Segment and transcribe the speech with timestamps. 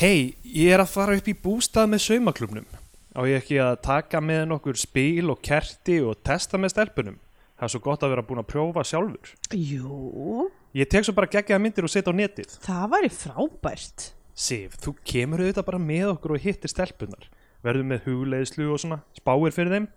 [0.00, 2.68] Hei, ég er að fara upp í bústað með saumaklubnum.
[3.12, 7.18] Á ég ekki að taka með nokkur spil og kerti og testa með stelpunum.
[7.58, 9.34] Það er svo gott að vera búin að prófa sjálfur.
[9.52, 12.52] Jú, Ég tek svo bara geggjaða myndir og setja á netið.
[12.64, 14.04] það væri frábært.
[14.32, 17.26] Sif, þú kemur auðvitað bara með okkur og hittir stelpunar.
[17.60, 19.88] Verður með hugleiðslu og svona, spáir fyrir þeim.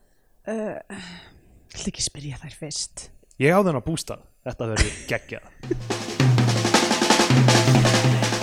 [0.49, 3.05] Ætla ekki að spyrja þær fyrst.
[3.39, 4.25] Ég á þennan bústað.
[4.43, 6.11] Þetta verður geggjað.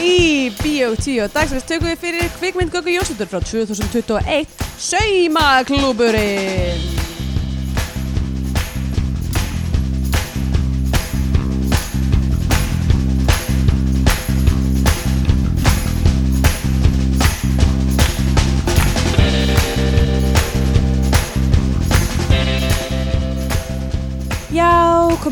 [0.01, 4.49] Í Bíó 10 dagsins tökum við fyrir kvikmynd Göggu Jónsdóttur frá 2021
[4.81, 7.10] Saumaklúburinn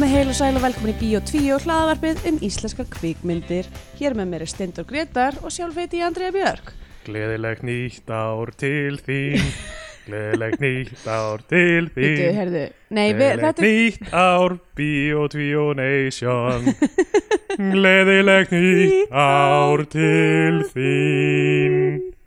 [0.09, 3.67] komið heil og sæl og velkomin í Bíó 2 og hlaðavarpið um íslenskar kvikmyndir.
[3.99, 6.71] Hér með mér er Stendur Gretar og sjálf heiti ég Andrea Björk.
[7.05, 9.45] Gleðilegt nýtt ár til þín.
[10.07, 12.25] Gleðilegt nýtt ár til þín.
[12.39, 16.71] heyrðu, nei, við, Gleðilegt þetta er, nýtt ár, Bíó 2 Nation
[17.77, 22.18] Gleðilegt nýtt ár til þín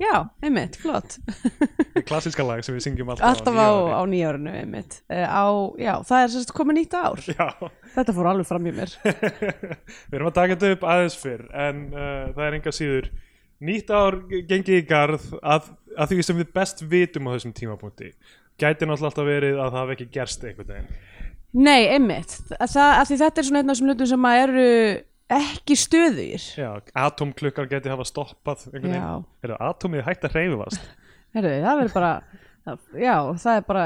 [0.00, 1.18] já, einmitt, flott.
[2.08, 5.00] Klassiska lag sem við syngjum alltaf, Alltaf á, á nýjárinu, einmitt.
[5.10, 5.44] Uh, á,
[5.80, 7.22] já, það er sérst komið nýtt ár.
[7.38, 7.48] Já,
[7.92, 8.94] Þetta fór alveg fram í mér.
[10.08, 13.10] við erum að taka þetta upp aðeins fyrr en uh, það er enga síður
[13.62, 14.18] nýtt ár
[14.48, 18.10] gengi í garð að, að því sem við best vitum á þessum tímapunkti
[18.60, 20.90] gæti náttúrulega alltaf verið að það hafi ekki gerst einhvern veginn
[21.52, 22.32] Nei, einmitt.
[22.48, 24.68] Það, því þetta er svona einn af þessum hlutum sem að eru
[25.38, 26.46] ekki stöðugir.
[26.58, 26.68] Já,
[27.04, 30.88] atomklukkar geti hafa stoppað einhvern veginn Er það atomið hægt að hreyfast?
[31.36, 32.12] Herðu, það verður bara,
[33.00, 33.84] já, það er bara,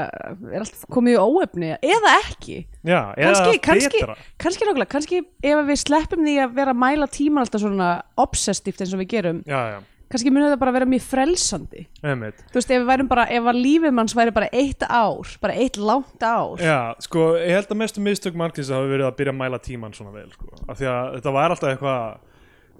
[0.59, 2.57] er komið í óefni, eða ekki.
[2.83, 7.07] Já, eða kannski, betra kannski nákvæmlega, kannski ef við sleppum því að vera að mæla
[7.11, 9.79] tíman alltaf svona obsessíft eins og við gerum, Já, já,
[10.11, 11.81] kannski munið það bara vera mjög frelsandi.
[12.03, 15.33] einmitt Þú veist, ef við værum bara, ef að lífið manns væri bara eitt ár,
[15.43, 16.63] bara eitt langt ár.
[16.63, 19.93] Já, sko, ég held að mestu mistök margins hafi verið að byrja að mæla tíman
[19.97, 20.49] svona vel, sko.
[20.67, 22.25] Af því að þetta var alltaf eitthvað,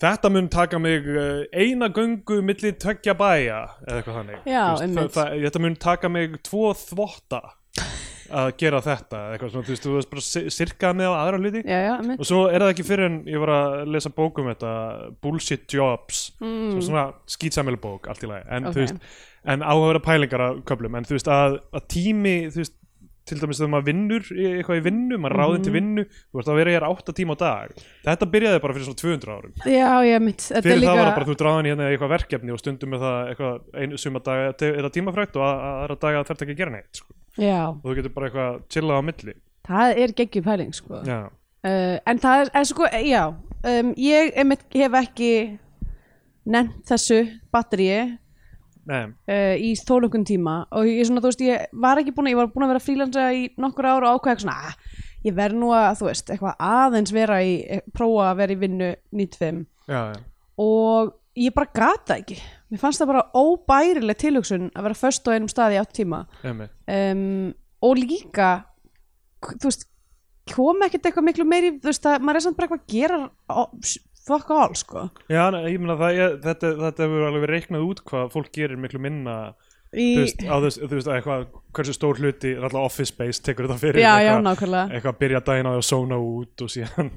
[0.05, 4.41] þetta mun taka mig uh, eina göngu milli tveggja bæja, eða eitthvað þannig.
[4.45, 5.15] Já, Þú veist, einmitt.
[5.17, 7.43] það, það, þetta mun taka mig tvo þvotta
[8.31, 11.39] að gera þetta, eitthvað svona, þú veist, þú veist bara si- sirkað með á aðra
[11.41, 11.61] hluti.
[11.65, 12.15] Já, já.
[12.19, 14.71] Og svo er það ekki fyrir en ég var að lesa bók um þetta,
[15.21, 16.81] Bullshit Jobs, mm.
[16.81, 18.45] svona skýtsamil bók, allt í lagi.
[18.49, 18.73] En, Ok.
[18.75, 18.95] þú veist,
[19.45, 22.73] en áhugaverða pælingar af köflum, en þú veist að, að tími, þú veist,
[23.27, 25.63] til dæmis þegar maður vinnur eitthvað í vinnu, maður er ráðinn Mhm.
[25.67, 27.71] til vinnu, þú veist að vera hér átta tíma á dag.
[28.07, 29.53] Þetta byrjaði bara fyrir svona 200 árum.
[29.65, 30.41] Já, já, einmitt.
[30.47, 32.59] Þetta er Fyrir líka, það var það bara þú dráðin hérna í eitthvað verkefni og
[32.59, 36.23] stundum með það eitthvað einu suma daga er það tímafrækt og að- að aðra daga
[36.23, 37.13] þarf ekki að gera neitt sko.
[37.37, 39.33] og þú getur bara eitthvað chillað á milli.
[39.67, 40.93] það er geggjum pæling, sko.
[41.67, 43.27] Uh, en það er, er sko, já,
[43.65, 45.59] um, ég einmitt hef ekki
[46.47, 47.17] nefnt þessu
[47.53, 48.17] batteríi nei,
[48.87, 52.49] uh, í þólökun tíma og ég, svona, veist, ég var ekki búin að, ég var
[52.53, 55.89] búin að vera frílansa í nokkur ár og eitthvað svona, ah, ég verð nú að,
[56.01, 60.21] þú veist, eitthvað aðeins vera í, eh, prófa að vera í vinnu 95 já, já.
[60.63, 62.39] og ég bara gata ekki.
[62.71, 67.53] Mér fannst það bara óbærileg tilhugsun að vera föst á einum staði átt tíma um,
[67.85, 68.49] og líka
[69.43, 69.85] þú veist
[70.51, 73.19] kom ekkert eitthvað miklu meiri þú veist að maður er samt bara eitthvað að gera
[74.27, 78.79] fuck all sko Já, ég meina þetta, þetta hefur alveg reiknað út hvað fólk gerir
[78.81, 79.37] miklu minna
[79.91, 81.45] í, þú veist, þess, þú veist, eitthvað
[81.77, 85.21] hversu stór hluti, alltaf office space tekur þetta fyrir já já eitthvað, nákvæmlega eitthvað að
[85.23, 87.13] byrja daginn á því að sóna út og síðan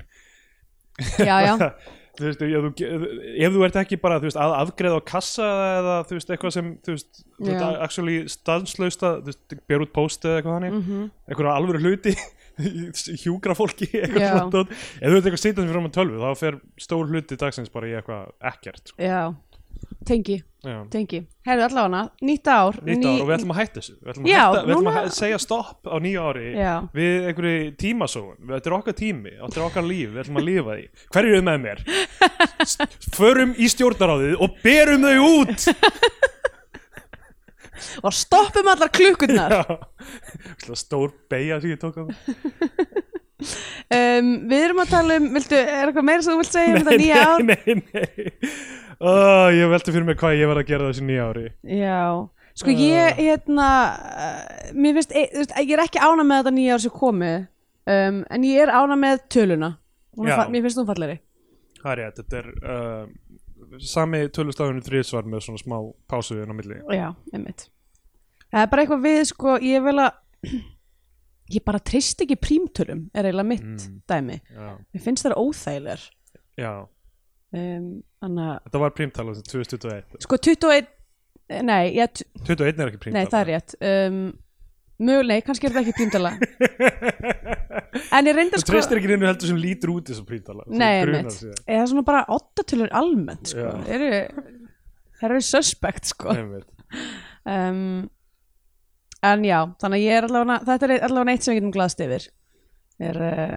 [1.30, 1.54] já já
[2.20, 2.90] þú veist, ef þú,
[3.46, 5.48] ef þú ert ekki bara veist, að afgreða á kassa
[5.78, 9.94] eða þú veist, eitthvað sem þú veist, þú veist actually stanslausta, þú veist, ber út
[9.94, 10.84] post eða eitthvað þannig, mm.
[10.88, 11.08] -hmm.
[11.28, 12.14] eitthvað alvöru hluti
[13.24, 14.64] hjúgra fólki eitthvað svona.
[14.70, 17.90] Ef þú ert eitthvað sitað sem fyrir á tölvu þá fer stór hluti dagsins bara
[17.90, 18.98] í eitthvað ekkert sko.
[19.02, 19.22] já
[20.06, 20.82] tengi Já.
[20.92, 21.22] tengi.
[21.48, 23.94] Herðu allavega nýtt ár nýtt ár og við ætlum að hætta þessu.
[24.02, 26.42] Við ætlum að, Já, hætta, við ætlum að núna- hæ- segja stopp á nýja ári
[26.52, 26.72] Já.
[26.98, 28.34] við einhverju tímasóun.
[28.50, 30.84] Þetta er okkar tími, þetta er okkar líf við ætlum að lifa því,
[31.16, 31.80] hverju er með mér?
[33.16, 35.66] Förum í stjórnaráðið og berum þau út
[38.02, 39.56] og stoppum allar klukkurnar.
[40.78, 42.04] Stór beigja sem ég tók á
[43.40, 46.82] um, við erum að tala um viltu, er eitthvað meira sem þú vilt segja um
[46.82, 47.46] þetta nýja ár?
[47.48, 48.50] nei, nei, nei
[49.00, 51.46] oh, ég velti fyrir mig hvað ég var að gera þessu nýja ári.
[51.64, 52.02] Já,
[52.60, 53.70] sko ég hérna,
[54.26, 56.94] uh, mér finnst, e, þú veist, ég er ekki ána með þetta nýja ár sem
[57.00, 59.74] komið um, en ég er ána með töluna.
[60.20, 60.36] Já.
[60.50, 61.20] mér finnst hún fallegri.
[61.80, 63.04] Það er rétt, þetta er uh,
[63.78, 65.76] sami tölustafinu þrísvar með svona smá
[66.10, 66.80] pásu inn á milli.
[66.96, 67.68] Já, einmitt.
[68.50, 70.50] Það er bara eitthvað við, sko, ég vil að
[71.56, 74.40] ég bara treyst ekki prímtölum er eiginlega mitt dæmi.
[74.50, 76.06] Já, mér finnst það óþægilegar.
[76.60, 76.72] Já.
[77.50, 77.90] Um,
[78.22, 80.90] Þannig að Þetta var prímtala sem 2021 Sko 21
[81.66, 83.72] Nei, ég, 21 er ekki prímtala nei það er rétt.
[83.82, 84.18] Um,
[85.00, 86.30] Möguleg, kannski er þetta ekki prímtala
[88.16, 91.00] En ég reyndi Þú sko treystir ekki neinu heldur sem lítur út þessu prímtala Nei,
[91.00, 91.38] einmitt.
[91.64, 93.66] Eða svona bara ottatölur almennt sko.
[95.20, 96.36] Það eru suspect sko.
[97.48, 97.80] um,
[99.24, 102.04] En já Þannig að ég er allavega Þetta er allavega eitt sem við getum glaðst
[102.04, 102.28] yfir.
[103.00, 103.56] Er uh,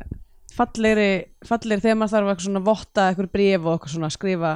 [0.53, 1.09] fallegri
[1.47, 4.55] fallegri þegar maður þarf svona votta eitthvað bréf og svona skrifa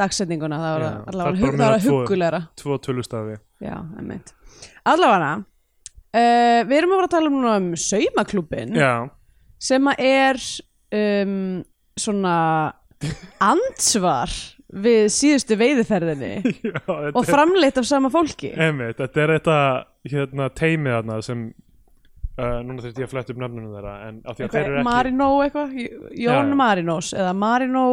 [0.00, 0.58] dagsetninguna.
[0.62, 3.40] Það það það er allavega það hugulegra Tvo tölustafi.
[4.88, 5.32] Allavega
[6.12, 8.92] uh, við erum að fara að tala um, um saumaklúbin Já,
[9.62, 10.42] sem að er
[10.98, 11.36] um,
[11.98, 12.36] svona
[13.42, 14.32] ansvar
[14.72, 16.34] við síðustu veiðiferðinni
[16.70, 18.52] já og framleitt af sama fólki.
[18.56, 19.58] Einmitt, þetta er þetta
[20.08, 21.42] hérna, teimið þarna sem
[22.38, 23.96] uh, núna þurfti ég að fletta upp nöfnunum þeirra
[24.32, 25.74] að ekki Marino eitthvað?
[26.18, 26.54] Jón.
[26.58, 27.86] Marinos eða Marino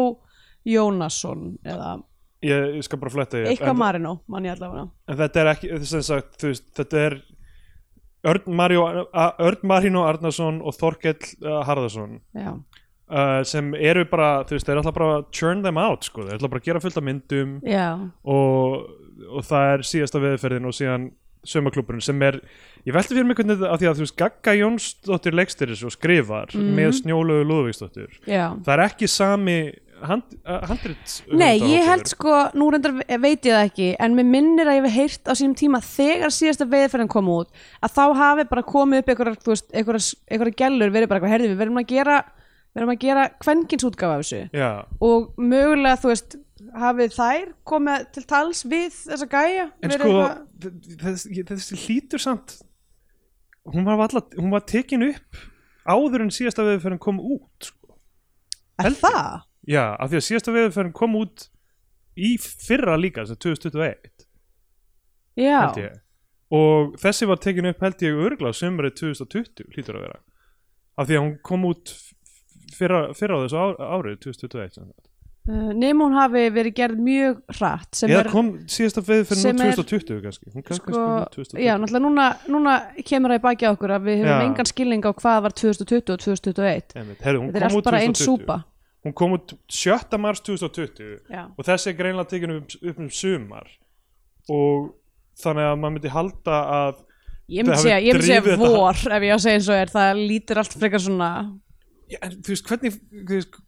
[0.67, 1.97] Jónasson eða
[2.45, 4.87] ég, ég skal bara fletta upp, eitthvað en, Marino mann ég allavega.
[5.09, 7.19] En þetta er ekki sem sagt, þú veist, þetta er
[8.27, 8.83] Örn, Mario,
[9.39, 12.17] Örn Marino Arnarsson og Þorkell uh, Harðarsson
[13.09, 16.35] uh, sem eru bara, þú veist, þeir ætla bara að churn them out, sko, þeir
[16.41, 17.55] ætla bara að gera fullt af myndum.
[18.27, 18.75] Og,
[19.29, 21.09] og það er síðasta veðferðin og síðan
[21.47, 22.35] sömaklúburinn sem er
[22.83, 26.51] ég velti fyrir mig hvernig af því að þú veist Gagga Jónsdóttir leikstyris og skrifar
[26.51, 26.73] Mhm.
[26.75, 28.17] með Snjólögu Lúðvíksdóttir
[28.65, 29.55] það er ekki sami
[30.07, 34.27] hand, uh, handrit Nei, ég held sko, nú reyndar veit ég það ekki en mér
[34.29, 37.51] minnir að ég hef heyrt á sínum tíma þegar síðasta veiðferðin kom út
[37.83, 41.89] að þá hafi bara komið upp einhverjar gælur verið bara eitthvað, herði við verðum að
[41.93, 42.19] gera
[43.01, 44.69] gera kvenkinsútgáfa af þessu já,
[45.03, 46.39] og mögulega, þú veist
[46.79, 50.25] hafið þær komið til tals við þessa gæja en sko
[51.03, 52.59] þessi, þessi hlýtur samt
[53.73, 55.47] hún var, alla, hún var tekin upp
[55.89, 57.97] áður en síðasta veðferðin kom út sko.
[58.79, 59.45] Er það?
[59.69, 61.47] Já, af því að síðasta veðferðin kom út
[62.19, 64.09] í fyrra líka, sem 2021
[65.39, 65.99] Já, held ég.
[66.49, 70.17] Og þessi var tekin upp held ég örgla sömurinn 2020 hlýtur að vera.
[70.99, 71.93] Af því að hún kom út
[72.75, 75.05] fyrra, fyrra á þessu árið 2021 sem sagt.
[75.49, 79.15] uh, nema hún hafi verið gerð mjög hratt er kom síðasta nú
[79.69, 80.51] er- 2020 kannski.
[80.53, 82.75] Hún sko, kannski út 2020 já, náttúrulega núna, núna
[83.05, 84.47] kemur það í baki á okkur að við höfum Já.
[84.49, 88.01] engan skilning á hvað var 2020 og 2021 Einmitt, heyrðu, hún þetta er allt bara
[88.03, 88.59] einn 2020 súpa
[89.05, 90.17] hún kom út 7.
[90.19, 91.45] mars 2020 já.
[91.55, 93.69] og þessi er greinlega tekin upp, upp um sumar
[94.49, 94.89] og
[95.39, 96.99] þannig að maður myndi halda að
[97.49, 99.93] ég myndi segja, ég myndi segja vor ef ég á að segja eins og er,
[99.95, 101.31] það lítur allt frekar svona
[102.09, 102.95] Já, en þú veist, hvernig,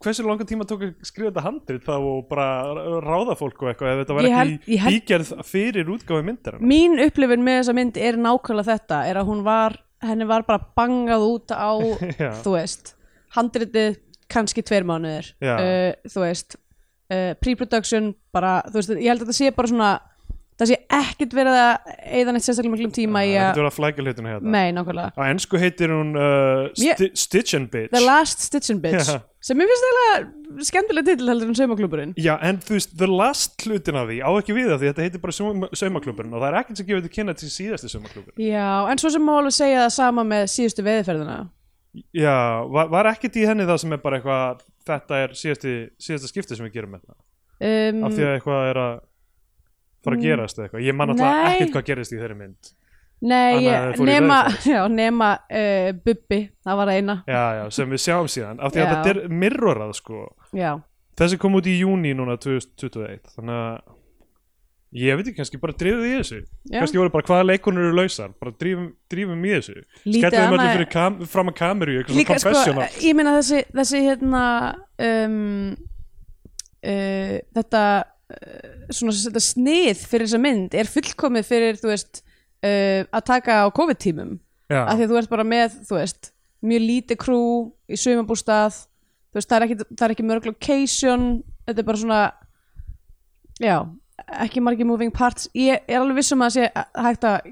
[0.02, 2.46] hversu langan tíma tók að skrifa þetta handrit þá og bara
[3.06, 6.98] ráða fólk og eitthvað ef þetta var held- ekki held- ígerð fyrir útgáfi myndar mín
[7.06, 11.28] upplifun með þessa mynd er nákvæmlega þetta er að hún var, henni var bara bangað
[11.28, 11.70] út á,
[12.42, 12.96] þú veist
[13.38, 14.00] handritið
[14.32, 19.40] kannski tveir mánuðir uh, þú veist uh, pre-production bara, þú veist, ég held að þetta
[19.42, 19.92] sé bara svona
[20.62, 23.76] það sé ekkert verið að eða neitt sérstaklega miklum tíma í Það að
[24.36, 24.52] hérna.
[24.54, 25.14] Nei, nákvæmlega.
[25.18, 27.90] Á ennsku heitir hún uh, sti Stitch and Bitch.
[27.96, 29.22] The Last Stitch and Bitch Já.
[29.42, 33.66] sem ég finnst eiginlega skemmtilega titil heldur en saumaklúburinn Já, en þú veist, the last
[33.66, 36.50] hlutin af því á ekki við það því þetta heitir bara sauma- saumaklúbburinn og það
[36.52, 38.44] er ekkert sem gefur þetta kynna til síðasti saumaklúbburinn.
[38.52, 41.40] Já, en svo sem má alveg segja það sama með síðustu veðiferðina
[42.16, 46.30] Já, var, var ekkert í henni það sem er bara eitthvað þetta er síðasti, síðasta
[46.32, 47.18] skipti sem við gerum það?
[47.62, 48.94] Um, af því að eitthvað er að
[50.02, 52.72] fara að gerast eða eitthvað, ég man alltaf ekkert hvað gerist í þeirri mynd.
[53.22, 54.38] Nei, ég, nema,
[54.74, 57.18] já, nema uh, Bubbi, það var eina.
[57.30, 58.62] Já, já, sem við sjáum síðan.
[58.64, 60.24] Af því að þetta er mirrorað sko.
[60.58, 60.72] Já,
[61.22, 64.00] þessi kom út í júni núna 2021 þannig að
[64.96, 66.40] ég veit ekki, kannski bara drifum í þessu.
[66.68, 66.80] Já.
[66.80, 68.34] kannski voru bara hvaða leikonur eru lausar.
[68.42, 69.78] Bara drífum, drífum í þessu.
[70.04, 72.90] Skellum allir fyrir kam, fram að kameru eitthvað svona sko, confessional.
[73.06, 74.44] ég meina þessi, þessi hérna
[75.08, 75.40] um,
[76.84, 77.86] uh, þetta
[78.36, 83.64] uh, svona þetta snið fyrir þessa mynd er fullkomið fyrir, þú veist uh, að taka
[83.64, 84.38] á COVID-tímum.
[84.72, 86.32] Af því að þú ert bara með, þú veist
[86.64, 87.44] mjög lítið krú
[87.92, 88.86] í sumabústað
[89.32, 91.28] þú veist, það er ekki, ekki mörg location,
[91.68, 92.22] þetta er bara svona
[93.62, 93.76] já,
[94.46, 95.50] ekki margir moving parts.
[95.58, 97.52] Ég er alveg vissum að sé hægt að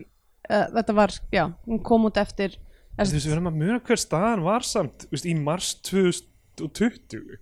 [0.49, 2.57] uh, þetta var, já, hún kom út eftir
[2.99, 7.37] þú veist, við erum að muna hver staðan var samt veist, í mars 2020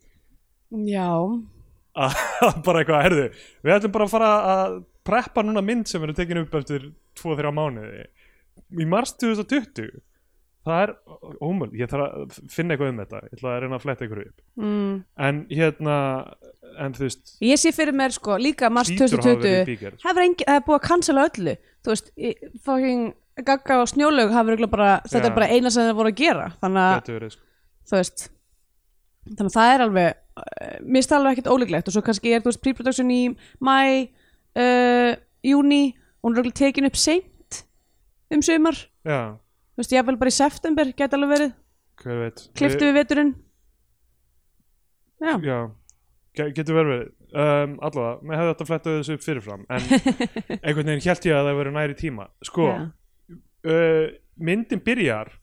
[0.86, 1.10] já,
[2.66, 3.28] bara eitthvað, herðu
[3.66, 4.78] við ætlum bara að fara að
[5.08, 8.04] preppa núna mynd sem verður tekin upp eftir 2-3 mánuði.
[8.76, 9.88] Í mars 2020
[10.68, 10.94] það er
[11.44, 14.24] ómöld, ég þarf að finna eitthvað um þetta, ég ætla að reyna að fletta eitthvað
[14.26, 14.46] upp.
[14.62, 14.96] Mm.
[15.28, 15.98] en hérna
[16.78, 19.70] en þú veist, ég sé fyrir mér sko, líka mars hlýtur að hafa verið 2020
[19.72, 20.22] bígerð það
[20.54, 21.56] er, búið að cancela öllu.
[21.86, 22.12] Þú veist,
[22.68, 23.08] fucking
[23.46, 26.48] Gagga og Snjólaug þetta er bara eina sem það voru að gera.
[26.62, 27.44] Þannig að sko.
[27.94, 28.26] veist
[29.28, 31.90] þannig að það er alveg uh, mér finnst það alveg ekkert ólíklegt.
[31.90, 33.22] Og svo kannski er þú veist pre-production í
[33.62, 33.78] mæ
[34.58, 35.12] uh,
[35.46, 37.62] júni og hún er örugglega tekin upp seint
[38.34, 38.80] um sumar.
[39.06, 39.38] Já,
[39.78, 41.52] þú veist, ég vel bara í september geti alveg verið,
[42.02, 42.44] hver veit?
[42.58, 43.36] Kliftu við veturinn.
[45.22, 45.58] Já, já,
[46.38, 47.14] ge- getur verið verið.
[47.28, 49.88] Um, allavega, mér hefði þetta flettað þessu upp fyrirfram en
[50.64, 52.28] einhvern veginn held ég að það verið næri tíma.
[52.48, 52.68] Sko,
[53.68, 54.06] uh,
[54.48, 55.34] myndin byrjar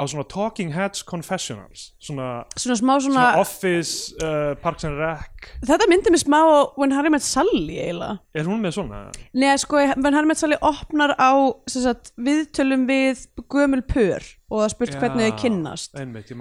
[0.00, 5.50] á svona Talking Heads Confessionals svona, svona smá svona, svona Office, uh, Parks and Rec.
[5.68, 8.16] Þetta myndi mér smá á When Harry Met Sally eiginlega.
[8.32, 9.02] Er hún með svona?
[9.36, 11.32] Nei, sko, When Harry Met Sally opnar á
[11.68, 15.94] sagt, viðtölum við gömul pör og það spurt hvernig þau kynnast.
[16.00, 16.32] einmitt,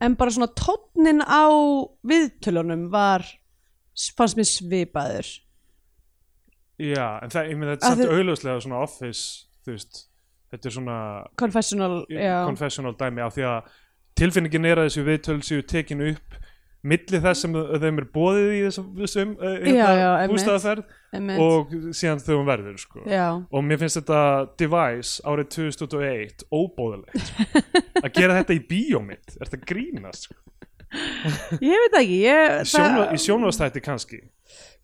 [0.00, 1.50] en bara svona tónnin á
[2.06, 3.26] viðtölunum var
[4.16, 5.32] fannst mér svipaður.
[6.78, 10.07] Já, en það, er samt augljóslega svona Office, þú veist
[10.52, 10.98] þetta er svona
[11.40, 12.02] confessional,
[12.48, 13.72] confessional dæmi af því að
[14.18, 16.38] tilfinningin er að þessu viðtöl séu tekin upp
[16.86, 20.32] milli þess sem þeim er bóðið í þessum, uh, já, einmitt.
[20.32, 20.84] bústaðaferð
[21.16, 21.40] einmitt.
[21.42, 23.02] og síðan þegar hún verður sko.
[23.50, 24.20] og mér finnst þetta
[24.62, 27.32] device árið 2001 óbóðilegt
[28.04, 30.38] að gera þetta í bíómynd er þetta grínast sko.
[31.60, 34.22] Ég veit ekki ég, Sjónva, í sjónvastætti kannski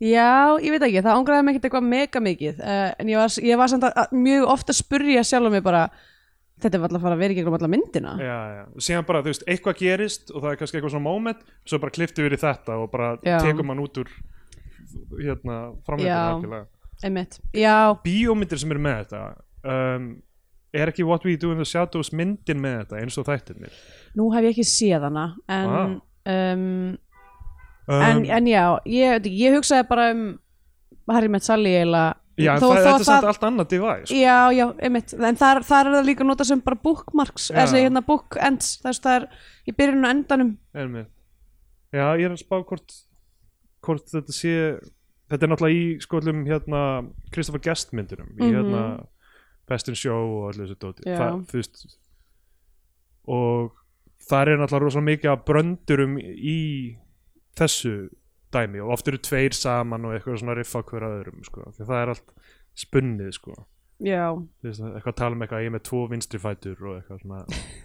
[0.02, 3.36] Já, ég veit ekki, það ángraði mig ekkert eitthvað mega mikið uh, en ég var,
[3.46, 5.86] ég var samt að, að mjög ofta að spurja sjálf mig bara
[6.60, 8.62] þetta er alltaf að fara að vera í gegnum alla myndina já, já.
[8.86, 11.94] síðan bara, þú veist, eitthvað gerist og það er kannski eitthvað svona moment svo bara
[11.94, 13.38] kliftu við í þetta og bara Já.
[13.42, 14.12] tekum hann út úr
[15.18, 15.72] hérna, Já.
[15.86, 16.68] framleitur
[17.04, 19.22] einmitt, já, bíómyndir sem eru með þetta
[19.66, 20.08] um,
[20.74, 23.74] er ekki What We Do in the Shadows myndin með þetta eins og þættirnir
[24.16, 25.86] nú hef ég ekki séð hana en, Ah.
[26.54, 26.98] um,
[27.88, 30.38] um, en, en já ég, ég hugsaði bara um
[31.10, 33.68] Harry Met Sally eiginlega já, en þó- það, þó þetta að er samt allt annað
[33.68, 34.14] device.
[34.14, 38.00] Já, já, einmitt, en þar, þar er það líka notað sem bara bookmarks, sem hérna
[38.06, 39.26] bookends, þess það er
[39.68, 41.10] í byrjun og endanum Einmitt.
[41.92, 42.96] já, ég er að spá hvort
[43.84, 44.80] hvort þetta sé
[45.30, 46.80] þetta er náttúrulega í skoðlum hérna
[47.32, 48.54] Christopher Guest myndunum í Mhm.
[48.54, 49.06] hérna
[49.68, 51.96] Best in Show og allir þessu dóti það, þú veist
[53.28, 53.72] og
[54.28, 56.58] það er náttúrulega rosalega mikið af bröndurum í
[57.58, 57.94] þessu
[58.54, 61.66] dæmi og oft eru tveir saman og eitthvað svona riffa hver að öðrum sko.
[61.80, 62.34] það er allt
[62.84, 63.54] spunnið sko.
[64.04, 64.26] Já,
[64.66, 67.44] eitthvað að tala um eitthvað ég er með tvo vinstri fætur og eitthvað svona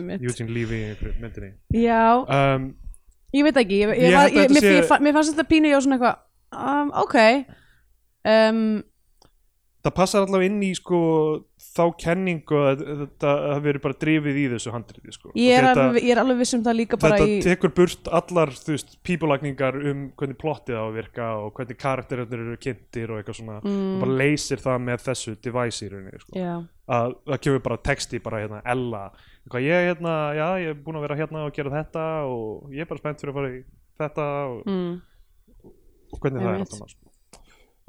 [0.00, 2.70] í einhverju myndinni Já, um,
[3.36, 5.80] ég veit ekki, ég, ég, Ég að ég, sé- mér fannst þetta pínu ég á
[5.84, 6.22] svona eitthvað,
[6.56, 7.16] um, ok
[8.32, 8.62] um,
[9.84, 11.00] það passar allavega inn í sko
[11.70, 15.30] þá kenningu að þetta hafi verið bara drifið í þessu handriði sko.
[15.38, 18.10] ég, er þetta, ég er alveg viss um það líka bara þetta í tekur burt
[18.20, 23.12] allar þú veist, pípulagningar um hvernig plottið á að virka og hvernig karakterarnir eru kynntir
[23.12, 26.34] og eitthvað svona mm, og bara leysir það með þessu device í rauninni sko.
[26.40, 26.54] Já,
[26.98, 29.04] að það kemur bara texti bara hérna Ella,
[29.44, 32.82] eitthvað ég hérna já, ég er búin að vera hérna og gera þetta og ég
[32.82, 33.62] er bara spennt fyrir að fara í
[34.00, 34.92] þetta og, mm,
[36.10, 36.74] og hvernig það er Einmitt.
[36.74, 37.42] alltaf sko.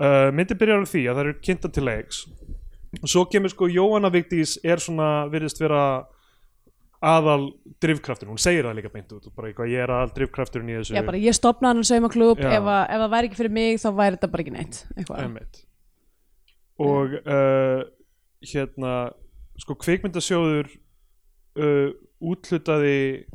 [0.06, 2.26] uh, myndi byrjar á því að það eru kynnta til leiks
[3.00, 5.84] og svo kemur sko Jóhanna Vigdís er svona, virðist vera
[7.02, 7.48] aðal
[7.82, 10.94] drifkraftur hún segir það líka beint út bara eitthvað, ég er aðal drifkrafturinn í þessu
[10.98, 12.52] já, bara ég stopnaði hann saumaklúb Já.
[12.60, 15.24] ef, að- ef það væri ekki fyrir mig þá væri þetta bara ekki neitt eitthvað.
[15.26, 15.64] Einmitt.
[16.82, 17.82] og uh,
[18.52, 18.94] hérna
[19.62, 20.70] sko kvikmyndasjóður
[21.58, 21.90] uh,
[22.22, 23.26] úthlutaði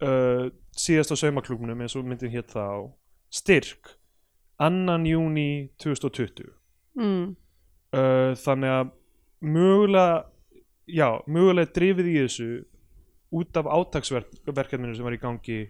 [0.00, 2.88] uh, síðast á saumaklúbnum eins og myndin hétt þá
[3.32, 3.94] styrk
[4.62, 6.48] annan júni 2020
[6.96, 7.36] mm,
[7.96, 8.92] uh, þannig að
[9.42, 10.24] mögulega
[10.90, 12.50] já, mögulega drifið í þessu
[13.32, 15.60] út af átaksverkefninu sem var í gangi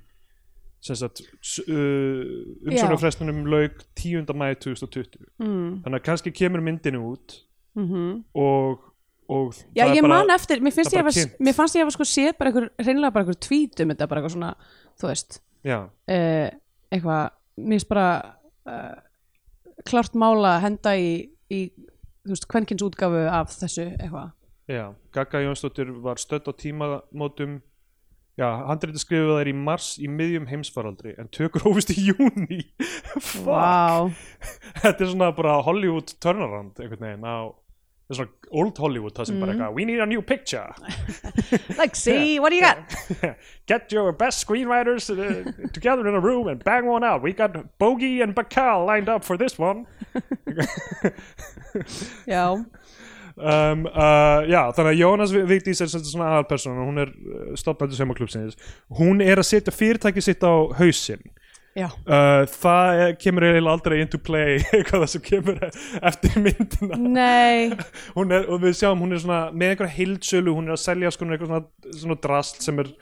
[0.82, 2.22] sagt uh,
[2.66, 4.26] umsóknarfrestunum lauk 10.
[4.34, 7.36] mæði 2020 mm, þannig að kannski kemur myndinu út
[7.78, 8.82] mm og,
[9.30, 11.94] og Já, ég bara, man eftir, mér finnst ég bara að mér fannst ég að
[11.94, 14.50] sko séð bara einhver, reynilega bara einhver tweet um þetta, bara eitthvað svona,
[15.00, 15.38] þú veist.
[15.62, 16.50] Uh,
[16.92, 17.22] eitthvað,
[17.62, 18.08] mér finnst bara
[18.66, 18.98] uh,
[19.88, 21.12] klart mála að henda í,
[21.54, 21.62] í
[22.22, 24.32] þú veist, kvenkins útgáfu af þessu eitthvað.
[24.70, 27.60] Já, Gaga Jónsdóttir var stödd á tímamótum.
[28.40, 32.62] Já, handrið skrifuð þær í mars í miðjum heimsfaraldri en tökur hófist í júni
[33.20, 34.14] fuck,
[34.80, 37.52] þetta er svona bara Hollywood turnaround einhvern veginn á
[38.10, 39.40] er svona old Hollywood það sem Mm.
[39.40, 40.68] bara eitthvað we need a new picture.
[41.78, 42.78] Like, see, what do you got?
[43.66, 47.22] get your best screenwriters uh, together in a room and bang one out.
[47.22, 49.86] We got Bogey and Bacall lined up for this one.
[52.26, 57.54] Já, um, uh, já, þannig að Jónas Vigdís er sem svona aðalpersona hún er uh,
[57.56, 58.56] stopnandi saumaklubsins
[58.98, 61.22] hún er að setja fyrirtæki sitt á hausinn
[61.80, 65.62] uh, það kemur eiginlega aldrei into play eitthvað það sem kemur
[66.10, 66.98] eftir myndina.
[68.32, 71.26] Er, og við sjáum hún er svona með einhverja heildsölu hún er að selja sko
[71.28, 72.92] eitthvað svona, svona drast sem er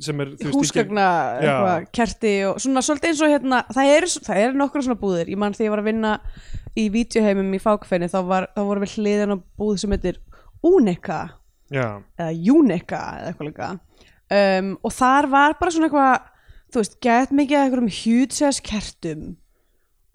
[0.00, 1.06] sem er húsgagna
[1.40, 5.32] eitthvað, kerti og svona svolítið eins og hérna það eru er nokkur svona búðir.
[5.32, 6.12] Ég man þegar ég var að vinna
[6.78, 8.20] í vídeoheimum í fákfeini þá,
[8.54, 10.20] þá voru við hliðin á búð sem heitir
[10.66, 11.20] Unica
[11.72, 13.70] já, eða Unica eða eitthvað líka.
[14.30, 16.28] Um, og þar var bara svona eitthvað
[16.70, 19.26] þú veist, gett mikið af einhverjum hjútsess kertum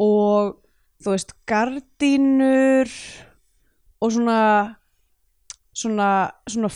[0.01, 0.57] og
[1.03, 2.91] þú veist, gardínur
[4.01, 4.41] og svona
[5.75, 6.09] svona
[6.47, 6.69] svona,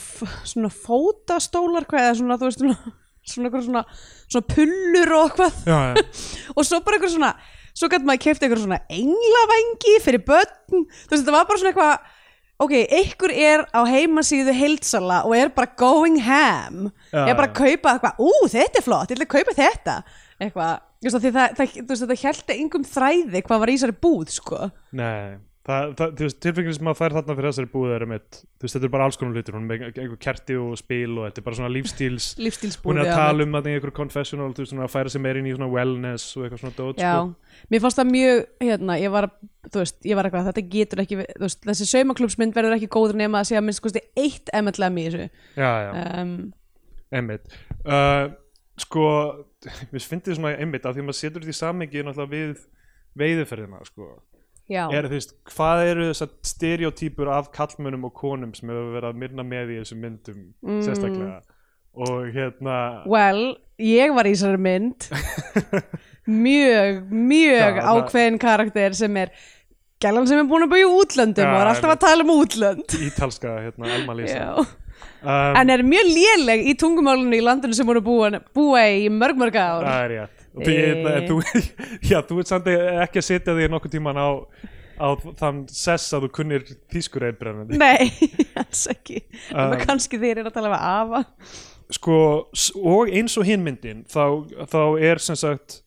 [0.43, 2.95] svona fótastólar hvað eða svona, þú veist, svona
[3.29, 3.83] svona, svona,
[4.27, 6.05] svona pullur og eitthvað já, já.
[6.57, 7.33] og svo bara einhver svona
[7.77, 11.73] svo gæti maður kefti einhver svona englavengi fyrir börn, þú veist þetta var bara svona
[11.73, 12.15] eitthvað
[12.59, 16.89] ok, einhver er á heimasíðu heildsala og er bara going ham.
[17.13, 19.97] Já, er bara að kaupa eitthvað, ú þetta er flott, ég að kaupa þetta.
[20.39, 24.69] Eitthvað, þú veist, það, það, þetta held engum þræði hvað var í þessari búð sko,
[24.95, 25.39] nei.
[25.39, 28.65] það, það, þú veist, tilfengið sem maður fær þarna fyrir þessari búið er mitt, þú
[28.65, 29.53] veist, þetta er bara alls konar hlutir.
[29.57, 32.27] Hún er með einhver kerti og spil og þetta er bara svona lífstíls
[32.85, 35.39] hún er að tala um að einhver confessional þú veist, svona að færa sig meir
[35.39, 37.33] inn í svona wellness og eitthvað svona dót, Já, sko.
[37.73, 39.25] mér fannst það mjög hérna, ég var,
[39.67, 43.43] þú veist, ég var eitthvað þetta getur ekki, veist, þessi saumaklubsmynd verður ekki góður nema
[43.43, 45.27] að segja minnst kosti eitt MLM í þessu.
[45.59, 45.91] Já, já,
[46.23, 46.33] um,
[47.11, 47.45] einmitt.
[47.83, 48.25] Uh,
[48.79, 49.05] sko,
[49.93, 51.99] við finnum svona einmitt af því að maður setur þetta í samhengi
[54.69, 59.21] er, þú veist, hvað eru þessar stereotýpur af kallmönnum og konum sem hefur verið að
[59.23, 60.81] minna með í þessum myndum Mm.
[60.85, 61.39] sérstaklega?
[61.99, 62.75] Og hérna
[63.09, 65.07] well, ég var í þessari mynd.
[66.29, 69.31] Mjög, mjög það- ákveðin karakter sem er
[69.99, 72.33] gælan sem er búin að búa í útlöndum Já, og er alltaf að tala um
[72.35, 72.93] útlönd.
[73.07, 78.01] Ítalska hérna, Elma Lisa um, en er mjög léleg í tungumálunni í landinu sem voru
[78.05, 79.83] búa, búa í mörg mörg ár.
[79.83, 80.75] Það er rétt því,
[81.13, 81.21] Eh.
[81.29, 81.39] þú,
[82.11, 84.29] já, þú ert samt ekki að setja því nokkuð tíman á,
[84.99, 85.07] á
[85.39, 88.09] þann sess að þú kunnir þýskur einbrennandi Nei,
[88.61, 89.21] alls ekki.
[89.53, 91.23] Um, kannski þeir eru að tala um afa.
[91.89, 92.15] Sko,
[92.85, 94.25] og eins og hinn myndin þá,
[94.69, 95.79] þá er sem sagt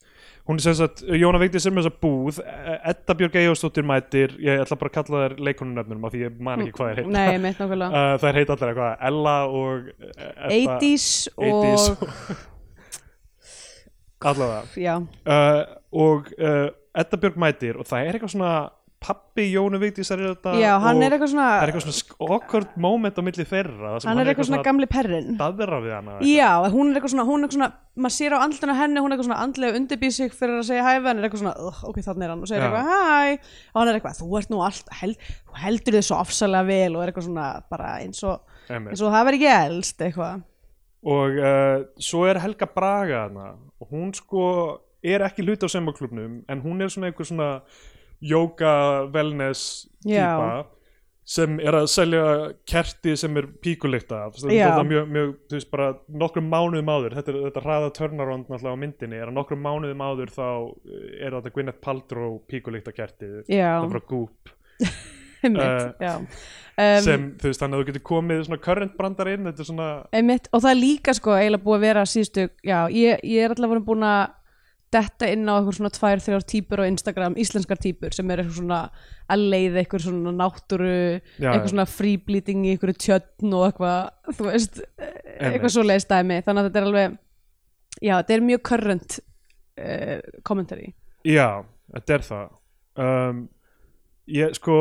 [0.43, 4.33] hún er sem sagt, Jóna Vigdís er með þessa búð E- Edda Björg Eyjósdóttir mætir
[4.43, 7.91] ég ætla bara að kalla þær leikonunöfnum af því ég man ekki hvað mitt nákvæmlega.
[7.95, 9.93] Uh, þær heita allar eitthvað Ella og
[10.51, 11.07] 80s
[11.39, 12.03] 80s og
[14.31, 14.63] allavega.
[15.27, 15.63] Uh,
[16.05, 16.69] og uh,
[17.03, 18.55] Edda Björg mætir og það er eitthvað svona
[19.03, 22.75] pappi Jónu Vigdísar er þetta já, hann og er eitthvað svona er eitthvað svona awkward
[22.85, 25.33] moment á milli þeirra sem hann er eitthvað svona gamli perrin
[25.97, 27.71] hana Já, hún er eitthvað svona, hún er eitthvað svona
[28.07, 30.69] maður sér á andlinu á henni, hún er eitthvað svona andlega undirbýð sig fyrir að
[30.71, 32.45] segja hæ við hann, er eitthvað svona "Ugh, ok, þannig er hann.
[32.47, 32.69] Og segir Já.
[32.71, 33.43] eitthvað hæ.
[33.75, 35.17] Og hann er eitthvað, þú ert nú allt held,
[35.51, 39.13] þú heldur þið svo afsalega vel og er eitthvað svona bara eins og, eins og
[39.13, 40.41] það verið ekki elst eitthvað
[41.03, 43.49] og uh, svo er Helga Braga hana
[43.81, 44.45] og hún sko
[45.03, 47.49] er ekki hluti á semaklubnum en hún er svona einhver svona
[48.23, 50.31] yoga wellness Já.
[50.39, 50.53] típa
[51.33, 52.23] sem er að selja
[52.67, 54.35] kerti sem er píkulikt af.
[54.51, 54.75] Já.
[54.83, 59.21] mjög, mjög, þú veist bara nokkrum mánuðum áður, þetta, þetta hraða turnaround náttúrulega á myndinni,
[59.23, 63.87] er að nokkrum mánuðum áður þá eh, er þetta Gwyneth Paltrow píkulikt kertið, Já, það
[63.87, 64.53] er frá Goop
[65.47, 66.15] einmitt, eh, já.
[66.73, 70.47] Um, sem, þú veist, þannig að þú getur komið svona current brandar inn, svona einmitt,
[70.53, 73.85] og það er líka sko eiginlega búið að vera síðustu, já, ég, ég er allavega
[73.91, 74.23] búin að
[74.93, 78.59] detta inn á eitthvað svona tvær, þrjár típur á Instagram, íslenskar típur sem er eitthvað
[78.59, 78.81] svona
[79.33, 80.97] að leiða eitthvað svona náttúru,
[81.41, 81.73] Já, eitthvað já.
[81.73, 84.83] svona freebleeding í eitthvað tjötn og eitthvað þú veist,
[85.39, 86.41] eitthvað svo leiðist dæmi.
[86.45, 87.17] Þannig að þetta er alveg
[88.03, 89.19] já, þetta er mjög current
[89.81, 90.93] uh, commentary.
[91.29, 91.49] Já,
[91.97, 92.53] þetta er það.
[93.03, 93.43] Um,
[94.31, 94.77] Ég sko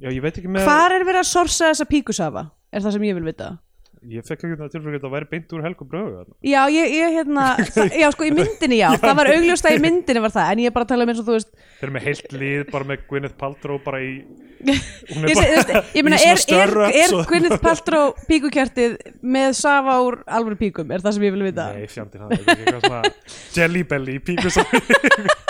[0.00, 2.48] Já, ég veit ekki með Hvar er verið að sorsa þessa píkusafa?
[2.72, 3.54] Er það sem ég vil vita?
[4.06, 6.34] Ég fekk ekki það tilfæður að það væri beint úr Helgu bröðu þarna.
[6.46, 9.80] Já, ég, ég hérna það, Já, sko, í myndinni, já, það var augljóst að í
[9.82, 11.86] myndinni var það, en ég er bara að tala um eins og þú veist Þeir
[11.88, 14.12] eru með heilt lið bara með Gwyneth Paltrow bara í
[15.10, 18.96] Hún Ég, seg, þú veist, ég meina, er, er, er Gwyneth Paltrow píkukertið
[19.34, 20.94] með safa úr alvöru píkum?
[20.94, 21.66] Er það sem ég vil vita?
[21.74, 23.02] Nei, fjandi það er ekki eitthvað svona
[23.58, 25.44] Jelly Belly píku saman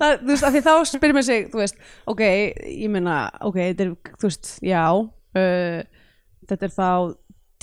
[0.00, 2.22] það, þú veist, af því þá spyrir mér sig þú veist, ok,
[2.68, 5.78] ég meina ok, þetta er, þú veist, já uh,
[6.48, 6.88] þetta er þá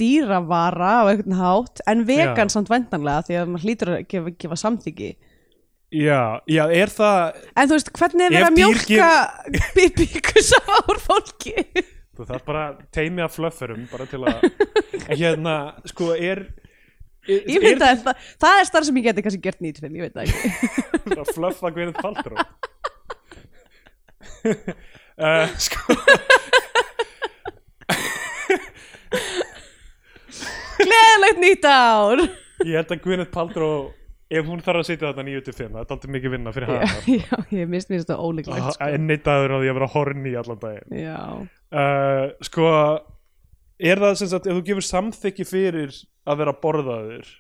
[0.02, 2.54] dýravara á einhvern hátt en vegan Já.
[2.56, 5.12] samt vendanlega því að maður hlýtur að gefa, gefa samþyggi
[5.92, 9.10] Já, já, er það en þú veist, hvernig er Ef verið að dýr mjólka
[9.98, 11.66] píkusafa úr fólki
[12.12, 12.64] Þú þarf bara
[12.96, 14.46] teimi af flöffurum bara til að
[15.12, 15.56] En hérna,
[15.90, 16.46] sko, Er,
[17.30, 20.04] ég veit að það, það er starf sem ég geti kannski gert nýtt fyrir, ég
[20.08, 20.40] veit það ekki.
[21.12, 22.38] Er að flöffa Gwyneth Paltrow.
[25.22, 25.82] Uh, Sko
[30.82, 32.22] gleðilegt nýtt ár!
[32.66, 33.92] Ég held að Gwyneth Paltrow
[34.32, 37.16] ef hún þarf að sitja þarna 9-5 það er alltaf mikið vinna fyrir já, hana
[37.20, 38.88] já, ég mist mér þetta óleiklegt sko.
[38.96, 41.02] enn eitt dagur á því að vera horni allan daginn.
[41.02, 41.18] Já,
[41.82, 42.70] uh, sko
[43.92, 47.32] er það sem sagt, ef þú gefur samþykki fyrir að vera borðaður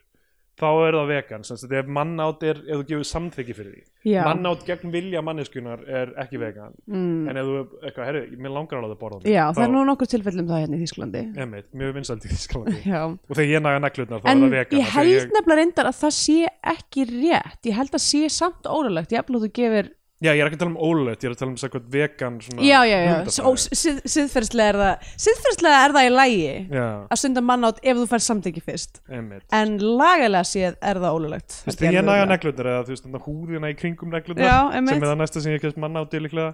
[0.61, 1.45] þá er það vegan,
[1.79, 3.83] ef mannátt er ef þú gefur samþykki fyrir því.
[4.11, 4.19] Já.
[4.25, 6.75] mannátt gegn vilja manneskunar er ekki vegan.
[6.89, 7.29] Mm.
[7.29, 9.83] en ef þú, eitthvað, herri, mér langar alveg að borða mig, Já, það er nú
[9.89, 13.65] nokkur tilfellum það hérna í Þísklandi Einmitt, mjög vinsælt í Þískalandi Já, og þegar ég
[13.65, 16.15] naga neglutnar þá en er það vegan ég því að held nefnilega reyndar að það
[16.17, 16.37] sé
[16.73, 17.59] ekki rétt.
[17.69, 20.61] Ég held að sé samt ólulegt Ég að þú gefur Já, ég er ekki að
[20.61, 23.13] tala um ólögt, ég er að tala um eitthvað vegan svona Já, já, já,
[23.73, 28.05] sið, siðferðslega er það Siðferðslega er það í lægi Já, að stunda mannátt ef þú
[28.11, 29.01] fær samþykki fyrst.
[29.09, 29.47] Einmitt.
[29.57, 33.73] En lagalega séð er það ólulegt Þú veist, ég naga neglutnar eða þú veist, húðina
[33.73, 36.53] í kringum neglutnar Já, sem er það næsta sem ég kemst manna á til líklega.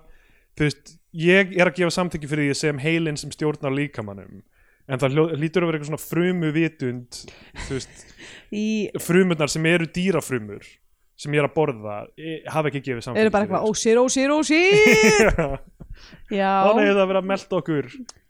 [0.58, 0.96] Þú veist,
[1.28, 4.40] ég er að gefa samþykki fyrir því sem heilin sem stjórnar líkamannum
[4.88, 7.18] en það hlýtur að vera eitthvað svona frumu vitund
[7.68, 8.04] þú veist,
[8.56, 8.66] Í,
[9.04, 10.64] frumurnar sem eru dýrafrumur
[11.18, 14.34] sem ég er að borða e- hafa ekki gefið samþykki eru bara eitthvað ósýr, ósýr,
[14.38, 15.34] ósýr
[16.30, 17.88] Já, Þannig er það að vera að melda okkur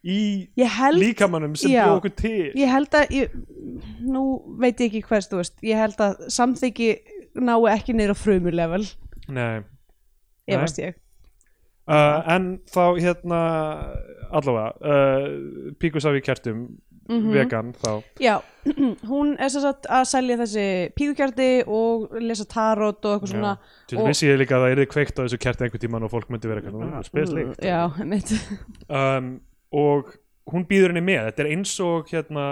[0.08, 0.19] í
[0.56, 3.34] ég held líkamannum sem bjóð okkur til ég held að ég,
[4.08, 4.23] nú
[4.62, 6.89] veit ég ekki hvers þú veist, ég held að samþykki
[7.38, 8.84] nái ekki niður á frumur level.
[9.28, 9.62] Nei,
[10.50, 10.97] efast ég.
[11.88, 13.41] Uh, en þá hérna
[14.36, 15.28] allavega uh,
[15.80, 16.65] Píkusafi kertum
[17.08, 17.32] Mhm.
[17.34, 18.36] vegan þá já,
[19.12, 20.65] hún er sem sagt að selja þessi
[20.98, 23.54] píkukjarti og lesa tarot og eitthvað svona
[23.88, 26.12] Til Og- vissi ég líka að það yrði kveikt á þessu kerti einhvern tímann og
[26.12, 28.34] fólk myndi vera eitthvað spesleikt já, mitt
[29.00, 29.32] um,
[29.72, 30.12] og
[30.52, 32.43] hún býður henni með þetta er eins og hérna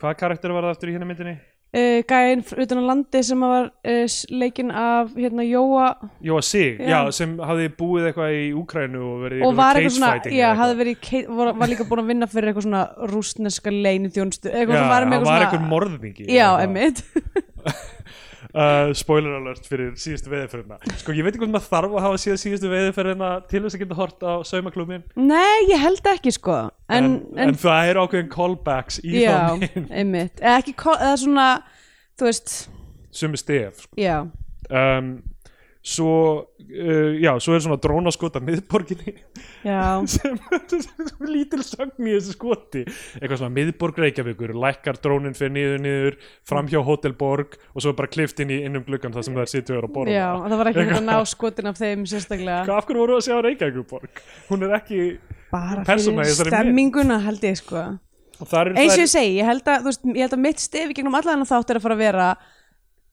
[0.00, 1.34] hvaða karakter var það aftur í hérna myndinni?
[1.74, 5.88] Uh, gæinn fr- utan á landi sem var uh, leikinn af hérna Jóa
[6.24, 6.88] Jóa Sig, Já.
[7.04, 7.12] já.
[7.18, 11.18] sem hafði búið eitthvað í Úkrænu og verið og var eitthvað svona, já, hafði verið
[11.40, 14.94] var, var líka búin að vinna fyrir eitthvað svona rústneska leini þjónstu eitthvað Já, sem
[14.94, 16.68] var með hann eitthvað var svona eitthvað já, eða eitthvað.
[16.70, 17.04] emmitt
[18.54, 22.20] uh, spoiler alert fyrir síðustu veðurferðina sko ég veit ekki hvort maður þarf að hafa
[22.24, 26.58] síðan síðustu veðurferðina til þess að geta hort á saumaklubin nei, ég held ekki sko.
[26.88, 30.42] En, en, en, það eru ákveðin callbacks í já, þá mynd einmitt.
[30.54, 31.46] Ekki, ko- eða svona
[32.20, 32.56] þú veist,
[33.14, 33.94] sumi stef sko.
[34.00, 34.18] já.
[34.70, 35.14] Um,
[35.84, 39.12] svo uh, já, svo er svona drónaskot af miðborginni.
[40.14, 40.38] Sem
[41.28, 42.84] lítil sögn í þessu skoti.
[43.20, 46.16] Eitthvað svona miðborg Reykjavíkur lækkar drónin fyrir niður niður
[46.48, 49.36] fram hjá Hotel Borg og svo er bara klift inn í innum gluggan þar sem
[49.36, 50.16] það er sittur að borða.
[50.16, 52.64] Já, og það var ekki hægt að ná skotin af þeim sérstaklega.
[52.64, 54.24] Af hverju voru að sjá Reykjavíkurborg?
[54.48, 55.04] Hún er ekki
[55.52, 57.84] bara fyrir stemminguna held ég sko.
[58.42, 61.14] Og eins og ég segi, ég held að, veist, ég held að mitt stefi gegnum
[61.14, 62.28] allan þátt er að fara að vera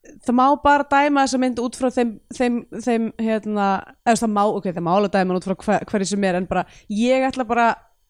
[0.02, 3.66] það má bara dæma þessa mynd út frá þeim, þeim, þeim hérna,
[4.06, 6.48] eða það má, ok, það má alveg dæma út frá hver, hverju sem er, en
[6.50, 7.68] bara ég ætla bara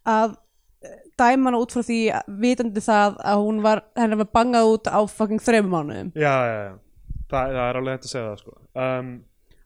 [0.09, 0.37] að
[0.85, 1.99] eh, dæma hana út frá því
[2.43, 6.57] vitandi það að hún var, henni var bangað út á fucking þreymum mánuðum já, já,
[6.69, 6.73] já.
[7.33, 8.57] Það, það er alveg hægt að segja það sko.
[8.87, 9.13] um,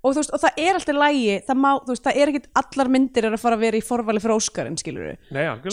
[0.02, 2.48] og þú veist, og það er alltaf lægi það má, þú veist, það er ekkit
[2.62, 5.16] allar myndir er að fara að vera í forvali fyrir Óskarinn, skilur við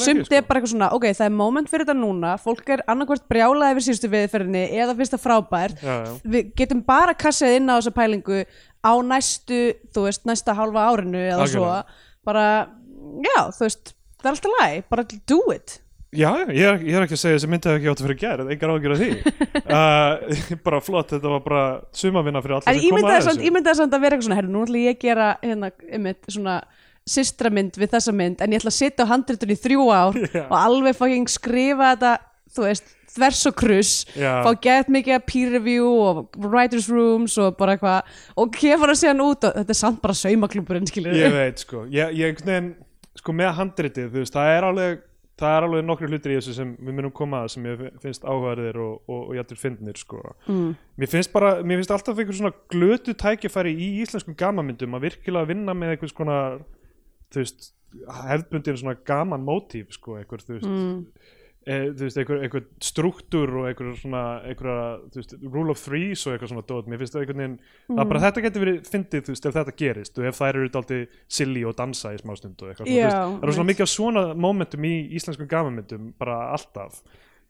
[0.03, 0.37] sumt ekki sko.
[0.39, 3.73] er bara eitthvað svona, ok, það er moment fyrir þetta núna fólk er annarkvort brjálað
[3.75, 6.13] yfir síðustu viðferðinni eða finnst það frábært Já, já.
[6.35, 8.41] við getum bara kassað inn á þessa pælingu
[8.83, 9.61] á næstu,
[9.93, 11.83] þú veist, næsta hálfa árinu eða Algjörlega.
[11.83, 12.47] svo bara,
[13.27, 15.79] já, þú veist það er alltaf læg, bara do it
[16.13, 18.19] Já, ég er, ég er ekki að segja þessi myndi hefði ekki átt að fyrir
[18.21, 19.09] gerð, engar ágjör af því
[19.77, 21.63] uh, bara flott, þetta var bara
[21.97, 24.51] sumavinna fyrir alla en sem koma að þessu ímyndaði samt að vera eitthvað svona herri,
[24.53, 26.57] nú ætla ég að gera hérna, einmitt, svona
[27.13, 30.43] systramynd við þessa mynd en ég ætla að sitja á handritun í þrjú ár Já.
[30.45, 32.13] og alveg fucking skrifa þetta
[32.53, 34.31] þú veist, þvers og kruss Já.
[34.45, 39.25] fá gett mikið peer review og writers rooms og bara eitthvað og kemur það síðan
[39.25, 42.75] út og þetta er samt bara saumaklúburinn skilur Ég veit, sko, ég, ég veginn
[43.17, 43.33] sko
[45.43, 48.25] það er alveg nokkru hlutir í þessu sem við munum koma að sem ég finnst
[48.25, 50.73] áhverðir og, og, og jættur fyndnir, sko mm.
[51.03, 55.51] mér finnst bara, mér finnst alltaf einhver svona glötu tækifæri í íslenskum gamamyndum að virkilega
[55.51, 56.61] vinna með einhvers konar
[57.33, 57.71] þú veist,
[58.23, 61.01] hefðbundin svona gaman mótíf, sko, einhver, þú veist Mm.
[61.65, 64.69] E, þú veist, einhver, einhver struktúr og einhver svona, einhver,
[65.13, 68.11] þú veist, rule of threes og eitthvað svona dót, mér finnst það einhvern veginn að
[68.11, 70.19] bara þetta getur verið fyndið, þú veist, ef þetta gerist.
[70.19, 73.15] Og ef þær eru dálítið silly og dansa í smástund og eitthvað, svona, Já, þú
[73.15, 77.01] veist, það eru svona mikið af svona momentum í íslenskum gamamyndum bara alltaf,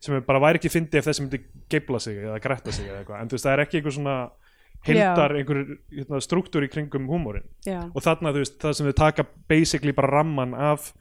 [0.03, 3.21] sem bara væri ekki fyndið ef þessi myndi geifla sig eða gretta sig eða eitthvað,
[3.21, 4.17] en þú veist, það er ekki einhver svona
[4.83, 5.61] heildar einhver
[5.93, 7.45] hérna, struktúr í kringum húmórin.
[7.63, 7.85] Já.
[7.87, 10.91] og þarna, þú veist, það sem þau taka basically bara ramman af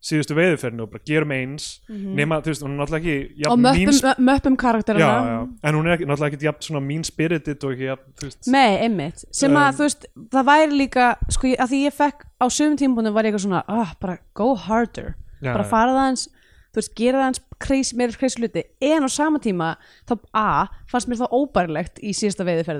[0.00, 3.50] síðustu veiðuferðinu og bara gerum eins nema, þú veist, hún er náttúrulega ekki Mhm.
[3.52, 6.80] og jafn möppum, möppum karakterina já, já, en hún er ekki, náttúrulega ekki jafn svona
[6.86, 8.48] mean spirited og ekki jafn, þú veist.
[8.48, 12.24] Nei, einmitt, sem að Um, þú veist það væri líka, sko, að því ég fekk
[12.40, 16.08] á sömum tímpúnum var ég eitthvað svona oh, bara go harder, Já, bara fara það
[16.08, 16.28] eins
[16.70, 18.62] þú veist, gera það eins kreis, meira kreis hluti.
[18.80, 19.76] En á sama tíma,
[20.08, 22.12] þá A fannst mér það óbærilegt í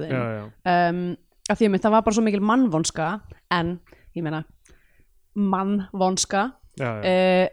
[0.08, 1.16] já, já, um,
[1.50, 3.80] að því að það var bara svo mikil mannvonska en,
[4.16, 4.44] ég meina
[5.34, 7.00] mannvonska já, já.
[7.00, 7.46] uh,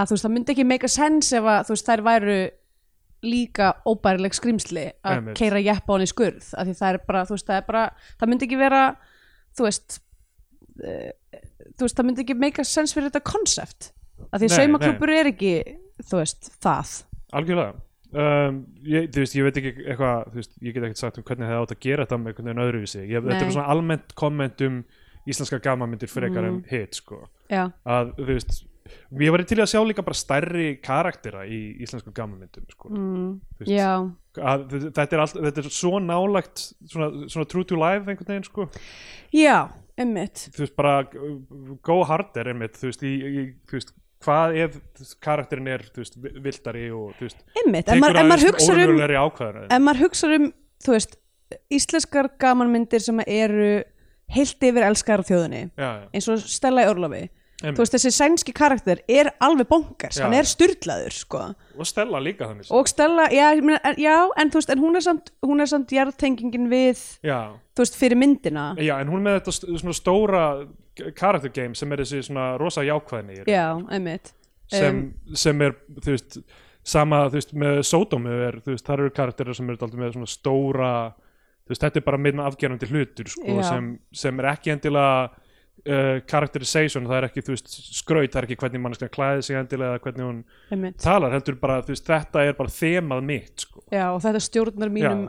[0.00, 2.38] að þú veist, það myndi ekki make a sense ef að þú veist, þær væru
[3.20, 7.24] líka óbærileg skrimsli að keira jeppa á hann í skurð af því það er bara,
[7.28, 7.82] þú veist, það er bara
[8.20, 8.84] það myndi ekki vera,
[9.58, 9.98] þú veist
[10.80, 11.10] uh,
[11.76, 13.90] þú veist, það myndi ekki make a sense fyrir þetta konsept
[14.30, 15.54] af því saumaklubur er ekki
[16.08, 16.96] þú veist, það.
[17.36, 17.78] Algjörlega.
[18.10, 21.26] Um, ég, þú veist, ég veit ekki eitthvað þú veist, ég get ekkert sagt um
[21.28, 23.02] hvernig það átt að gera þetta með einhvern veginn öðruvísi.
[23.04, 24.80] Ég, þetta er svona almennt komment um
[25.28, 26.56] íslenska gamanmyndir frekar Mm.
[26.56, 27.28] en hit sko.
[27.50, 28.64] já, að þú veist
[29.20, 32.88] ég var til í að sjá líka bara stærri karaktera í íslensku gamanmyndum sko.
[32.88, 37.76] mm, veist, já að, þetta, er allt, þetta er svo nálagt svona, svona true to
[37.76, 38.68] life einhvern veginn sko.
[39.34, 41.04] já, emmitt þú veist bara
[41.82, 44.74] go harder einmitt, þú veist, í, í, þú veist hvað ef
[45.20, 49.70] karakterin er veist, vi- vildari og þú veist, emmitt, ef tekur maður, aðeins hugsar um
[49.70, 50.52] ef maður hugsar um,
[50.84, 51.16] þú veist
[51.72, 53.82] íslenskar gamanmyndir sem eru
[54.34, 55.70] heilt yfir elskar þjóðinni.
[56.14, 57.28] Eins og Stella í Orlofi.
[57.60, 57.76] Einmitt.
[57.76, 60.22] þú veist þessi sænski karakter er alveg bonkars, Já.
[60.24, 61.40] hann er styrlaður sko.
[61.76, 65.00] og Stella líka þannig og Stella, já, en- já en þú veist, en hún er
[65.04, 68.74] samt, hún er samt jarðtengingin við, já, þú veist, fyrir myndina.
[68.80, 70.68] Já, en hún er með þetta svona stóra
[71.14, 74.32] character game sem er þessi svona rosa jákvæðni já, einmitt.
[74.72, 76.38] Sem, Um, sem er þú veist,
[76.82, 80.12] sama þú veist, með Sódómi er, þú veist, þar eru karakterir sem eru dálítið með
[80.16, 81.12] svona stóra
[81.64, 86.16] þú veist, þetta er bara minna afgerandi hlutur sko, sem, sem er ekki endilega uh,
[86.30, 87.70] characterization, það er ekki veist,
[88.00, 90.40] skraut, það er ekki hvernig manneskja klæði sig endilega eða hvernig hún
[90.74, 90.98] einmitt.
[91.04, 93.84] talar heldur bara, veist, þetta er bara þemað mitt sko.
[93.92, 95.24] já, og þetta stjórnar mínum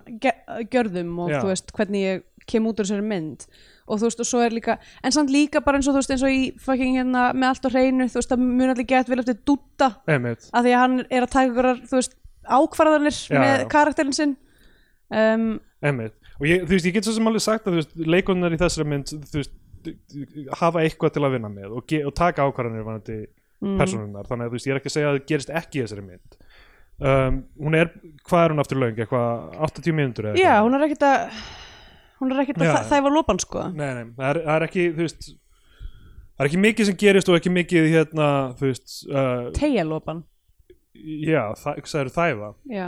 [0.72, 1.39] gjörðum og Já.
[1.44, 3.44] þú veist, hvernig ég kem út úr þessari mynd.
[3.91, 4.74] Og þú veist, og svo er líka
[5.06, 7.67] en samt líka bara eins og þú veist, eins og í fucking hérna með allt
[7.67, 10.82] á hreinu, þú veist, það mun allir gett vel eftir dúta einmitt, að því að
[10.82, 12.15] hann er að taka ykkur, þú veist,
[12.58, 13.67] ákvarðanir Já, með já.
[13.76, 14.34] karakterin sinn.
[15.12, 15.46] Um,
[15.86, 18.89] einmitt og ég, þú veist, ég get svo sem alveg sagt að leikonar í þessari
[18.89, 19.54] mynd, veist
[20.60, 24.51] hafa eitthvað til að vinna með og, og taka ákvarðanir vanandi mm, personunar þannig að
[24.51, 26.39] þú veist, ég er ekki að segja að það gerist ekki í þessari mynd.
[27.01, 27.91] Um, hún er,
[28.30, 28.97] hvað er hún aftur löng?
[29.01, 31.38] Eitthvað 80 mínútur eða já, hún er ekkert að
[32.21, 33.63] hún er ekkert að þa þæfa lopan sko.
[33.73, 37.32] Nei, nei, það er, það er ekki þú veist það er ekki mikið sem gerist
[37.32, 38.27] og ekki mikið hérna,
[38.60, 40.21] þú veist uh, tegja lopan,
[40.93, 42.51] já, það, hvað er þæfa?
[42.69, 42.86] Já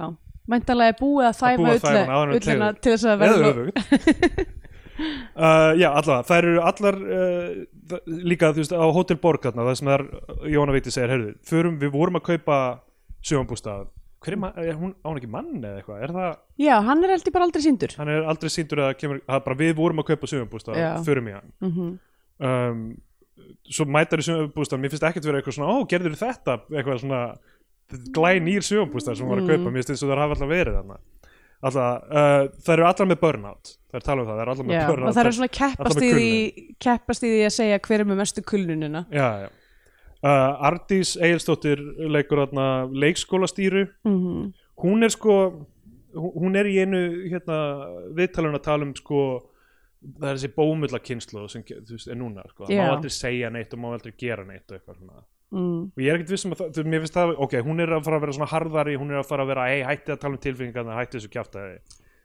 [0.49, 3.51] mæntalega er búið að að hana áður en ullina til þess að verða
[5.33, 7.49] uh, já, allavega, það eru allar uh,
[8.31, 10.05] líka, þú veist, á Hotel Borg þarna, það sem er,
[10.53, 12.59] Jóna Viti segir heyrðu, förum, við vorum að kaupa
[13.23, 13.87] sjónbústað,
[14.23, 16.29] hver er, er hún, á hún ekki mann eða eitthvað, er það
[16.63, 19.59] já, hann er heldur bara aldrei síndur hann er aldrei síndur eða kemur, er bara
[19.63, 20.91] við vorum að kaupa sumabústað, Já.
[21.07, 21.49] förum í hann.
[21.63, 21.95] Mm
[22.43, 22.85] um,
[23.71, 26.57] svo mætar í sumabústað mér finnst ekkert vera eitthvað svona, ó, gerður þetta?
[26.73, 27.21] Eitthvað svona
[28.15, 29.73] glænýr sumabústað sem hún var að kaupa, Mm.
[29.73, 30.97] mér finnst eins og það hafa alltaf verið þarna.
[31.63, 33.77] Alltaf, uh, það eru allar með burnout.
[33.91, 35.07] Það er talað um það, það eru allar með já, burnout.
[35.09, 38.05] og það er svona alltaf keppast í því keppast í því að segja hver er
[38.05, 39.05] með mestu kulnunina.
[39.11, 39.49] Já, já.
[40.23, 43.87] Uh, Ardís Egilstóttir leikur þarna leikskólastýru.
[44.07, 45.33] Mm hún er sko
[46.13, 46.99] hún er í einu
[47.31, 47.57] hérna,
[48.13, 49.19] viðtalun að tala um sko
[50.03, 52.67] það er þessi bómulla kynslu sem veist, er núna sko.
[52.67, 55.81] það má aldrei segja neitt og má aldrei gera neitt og eitthvað svona mm.
[55.93, 58.05] og ég er ekkert vissum að það, þú- mér finnst það, ok, hún er að
[58.07, 60.37] fara að vera svona harðari, hún er að fara að vera, ei, hætti að tala
[60.37, 61.75] um tilfinningar hætti þessu kjaftaði,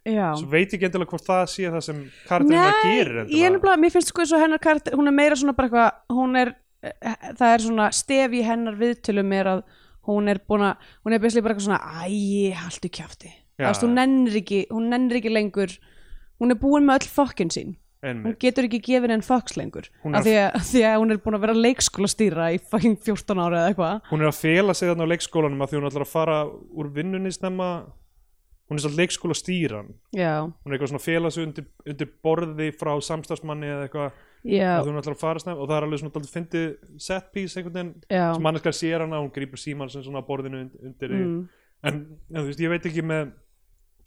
[0.08, 3.34] já svo veit ég ekki endilega hvort það sé það sem karakterinn að gerir Nei,
[3.42, 6.16] ég nefnilega, mér finnst sko eins og hennar karakter, hún er meira svona bara eitthvað,
[6.16, 6.54] hún er,
[6.86, 9.62] eh, það er svona stef í hennar viðtölum er að
[10.08, 13.28] hún er búin að, hún er beslega bara eitthvað svona, æ, haltu kjafti.
[13.58, 13.66] Já.
[13.66, 15.74] Það veist, hún nennir ekki, hún nennir ekki lengur,
[16.40, 17.74] hún er búin með öll fokkin sín.
[17.98, 18.38] Hún Einmitt.
[18.38, 19.88] getur ekki gefin enn foks lengur.
[20.04, 22.60] Hún Af því að, af því að hún er búin að vera leikskóla stýra í
[22.62, 24.02] fucking 14 ára eða eitthvað.
[24.12, 26.36] hún er að fela sig þarna á leikskólanum að því hún ætlar að fara
[26.78, 27.68] úr vinnunni snemma
[28.68, 32.10] hún er svolítið leikskóla stýran Já, hún er eitthvað svona að fela sig undir, undir
[32.22, 34.10] borði frá samstagsmanni eða eitthvað
[34.44, 36.66] já, að hún ætlar að fara snemma og það er alveg svona dálítið fyndið
[37.08, 40.78] set piece einhvern veginn sem manneskar sér hana, hún grípur síman svona á borðinu und-
[40.84, 41.38] undir mm.
[41.88, 41.98] En
[42.30, 43.32] ja, þú veist, ég veit ekki með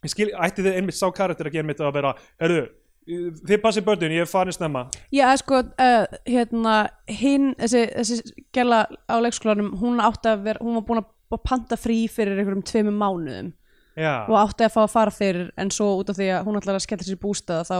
[0.04, 2.62] ég skil, ætti þið einmitt sá karakter að gera mitt að vera, herru,
[3.06, 4.84] þið passið börnin ég er farin snemma.
[5.14, 6.76] Já, sko, uh, hérna,
[7.10, 11.78] hinn, þessi, þessi gæla á leikskólanum, hún átti að vera, hún var búin að panta
[11.80, 13.52] frí fyrir einhverjum tveimur mánuðum
[13.96, 16.58] já, og átti að fá að fara fyrir en svo út af því að hún
[16.60, 17.78] ætlar að skella sér í bústað þá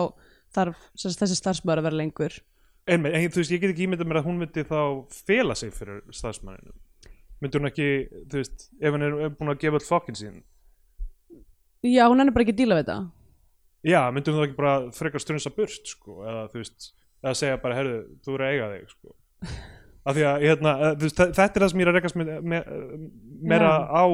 [0.57, 2.39] þarf þessi starfsmöður að vera lengur.
[2.87, 4.81] einmitt, en þú veist, ég get ekki ímyndað mér að hún myndi þá
[5.29, 6.73] fela sig fyrir staðsmanninu
[7.43, 7.89] myndi hún ekki,
[8.31, 10.39] þú veist ef hann er er búin að gefa all fokkin sín?
[11.83, 12.23] Já, hún
[13.85, 16.91] já, myndi hún þá ekki bara frekar strunsa burt sko, eða þú veist,
[17.25, 19.17] eða segja bara herru, þú eru að eiga þig sko.
[20.03, 21.99] Af því að hérna, eh, þú veist, þe- þetta er það sem ég er að
[22.01, 22.17] rekast
[23.53, 24.05] meira á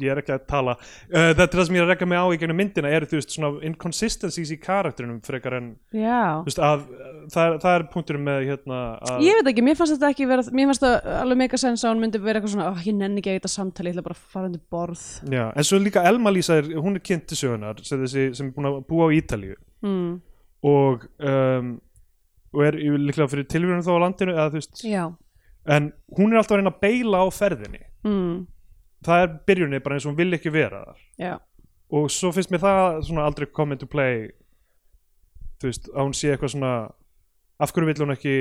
[0.00, 0.74] ég er ekki að tala.
[1.10, 3.08] Uh, þetta er það sem ég er að rekka mig á í gegnum myndina eru
[3.10, 6.86] þú veist svona inconsistencies í karakterinum frekar en þú veist að
[7.30, 10.28] það er, það er punkturinn með hérna að Ég veit ekki, mér fannst þetta ekki
[10.30, 12.96] vera mér fannst það alveg mega sens að hún myndi vera eitthvað svona oh, ég
[12.96, 15.04] nenni ekki að þetta samtali, ég ætla bara að fara undir borð.
[15.30, 18.48] Já, en svo líka Elma Lísa er, hún er kynnt til sögunar sem, þessi, sem
[18.48, 19.58] er búin að búa á Ítalíu.
[19.80, 20.20] Mm.
[20.68, 21.68] og, um,
[22.52, 25.04] og er líklega fyrir tilvíðunum þá á landinu eða,
[25.70, 25.86] en
[26.18, 27.82] hún er alltaf að reyna að beila á ferðinni.
[28.04, 28.34] Mm.
[29.06, 31.34] Það er byrjunni bara eins og hún vil ekki vera þar Já,
[31.90, 34.28] og svo finnst mér það svona aldrei come into play
[35.60, 36.72] þú veist, að hún sé eitthvað svona
[37.60, 38.34] af hverju vill hún ekki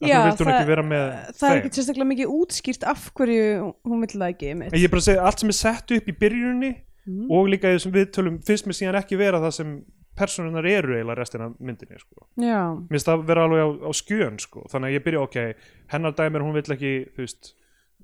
[0.00, 4.62] Já, það- það er ekki sérstaklega mikið útskýrt af hverju hún vill það ekki en
[4.70, 6.70] ég er bara að segja, allt sem er sett upp í byrjunni
[7.06, 7.30] Mhm.
[7.32, 9.84] og líka þessum viðtölum finnst mér síðan ekki vera það sem
[10.16, 12.26] personunar eru eiginlega restina myndinni sko.
[12.36, 14.66] Mér finnst það vera alveg á, á skjön sko.
[14.70, 15.54] þannig að ég byrja, ok,
[15.88, 17.52] hennar dæmir hún vill ekki, þú veist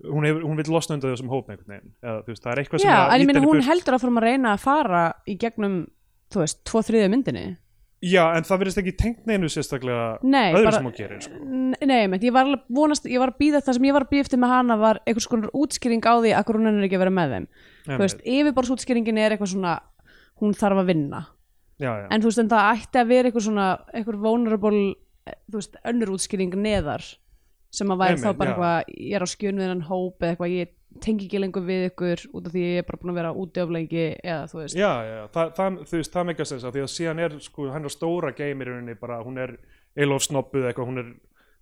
[0.04, 2.96] hún, hefur, hún vill losna undan þessum hóp eða veist, það er eitthvað sem Já
[3.06, 3.68] en ég henni hún burt.
[3.70, 5.78] heldur að fórum að reyna að fara í gegnum,
[6.32, 7.44] þú veist, tvo þriðið myndinni
[8.06, 11.38] já, en það verðist ekki tengt neinu sérstaklega Nei, öðru bara- sem hún gerir sko.
[11.86, 14.10] Nei, menn, ég var alveg vonast, ég var að býða það sem ég var að
[14.12, 17.04] býða eftir með hana var einhvers konar útskýring á því að hún er ekki að
[17.06, 17.46] vera með þeim
[17.86, 19.74] þú veist, yfirborðsútskýringin er eitthvað svona
[20.42, 21.22] hún þarf að vinna
[21.80, 22.06] já, já.
[22.10, 24.82] en þú veist, en það ætti að vera eitthvað svona eitthvað vulnerable,
[25.26, 27.04] eh, þú veist, önnur útskýring neðar
[27.76, 30.32] sem að væri Einmitt, þá bara eitthvað, ég er á skjön við hennan hóp eða
[30.34, 33.18] eitthvað, ég tengi ekki lengur við ykkur út af því ég er bara búin að
[33.20, 36.46] vera úti of lengi eða þú veist, já, já, það, það, þú veist, það meika
[36.48, 39.52] sens að því að síðan er, sko, hennar stóra geimir í rauninni bara, hún er
[39.96, 41.10] eilof snobbuð eitthvað, hún er,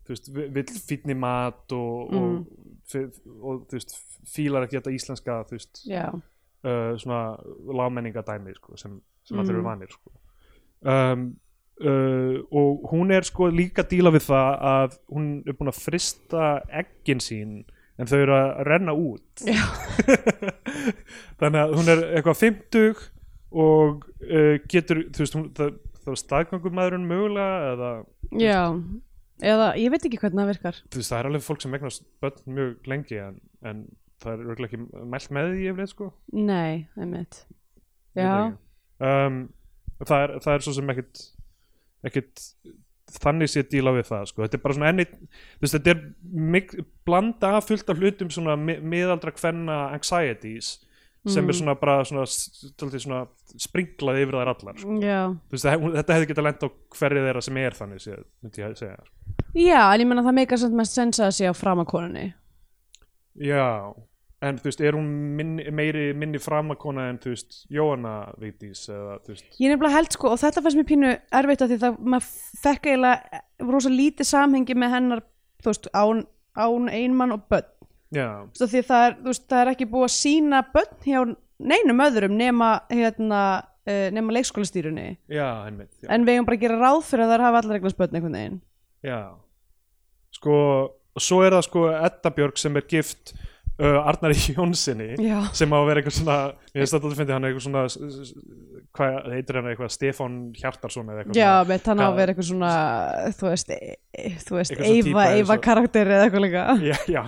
[0.06, 2.22] þú veist, vi- vill fýtni mat og, Mm.
[2.22, 2.46] og,
[2.94, 3.96] og, og, þú veist,
[4.36, 7.36] fílar ekki þetta íslenska, þú veist, uh, svona
[7.74, 9.56] lámenningadæmi sko, sem, sem allir Mm.
[9.58, 10.10] eru vanir sko.
[10.84, 11.34] um,
[11.82, 15.80] uh, og hún er sko líka að díla við það að hún er búin að
[15.82, 16.50] frista
[16.82, 17.56] eggin sín
[17.98, 19.44] en þau eru að renna út.
[21.40, 23.02] Þannig að hún er eitthvað 50
[23.54, 27.90] og uh, getur þú veist, hún, það, það var staðgangumæðurinn mögulega eða
[28.42, 28.60] já.
[29.44, 30.80] Eða, ég veit ekki hvernig það virkar.
[30.94, 33.84] Þú veist, það er alveg fólk sem megnast börn mjög lengi en, en
[34.22, 36.10] það er örugglega ekki mælt með því yfirleitt sko.
[36.38, 37.40] Nei, einmitt.
[38.14, 38.54] Já,
[39.02, 39.40] um,
[39.98, 41.24] það, er, það er svo sem ekkit
[42.04, 42.48] ekkit
[43.14, 44.42] þannig sé díla við það sko.
[44.42, 45.04] þetta er bara svona enni
[45.62, 50.80] veist, þetta er blanda fullt af hlutum svona mi miðaldra kvenna anxieties
[51.26, 51.56] sem er Mm.
[51.56, 53.20] svona bara svona, svona
[53.56, 54.96] springlað yfir þær allar sko.
[55.50, 58.76] veist, þetta hefði getað lent á hverju þeirra sem er þannig sé, myndi ég að
[58.82, 59.04] segja
[59.54, 62.34] Já, en ég menna það meikar samt mest sens að sé á framakonunni
[63.40, 63.94] já,
[64.44, 65.06] en þú veist, er hún
[65.38, 69.46] minni, meiri minni framakona en þú veist, Jóhanna Vigdís eða þú veist?
[69.58, 72.32] Ég er nefnilega held sko, og þetta fannst mér pínu erfitt af því það, maður
[72.64, 75.24] fekk eiginlega rosa lítið samhengi með hennar
[75.64, 76.24] þú veist, án,
[76.56, 77.70] án einmann og börn.
[78.14, 81.20] Já, af því það er, þú veist, það er ekki búið að sína börn hjá
[81.64, 83.40] neinum öðrum nema, hérna,
[83.88, 85.08] uh, nema leikskólastýrunni.
[85.32, 86.10] Já, einmitt já.
[86.10, 88.38] en við eigum bara að gera ráð fyrir að það hafa allar eignast börn einhvern
[88.38, 88.60] veginn.
[89.04, 89.18] Já.
[90.34, 90.60] Sko,
[91.14, 93.34] og svo er það sko Edda Björg sem er gift
[93.80, 95.10] uh, Arnari Jónssoni
[95.56, 96.36] sem á að vera eitthvað svona
[96.74, 97.84] ég veist að þetta finnir hann eitthvað svona
[98.94, 102.48] hvað heitir hann eitthvað, Stefán Hjartarsson eða eitthvað já, veit hann á að vera eitthvað
[102.50, 102.72] svona
[103.38, 106.66] þú veist, e, e, þú veist Eyva og- karakter eða eitthvað líka.
[106.90, 107.22] Já, já,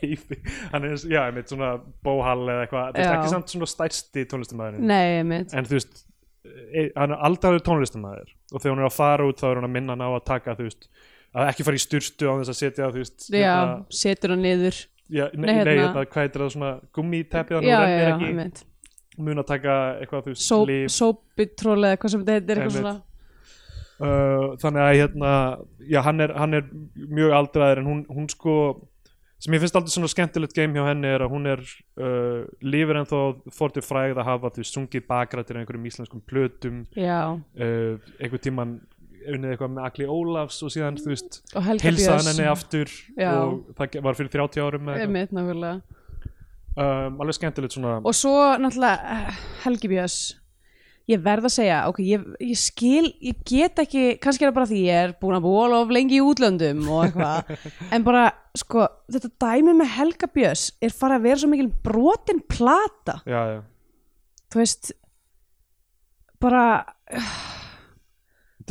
[0.00, 0.38] Eyfi
[0.72, 1.74] hann er já, einmitt svona
[2.06, 5.52] bóhall eða eitthvað, þú veist, ekki samt svona stærsti tónlistamæðurinn Nei, einmitt.
[5.56, 6.04] En þú veist,
[6.48, 9.68] e, hann er aldrei tónlistamæður og þegar hún er að fara út þá er hún
[9.68, 10.88] að minna hann á að taka, þú veist
[11.32, 14.42] að ekki fara í styrstu á þess að setja, þú veist Já, hérna- setur hann
[14.48, 14.80] niður
[15.12, 18.28] Já, nei, Nei, hérna- hérna, hvað heitir það svona gummiteppið hann Já, já, já, ekki?
[18.30, 18.62] einmitt.
[19.20, 22.94] Mun að taka eitthvað þú veist Sópitról eða hvað sem þetta heitir eitthvað svona.
[24.02, 25.32] Uh, þannig að hérna
[25.86, 26.64] já, hann er, hann er
[26.96, 28.54] mjög aldraður en hún, hún sko
[29.42, 31.60] sem ég finnst aldrei svona skemmtilegt game hjá henni er að hún er
[31.98, 33.18] uh, lifir en þó
[33.54, 36.82] fórtið frægð að hafa þú sungið bakrættir einhverjum íslenskum plötum.
[36.94, 38.74] Uh, einhvern tíman
[39.30, 42.28] unnið eitthvað með Agli Ólafs og síðan þú veist Björns.
[42.30, 43.30] henni aftur Já.
[43.38, 45.08] og það var fyrir 30 árum eða eitthvað.
[45.08, 45.98] Einmitt, nákvæmlega.
[46.72, 50.20] Um, alveg skemmtilegt svona Og svo náttúrulega eh, Helgi Björns.
[51.10, 54.68] Ég verð að segja, ok, ég, ég skil ég get ekki, kannski er það bara
[54.70, 57.50] því ég er búin að búa of lengi í útlöndum og eitthvað,
[57.96, 62.40] en bara, sko þetta dæmi með Helga Björns er fara að vera svo mikil brotin
[62.46, 63.18] plata.
[63.26, 63.60] Já, já.
[64.54, 64.92] Þú veist
[66.42, 66.64] bara,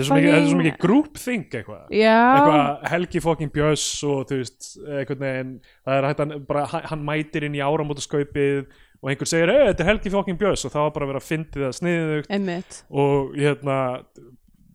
[0.02, 4.72] Þetta er svo mikið, mikið group think eitthvað eitthvað Helgi fokkin Björns og þú veist,
[4.86, 8.64] einhvern veginn það er hægt að bara, hann mætir inn í áramótaskaupið
[9.02, 10.66] og einhver segir, hey, þetta er Helgi fokkin Björns.
[10.68, 12.30] Og það var bara að vera að fyndið sniðugt.
[12.36, 13.78] Einmitt, og hérna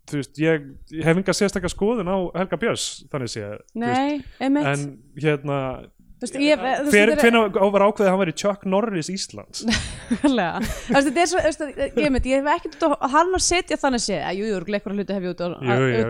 [0.07, 0.65] þú veist, ég,
[0.95, 4.83] ég hef enga sérstakka skoðun á Helga Björns, þannig sé nei, en
[5.19, 5.59] hérna
[6.17, 8.33] Þú veist, ég, þú veist, hver, þetta er- hvenær á var ákveðið að hann væri
[8.41, 9.59] Chuck Norris Íslands?
[10.25, 10.31] Er
[12.25, 15.27] ég hef ekkert á- hann að setja þannig séð, að jú, jú, einhverja hluti hef
[15.27, 15.47] ég út á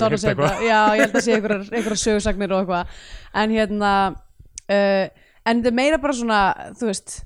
[0.07, 2.95] að setja, já, ég held að sé einhverjar einhverjar sögursagnir og eitthvað.
[3.43, 5.05] En hérna uh,
[5.43, 6.39] en þetta er meira bara svona,
[6.79, 7.17] þú veist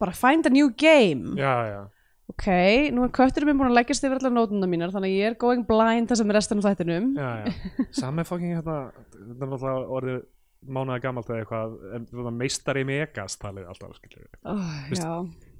[0.00, 1.34] bara find a new game.
[1.34, 1.80] Já, já,
[2.30, 2.46] ok,
[2.94, 5.40] nú er kötturinn minn búin að leggjast yfir allar nótuna mínar, þannig að ég er
[5.42, 7.10] going blind það sem er restan af þættinum.
[7.18, 7.88] Já, já.
[7.98, 10.20] sami fokking hérna þetta er náttúrulega orðið
[10.66, 14.00] mánuða gamalt eða eitthvað meistari megas talið alltaf
[14.44, 15.12] oh, já,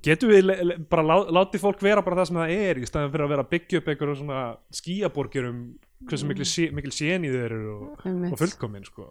[0.05, 0.51] getum við
[0.93, 3.45] bara lá, látið fólk vera bara það sem það er í staðan fyrir að vera
[3.47, 4.43] að byggja upp einhverjum svona
[4.81, 5.63] skíaborgir um
[6.09, 9.09] hversu mikil, sé- mikil séni þeir eru og, og fullkomin sko.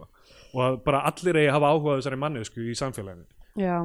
[0.54, 3.28] og að bara allir eigi að hafa áhuga þessari mannesku í samfélaginu.
[3.60, 3.76] Já,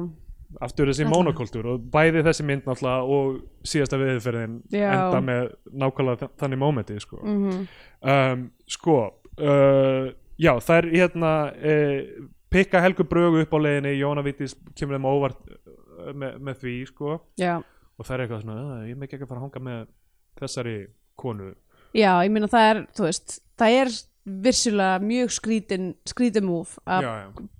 [0.62, 4.88] aftur þessi monokultúr og bæði þessi mynd náttúrulega og síðasta viðferðin Já.
[4.94, 7.66] enda með nákvæmlega þa- þannig mómenti sko, mhm.
[8.06, 8.96] Um, sko
[9.40, 14.98] uh, já það er hérna uh, pikka Helgu Brögu upp á leiðinni Jóna Vítis kemur
[14.98, 17.20] þeim óvart uh, með, með því sko.
[17.40, 17.54] Já,
[17.96, 19.86] og það er eitthvað svona, "Ah, ég mekki ekki að fara að hanga með
[20.40, 20.76] þessari
[21.16, 21.54] konu.
[21.96, 23.94] Já, ég meina það er, þú veist það er
[24.26, 27.06] vissulega mjög skrítin skrítin múf að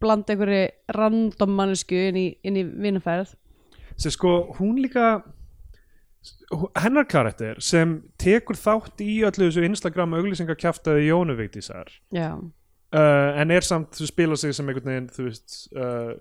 [0.02, 0.64] blanda einhverju
[0.96, 3.36] random mannesku inn í, í vinnaferð
[3.96, 5.22] sem sko hún líka
[6.82, 12.34] hennar karakter sem tekur þátt í öllu þessu Instagram auglýsingakjaftaði Jónu Vigdísar já,
[12.94, 16.12] uh, en er samt, þú spila sig sem einhvern veginn, þú veist uh,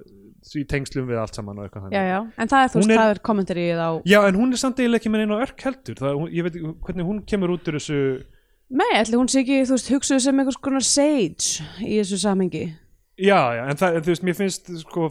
[0.56, 3.14] í tengslum við allt saman og eitthvað já, já, en það er, veist, er- það
[3.16, 6.00] er kommentarið á Já, en hún er samt eiginlega ekki með einu örk heldur.
[6.02, 8.00] Það, hún, ég veit ekki hvernig hún kemur út úr þessu
[8.76, 12.64] Nei, ætli hún sé ekki, þú veist, hugsuðu sem einhvers konar sage í þessu samhengi
[13.16, 15.06] Já, já, en það, þú veist, mér finnst sko,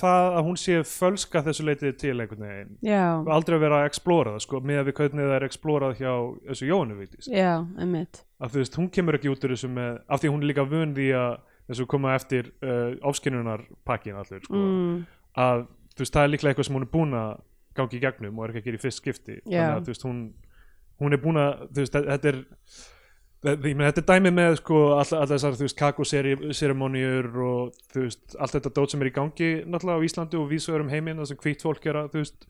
[0.00, 2.70] það að hún sé fölska þessu leitið til einhvern veginn.
[2.86, 3.02] Já,
[3.36, 6.12] aldrei að vera að explora það, sko, með að við hvernig það er explorað hjá
[6.46, 8.22] þessu Jónu Vigdís já, einmitt.
[8.40, 10.66] Að þú veist, hún kemur ekki út úr þessu með, af því hún er líka
[10.70, 11.36] vön því að
[11.68, 14.98] þessu koma eftir uh, áskinnunarpakkin allur, sko, mm,
[15.44, 17.32] að þú veist, það er líklega eitthvað sem hún er búin að
[17.76, 19.40] gangi í gegnum og er ekki að gera í fyrst skipti.
[19.44, 19.60] Já.
[19.60, 20.20] þannig að þú veist, hún,
[21.02, 22.44] hún er búin að þú veist, þetta er
[23.62, 28.36] meina, þetta er dæmi með sko all, all þessar, þú veist, kakoseremoníur og þú veist,
[28.40, 31.30] allt þetta dót sem er í gangi náttúrulega á Íslandi og vísvegar um heiminn það
[31.32, 32.46] sem hvítt fólk er að, þú veist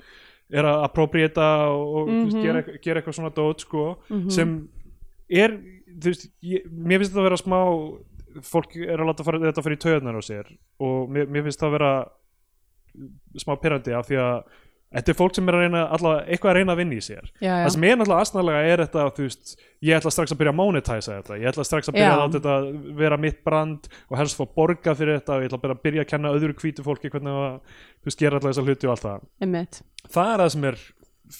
[0.56, 2.42] er að appropriata og, mm Mhm.
[2.42, 3.98] gera, eitthvað- gera eitthvað svona dót, sko
[4.30, 4.68] sem
[5.28, 5.50] er,
[5.98, 7.60] þú veist ég, mér finnst þetta að vera smá
[8.46, 10.46] fólk er að láta fara, þetta fyrir taugarnar á sér
[10.78, 11.92] og mér, mér finnst það að vera
[13.36, 14.44] smá pyrrandi af því að
[14.94, 17.28] þetta er fólk sem er að reyna allavega eitthvað að reyna að vinna í sér.
[17.40, 19.54] Já, já, það sem er náttúrulega aðsnaðlega er þetta veist,
[19.86, 21.38] ég ætla strax að byrja að monetæsa þetta.
[21.40, 22.22] Ég ætla strax að byrja Já.
[22.22, 22.56] að þetta
[23.02, 25.82] vera mitt brand og helst fá borga fyrir þetta og ég ætla að byrja að,
[25.86, 28.94] byrja að kenna öðru hvítu fólki hvernig að þú veist, gera alltaf þessa hluti og
[28.94, 29.26] allt það.
[30.06, 30.82] Það er það sem er,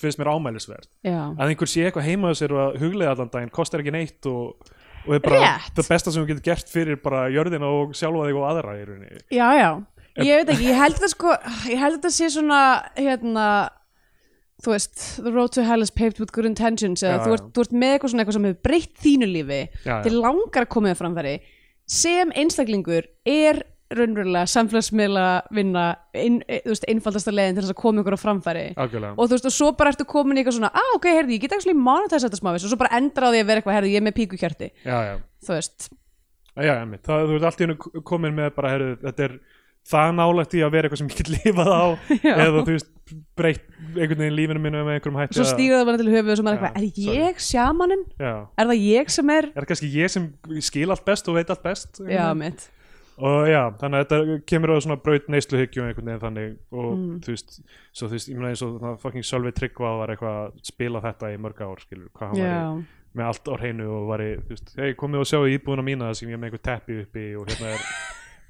[0.00, 0.88] finnst mér ámælisvert.
[1.06, 4.26] Já, að einhver sé eitthvað heima á sér og huglega allan daginn kostar ekki neitt
[4.26, 4.72] og,
[5.06, 5.70] og er bara Rétt.
[5.78, 8.88] það besta sem þú getur gert fyrir bara jörðina og sjálfa þig og aðra í
[8.88, 9.20] rauninni.
[9.30, 9.70] Já, já
[10.24, 11.34] Ég veit ekki, ég held þetta sko
[11.68, 12.60] ég held þetta sé svona
[12.96, 13.46] hérna
[14.64, 17.36] þú veist, the road to hell is paved with good intentions eða Já, þú, já.
[17.36, 19.96] ert, þú ert með eitthvað svona eitthvað sem hefur breytt þínu lífi Já, já.
[20.06, 21.34] til langar að koma þér framfæri
[21.96, 23.60] sem einstaklingur er
[23.94, 25.82] raunverulega samfélagsmiðla vinna
[26.18, 29.28] inn, e, þú veist, einfaldasta leiðin til þess að koma ykkur á framfæri algjörlega og
[29.28, 31.54] þú veist, og svo bara ertu komin í eitthvað svona ah, ok, heyrðu, ég get
[31.54, 34.02] ekki monetæsa þetta smávís og svo bara endur á því að vera eitthvað, heyrðu, ég
[34.02, 35.14] er með píkukjarti já, já.
[35.46, 35.88] þú veist,
[36.56, 39.32] Já, einmitt, það, þú ert allt í hennu komin með bara, heyrðu, þetta er
[39.86, 41.84] það nálægt í að vera eitthvað sem ég get lifað á
[42.36, 42.92] eða þú veist,
[43.38, 43.66] breytt
[43.96, 46.46] einhvern veginn lífinu mínu með einhverjum hætti svo stýra það bara til höfuð og svo
[46.46, 48.06] maður Já, eitthvað, er ég sjamaninn?
[48.18, 49.50] Er það ég sem er?
[49.52, 50.24] er það kannski ég sem
[50.70, 52.66] skil allt best og veit allt best Já, mitt
[53.16, 57.14] og já, þannig að þetta kemur á svona braut neysluhyggju einhvern veginn þannig og Mm.
[57.24, 57.54] þú veist,
[57.96, 61.00] svo þú veist, ég meina eins og það fucking Sölvi Tryggva var eitthvað að spila
[61.00, 62.66] þetta í mörg ár, skilur, hvað hann var Já,
[63.16, 66.10] með allt á hreinu og var í, þú veist, hei, komið og sjáu íbúðuna mína
[66.18, 67.88] sem ég er með einhver teppi uppi og hérna er,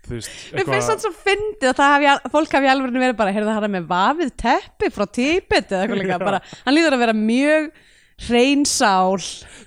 [0.06, 3.34] þú veist, Mér finnst þetta svo fyndið að það hafi, fólk hafi alveg verið bara,
[3.34, 6.96] heyrðu það hann er með vafið teppi frá típet eða eitthvað líka, bara, hann líður
[6.96, 7.68] að vera mjög
[8.26, 9.18] hrein sál.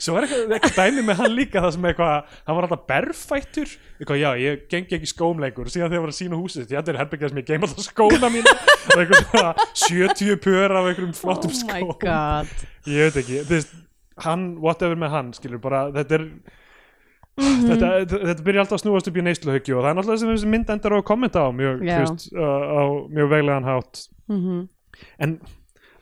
[0.02, 3.76] Svo er eitthvað, eitthvað dæmi með hann líka það sem eitthvað, hann var alltaf berfættur.
[4.00, 5.70] Eitthvað, já, ég gengi ekki skóm lengur.
[5.70, 7.86] Síðan þegar ég var að sína húsið, því þetta er herbyggja sem ég geim alltaf
[7.86, 8.56] skóna mína.
[8.88, 12.50] Og eitthvað svona 70 pör af einhverjum flottum Oh skóm.
[12.90, 13.78] Ég veit ekki, þú veist
[14.26, 16.26] hann, whatever með hann, skilur bara þetta er
[17.40, 17.70] Mhm.
[17.70, 20.52] þetta, þetta, þetta byrja alltaf að snúast upp í neysluhyggju og það er náttúrulega þessi
[20.56, 22.84] mynd endar á að kommenta á mjög, þú veist, uh, á
[23.16, 24.68] mjög veglegan hátt mm
[25.24, 25.40] en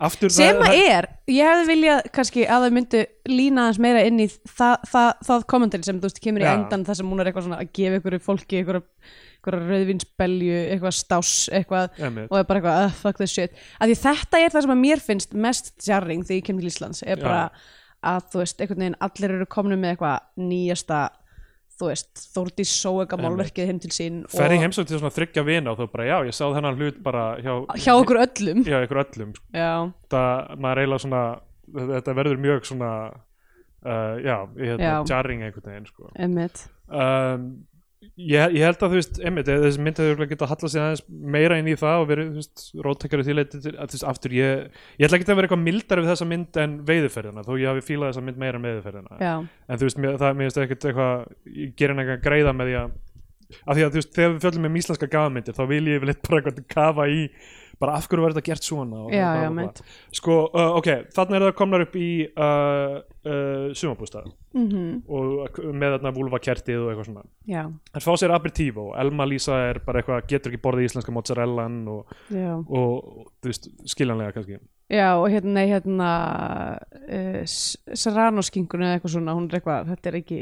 [0.02, 4.20] aftur Sem að er, ég hefði viljað kannski að þau myndu lína hans meira inn
[4.22, 6.52] í það, það, það kommentari sem þú veist kemur í Já.
[6.56, 8.82] endan þar sem hún er eitthvað svona að gefa ykkur fólki ykkur,
[9.48, 12.30] rauðvinsbelju, eitthvað stás eitthvað Einmitt.
[12.30, 14.82] og er bara eitthvað, uh, fuck this shit að því þetta er það sem að
[14.84, 17.46] mér finnst mest jarring þegar ég kem til Íslands er bara
[18.08, 21.00] að þú veist, einhvern veginn allir eru komnum með eitthvað nýjasta
[21.78, 25.44] þú veist, Þórdís Sóega málverkið heim til sín fer í og heimsókn til svona þryggja
[25.48, 27.54] vina og þú bara, já, ég sá þennan hlut bara hjá,
[27.84, 29.46] hjá okkur öllum já, ykkur öllum sko.
[29.54, 29.72] já,
[30.14, 31.24] það, maður eiginlega svona
[31.94, 32.92] þetta verður mjög svona
[33.86, 34.98] uh, já, hérna, Já.
[35.12, 36.12] jarring einhvern veginn sko.
[36.16, 37.50] emmitt um,
[38.18, 41.04] ég, ég held að þú veist einmitt, þessi mynd hefur geta hallað sér aðeins
[41.36, 44.08] meira inn í það og verið, þú veist, róttakari því leiti til, að þú veist,
[44.12, 47.52] aftur, ég, ég ætla ekki að vera eitthvað mildar við þessa mynd en veiðuferðina þó
[47.62, 50.50] ég hafi fílað þessa mynd meira en veiðuferðina já, en þú veist, mér, það, mér
[50.50, 52.98] finnst ekkert eitthvað ég gerir eitthvað greiða með því að
[53.64, 56.12] af því að þú veist, þegar við fjöldum um íslenska gafmyndir þá vil ég vel
[56.12, 57.22] eitthvað kafa í
[57.82, 59.82] bara af hverju var þetta gert svona já, bla, já, mitt.
[60.18, 62.96] Sko, uh, ok, þannig er það komnar upp í uh,
[63.28, 67.26] uh, sumabústað mm og með þarna vúlfakertið og eitthvað svona.
[67.94, 72.16] Hann fá sér aperitivo, Elma Lísa er bara eitthvað, getur ekki borðið íslenska mozzarellan og,
[72.32, 74.58] og, og veist, skiljanlega kannski.
[74.90, 76.10] Já, og hérna, hérna
[77.04, 80.42] uh, Serrano-skinkunni eða eitthvað svona, hún er eitthvað, þetta er ekki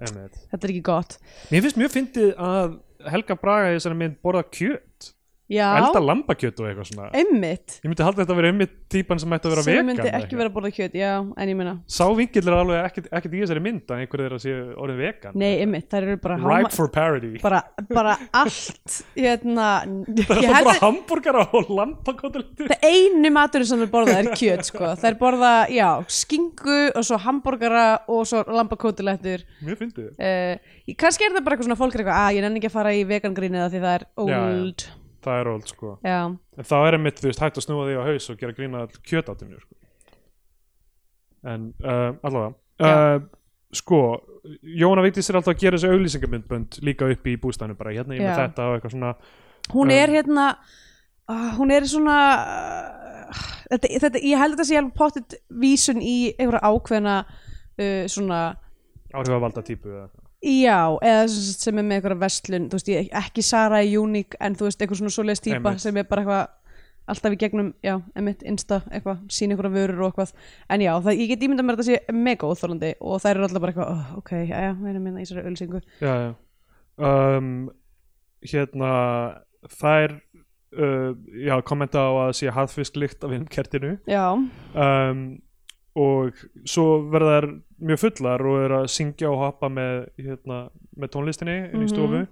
[0.00, 1.18] þetta er ekki gott.
[1.50, 2.78] Mér finnst mjög fyndið að
[3.10, 5.10] Helga Braga í þessari mynd borða kjöt
[5.58, 7.08] elda lambakjöt og eitthvað svona.
[7.16, 7.78] Einmitt.
[7.82, 10.04] Ég myndi halda þetta að vera einmitt típan sem ætti að vera sem vegan myndi
[10.04, 11.74] eða ekki vera að borða kjöt, já, en ég meina.
[11.90, 15.38] Sá vingill er alveg ekkert, ekkert í þessari mynd að einhverju þeirra sé orðið vegan
[15.40, 17.32] Nei, einmitt, þær eru bara ripe for parody.
[17.42, 19.68] bara, bara allt hérna,
[20.30, 24.70] það er bara að hambúrgara og lambakjöt það einu maturinn sem er borðað er kjöt
[24.70, 24.92] sko.
[25.02, 25.88] þær borða, já,
[26.20, 30.14] skingu og svo hambúrgara og svo lambakótilettur mjög fyndið.
[30.14, 32.78] Uh, kannski er það bara eitthvað svona fólk er eitthvað, að ég nenni ekki að
[32.78, 34.99] fara í vegangrínið því það er Já, já.
[35.24, 35.92] Það er old sko.
[36.06, 38.56] Já, en þá er einmitt, þú veist, hægt að snúa því á haus og gera
[38.56, 39.74] grína kjötátinu sko.
[41.50, 42.54] en uh, allavega.
[42.80, 43.20] Uh,
[43.72, 44.00] sko
[44.64, 48.24] Jóna Vigdís er alltaf að gera þessu auglýsingamindbönd líka upp í bústæðinu bara hérna ég
[48.24, 49.12] með þetta og eitthvað svona.
[49.70, 50.46] Hún Um, er hérna
[51.28, 56.00] uh, hún er svona uh, þetta, þetta, ég held að þetta sé alveg pottit vísun
[56.02, 58.40] í einhverja ákveðna uh, svona
[59.12, 60.08] áhrifavalda típu.
[60.40, 64.54] Já, eða sem er með eitthvað verslun, þú veist, ég, ekki Sara í Unique en
[64.56, 65.82] þú veist, eitthvað svona svoleiðis típa Einmitt.
[65.84, 66.48] sem er bara eitthvað
[67.10, 70.32] alltaf í gegnum, já, emitt, insta eitthvað, sína eitthvað vörur og eitthvað
[70.70, 73.46] en já, það, ég get ímyndað mér að þetta sé mega óþólandi og þær eru
[73.48, 76.30] alltaf bara eitthvað, oh, ok, já, já, við erum minna í þessari ölsingu já, já.
[77.00, 77.50] Um,
[78.46, 78.92] hérna
[79.80, 80.16] þær
[80.78, 85.24] uh, já, kommenta á að sé haðfisklikt af hinn kertinu Já, um,
[85.96, 86.32] og
[86.64, 87.46] svo verða þær
[87.82, 90.58] mjög fullar og er að syngja og hoppa með, hérna,
[90.96, 91.92] með tónlistinni inn í Mhm.
[91.94, 92.26] stofu.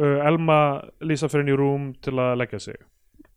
[0.00, 2.76] Uh, Elma lýsa fyrir henni í rúm til að leggja sig.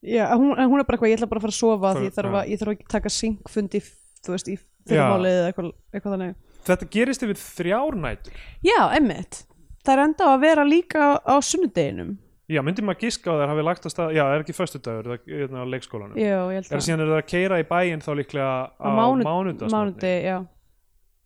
[0.04, 2.14] Já hún, hún er bara eitthvað, ég ætla bara að fara að sofa því ég
[2.14, 3.80] þarf, að, ég þarf að taka syngfund í,
[4.24, 4.64] þú veist, í Já.
[4.90, 6.36] fyrirmálið eða eitthvað, eitthvað þannig.
[6.64, 8.34] Þetta gerist yfir þrjár nætur.
[8.64, 9.46] Já, emitt,
[9.84, 12.18] það er enda að vera líka á sunnudeginum
[12.54, 15.16] já, myndi maður giska á þær hafi lagt að stað já, er ekki föstudagur það
[15.18, 16.18] er hérna á leikskólanum?
[16.20, 18.72] Já, ég held er að síðan er það að keira í bæinn þá líklega á,
[18.78, 19.76] á mánu, mánudagsmorgni.
[19.76, 20.38] mánudegi, já.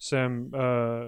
[0.08, 1.08] Sem uh,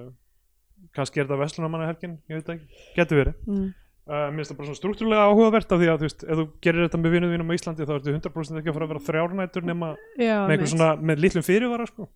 [0.97, 2.67] kannski er þetta Vestlunamannahelgin, ég veit það ekki,
[2.97, 3.35] getur verið.
[3.45, 3.67] Mm.
[4.09, 6.45] uh, mér finnst það bara svona struktúrlega áhugavert af því að þú veist, ef þú
[6.65, 9.05] gerir þetta með vinuð þínum á Íslandi þá ertu 100% ekki að fara að vera
[9.09, 12.09] þrjárnætur nema Já, með einhver svona, með litlum fyrirvara sko.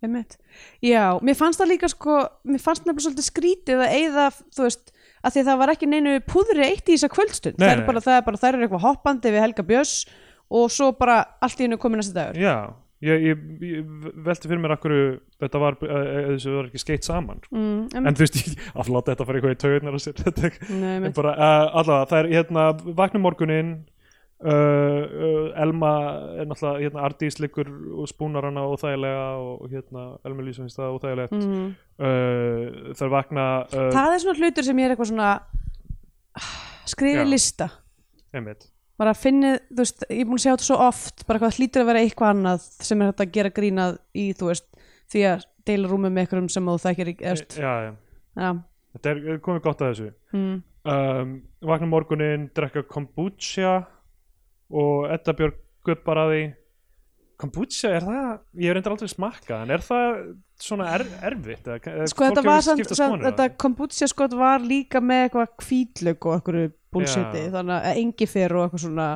[0.82, 2.18] Já, mér fannst það líka sko,
[2.50, 2.84] mér fannst
[5.24, 7.58] að að því að það var ekki neinu púðri eitt í þessa kvöldstund.
[7.58, 9.94] Nei, það, er bara, það er bara, það er eitthvað hoppandi við Helga Björns
[10.54, 12.40] og svo bara allt í hennu komin næsta dagur.
[12.40, 12.56] já,
[13.04, 14.94] ég, ég, ég velti fyrir mér akkur
[15.42, 16.04] þetta var, uh,
[16.34, 17.56] þessu var ekki skeitt saman sko.
[17.56, 18.20] Mm, en einmitt.
[18.20, 22.06] þú veist, ég að láta þetta fara eitthvað í taugunar og sér en uh, allavega,
[22.12, 22.68] það er hérna
[23.00, 23.74] vaknum morgunin
[24.44, 25.92] uh, uh, Elma
[26.40, 27.70] er náttúrulega hérna, Ardís liggur
[28.02, 31.72] og spúnar hana óþægilega og hérna, Elma lýsum finnst það óþægilegt Mm.
[31.98, 35.32] uh, þær vakna uh, Það er svona hlutur sem ég er eitthvað svona
[36.90, 37.30] skrifið Já.
[37.30, 37.68] lista.
[38.34, 41.82] einmitt Bara finnið, þú veist, ég búin að sjá þetta svo oft, bara hvað hlýtur
[41.82, 44.68] að vera eitthvað annað sem er hægt að gera grínað í, þú veist,
[45.10, 47.90] því að deila rúmi með einhverjum sem þú þekkir ekki, eða, já, já.
[48.44, 48.50] já,
[48.94, 50.54] þetta er komið gott að þessu mm,
[50.94, 51.32] um,
[51.72, 53.72] vakna morgunin, drekka kombucha
[54.74, 56.44] og Edda Björg guppar að því.
[57.44, 58.26] Kombucha, er það,
[58.62, 60.18] ég hef reyndar aldrei smakkað en er það
[60.62, 61.66] svona er, erfitt
[62.10, 66.74] sko þetta var samt, skoðanir á þetta kombucha var líka með eitthvað kvítlög og eitthvað
[66.94, 67.50] bullshiti Já.
[67.56, 69.08] þannig að engifer og eitthvað svona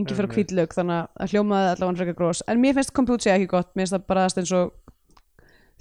[0.00, 3.70] engifer og kvítlög þannig að hljómaði allavega frekar grós en mér finnst kombucha ekki gott,
[3.76, 4.72] mér finnst það bara eins og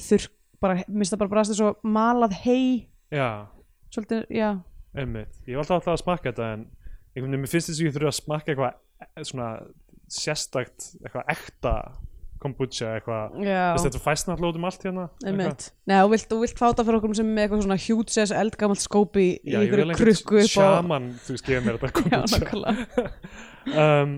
[0.09, 0.27] þurr,
[0.59, 2.65] bara, mér finnst það bara eins og malað hei
[3.15, 3.29] já,
[3.95, 4.49] svolítið, já,
[4.91, 6.67] einmitt, ég hef alltaf alltaf að smakka þetta en
[7.15, 8.79] einhvern veginn, mér finnst þess að ég þurfa að smakka eitthvað
[9.27, 9.51] svona
[10.11, 11.75] sérstakt eitthvað ekta
[12.41, 13.35] kombucha eitthvað,
[13.83, 15.03] þetta fæst náttúrulega út um allt hérna.
[15.21, 19.57] Nei, þú vilt, vilt fáta fyrir okkur sem með eitthvað svona hjútses eldgamalt skópi í
[19.59, 22.73] einhverju krukku einhvern upp á sjaman, þú veist, gefa mér þetta Já, kombucha.
[23.83, 24.15] um,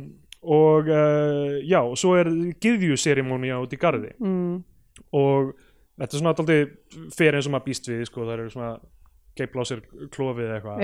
[0.56, 2.32] og uh, já, og svo er
[2.64, 4.14] gyðju serimónia út í garði.
[4.24, 4.56] Mm,
[5.20, 5.54] og
[6.00, 8.74] þetta er svona alltaf fyrir eins og maður býst við sko, það eru svona
[9.38, 9.82] geipla á sér
[10.14, 10.82] klofið eða eitthvað.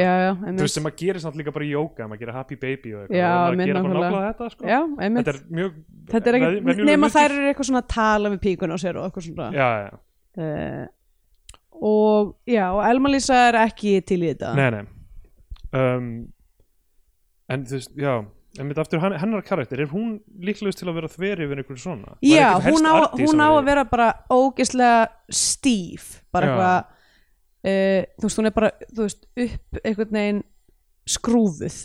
[0.57, 3.03] Þú veist sem maður gerir samt líka bara í jóka maður gerir happy baby og
[3.03, 4.31] eitthvað Já, og maður gerir bara nákvæmlega.
[4.31, 4.69] þetta sko.
[4.69, 5.75] já, þetta er mjög
[6.13, 8.99] þetta er ekki, venjulegur nema þær eru eitthvað svona að tala við píkun á sér
[8.99, 9.51] og eitthvað svona.
[9.53, 9.91] Já, já,
[10.39, 10.81] uh,
[11.79, 14.55] og já, og Elma Lísa er ekki til í þetta.
[14.57, 14.83] Nei, nei.
[15.69, 16.11] Um,
[17.53, 18.13] en þú veist, já
[18.57, 22.15] en mitt aftur hennar karakter, er hún líklegust til að vera þveri yfir einhverju svona?
[22.25, 26.95] Já, hún á, hún á að vera bara ógeðslega stíf bara eitthvað
[27.65, 30.43] uh, þú veist, hún er bara, veist, upp einhvern veginn
[31.09, 31.79] skrúfuð.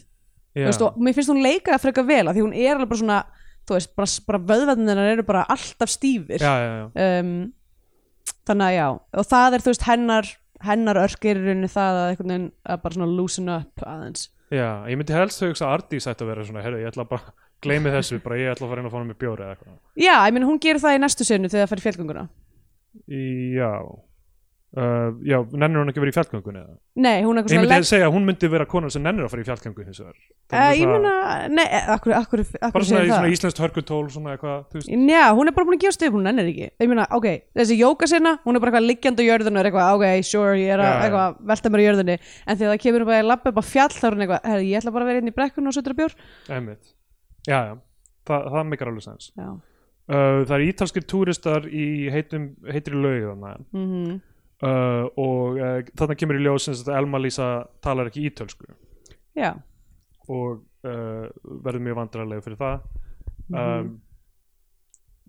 [0.55, 2.93] Þú veist, og mér finnst hún leika það frekar vel af því hún er alveg
[2.93, 3.21] bara svona
[3.65, 6.43] þú veist, bara, bara vöðvarnir eru bara alltaf stífir.
[6.45, 7.21] Já, já, já.
[7.25, 10.31] um, þannig að já og það er þú veist hennar
[10.65, 14.29] hennar örkir í rauninni það að einhvern veginn að bara svona loosen up aðeins.
[14.55, 17.35] Já, ég myndi helst þau að Ardís ætti að vera svona, herru, ég ætla bara
[17.65, 19.77] gleymi þessu, bara ég ætla að fara inn og fá mér bjóri eða eitthvað.
[19.99, 22.27] já, ég meina hún gerir það í næstu senu þegar það fyrir fjallgönguna.
[23.59, 23.71] Já,
[24.77, 26.75] uh, já, nennir hún ekki að vera í fjallgöngunni eða?
[26.97, 29.03] nei, hún er eitthvað Ég svona myndi legg- segja að hún myndi vera konar sem
[29.05, 30.17] nennir að fara í fjallgöngu hins vegar.
[30.53, 31.13] Uh, ég svona- meina,
[31.49, 34.89] nei, akkur, akkur, akkur Bara svona, svona íslenskt hörkutól, svona eitthvað, þú veist.
[35.15, 36.67] Já, hún er bara búin að gefa stöð, hún ennir ekki.
[36.81, 39.89] Ég meina, ok, þessi jóka sinna, hún er bara eitthvað liggjandi á jörðinu er eitthvað,
[39.95, 40.99] ok, sure, ég er að já.
[41.09, 42.17] eitthvað, velta mér í jörðinni.
[42.47, 44.67] En þegar það kemur bara að labba upp á fjall þá er hún eitthvað, herri,
[44.71, 44.93] ég ætla
[54.65, 57.49] Uh, mm og uh, þarna kemur í ljós sem sagt að Elma Lísa
[57.85, 58.65] talar ekki ítölsku
[59.37, 59.51] já,
[60.31, 61.27] og uh,
[61.67, 62.79] verður mjög vandræðlega fyrir það
[63.45, 63.61] Mhm.
[63.61, 63.89] um,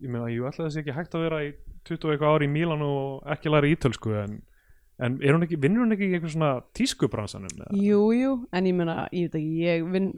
[0.01, 1.49] ég meina, ég ætla þessi ekki hægt að vera í
[1.87, 4.37] 20 og eitthvað ári í Mílan og ekki læra ítölsku en,
[5.03, 7.51] en hún ekki, vinnur hún ekki í eitthvað svona tískubransanum?
[7.59, 7.75] eða?
[7.75, 10.13] jú, en ég meina, ég ég vinn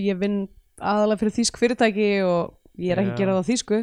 [0.00, 0.46] ég vinn
[0.80, 3.82] aðalega fyrir þýsk fyrirtæki og ég er ekki að gera það á þýsku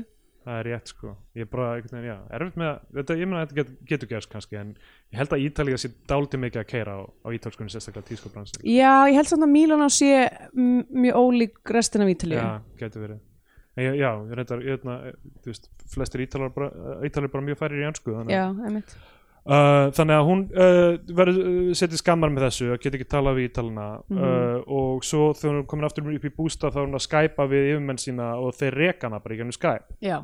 [0.49, 3.27] Það er rétt sko, ég er bara einhvern veginn, já, erfitt með að, þetta, ég
[3.29, 6.61] meina að þetta get, getur gerst kannski en ég held að Ítalía sé dálítið mikið
[6.63, 10.09] að keira á, á ítölskunni sérstaklega tískubransin Já, ég held samt að Mílan á sé
[10.57, 12.41] mjög ólík restin af Ítalíu.
[12.41, 12.49] Já,
[12.81, 13.21] getur verið.
[13.77, 14.97] En, Já, ég reyndar, ég veitna,
[15.43, 16.73] þú veist, flestir Ítalir bara,
[17.05, 18.97] Ítalir bara mjög færir í ansku þannig Já, einmitt.
[19.49, 23.39] Uh, þannig að hún uh, verður uh, setið skammar með þessu og get ekki talað
[23.39, 23.85] við ítalina.
[24.11, 24.19] Mhm.
[24.19, 27.47] uh, og svo þegar hún komin aftur upp í bústað þá er hún að skæpa
[27.49, 30.19] við yfirmenn sína og þeir reka hana bara í gennum skæp Já,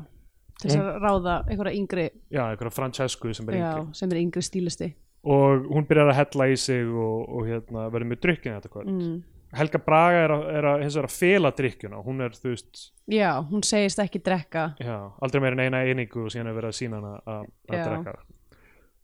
[0.60, 3.96] til þess að ráða einhverja yngri, já, einhverja Francescu sem er já, yngri.
[4.00, 4.90] sem er yngri stílisti.
[5.26, 8.92] Og hún byrjar að hella í sig og, og hérna, verður með drykkin þetta kvöld.
[8.92, 9.16] Mm.
[9.56, 12.00] Helga Braga er að, er að, hins vegar að fela drykkjuna.
[12.04, 14.68] Hún er, þú veist, Já, hún segist ekki drekka.
[14.82, 18.16] Já, aldrei meir en eina einingu og síðan er verið að sína hana að, drekka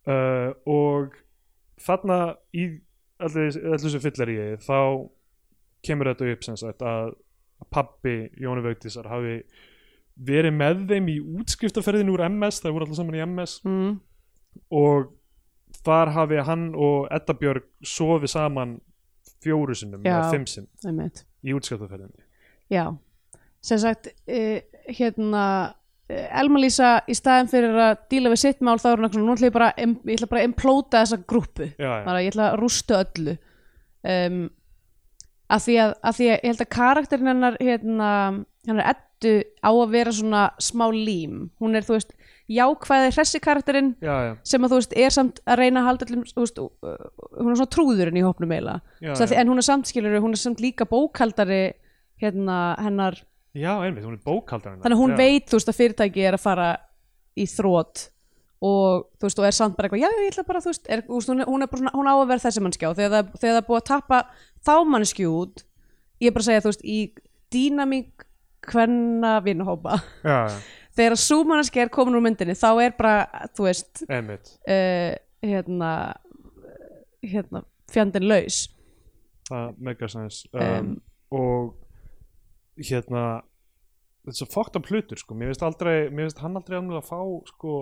[0.09, 1.17] uh, og
[1.83, 2.19] þarna
[2.55, 2.69] í
[3.23, 4.79] allir þessu fyllar í þá
[5.83, 7.13] kemur þetta upp sem sagt að
[7.71, 9.41] pappi Jóni Vögdísar hafi
[10.13, 13.93] verið með þeim í útskriftaferðinu úr MS, það voru allir saman í MS mm.
[14.79, 15.11] og
[15.83, 18.75] þar hafi hann og Edda Björg sofið saman
[19.43, 21.25] fjóru sinnum eða fimm sinn einmitt.
[21.43, 22.23] í útskriftaferðinu
[22.71, 22.85] Já,
[23.63, 25.45] sem sagt uh, hérna
[26.07, 29.19] uh, Elma Lísa í staðin fyrir að díla við sitt mál þá er hún eitthvað
[29.19, 32.31] svona, nú ætla ég bara ég ætla bara að implóta þessa grúppu já, já, ég
[32.33, 33.37] ætla að rústa öllu
[34.13, 34.43] um,
[35.53, 38.09] að því að, að því að ég held að karakterin hennar hérna,
[38.67, 39.33] hennar Eddu
[39.63, 41.49] á að vera svona smá lím.
[41.63, 42.15] Hún er þú veist
[42.51, 46.07] jákvæði hressi karakterinn já, já, sem að þú veist er samt að reyna að halda
[46.09, 46.97] allum, veist, uh,
[47.39, 48.81] hún er svona trúðurinn í hópnum eiginlega.
[49.39, 51.61] En hún er samt skilur hún er samt líka bókaldari
[52.19, 53.21] hérna hennar
[53.53, 55.19] já einmitt, hún er bókaldar þannig að hún já.
[55.19, 56.69] veit þú veist að fyrirtæki er að fara
[57.37, 58.07] í þrótt
[58.63, 61.03] og þú veist og er samt bara eitthvað já ég ætla bara þú veist, er,
[61.09, 63.53] hún, er, hún, er bara svona, hún á að vera þessi mannskjá þegar það, þegar
[63.53, 64.21] það er búið að tappa
[64.63, 65.65] þá mannskjú út
[66.23, 66.99] ég er bara að segja þú veist í
[67.53, 68.27] dýnamík
[68.71, 69.35] hvenna
[70.23, 70.39] já,
[70.95, 74.03] þegar að sú mannskja er komin úr myndinni þá er bara þú veist
[74.67, 75.91] uh, hérna
[77.23, 78.63] hérna fjandinn laus.
[79.49, 80.43] Það megar sens.
[80.53, 80.93] Um, Um,
[81.33, 81.73] og
[82.79, 83.23] hérna
[84.23, 85.35] þetta er svo fókt af hlutur sko.
[85.37, 87.19] Mér finnst aldrei, mér finnst hann aldrei alveg að fá
[87.51, 87.73] sko,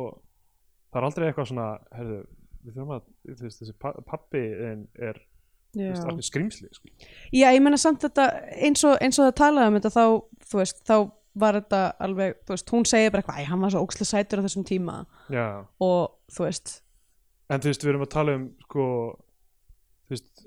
[0.92, 2.20] það er aldrei eitthvað svona herðu,
[2.66, 3.04] við þurfum að
[3.42, 5.22] þessi pa- pabbi þinn er
[5.80, 6.92] veist, alveg skrimsli sko.
[7.32, 8.28] Já, ég meina samt þetta
[8.60, 10.06] eins og, eins og það talaði um þetta þá,
[10.52, 10.96] þú veist, þá
[11.42, 14.42] var þetta alveg, þú veist, hún segir bara eitthvað, æ, hann var svo ókslega sætur
[14.44, 14.98] á þessum tíma.
[15.32, 15.46] Já,
[15.80, 16.74] og þú veist,
[17.52, 18.88] en þú veist, við erum að tala um sko
[20.12, 20.44] þú veist,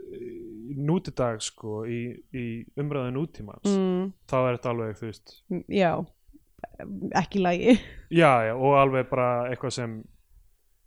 [0.68, 2.00] í nútidag sko, í,
[2.36, 2.44] í
[2.80, 5.34] umræðu nútímans mm, þá er þetta alveg, þú veist
[5.72, 5.90] já,
[7.20, 7.76] ekki lægi.
[8.12, 9.96] já, já, og alveg bara eitthvað sem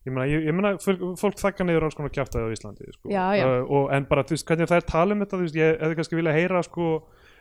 [0.08, 3.12] ég meina, ég, ég meina fólk, þakka niður alls konar kjaftaði á Íslandi sko.
[3.12, 3.46] Já, já.
[3.46, 5.80] Uh, og, en bara, þú veist, hvernig það er tala um þetta þú veist, ég
[5.84, 6.88] hefði kannski vilja heyra sko,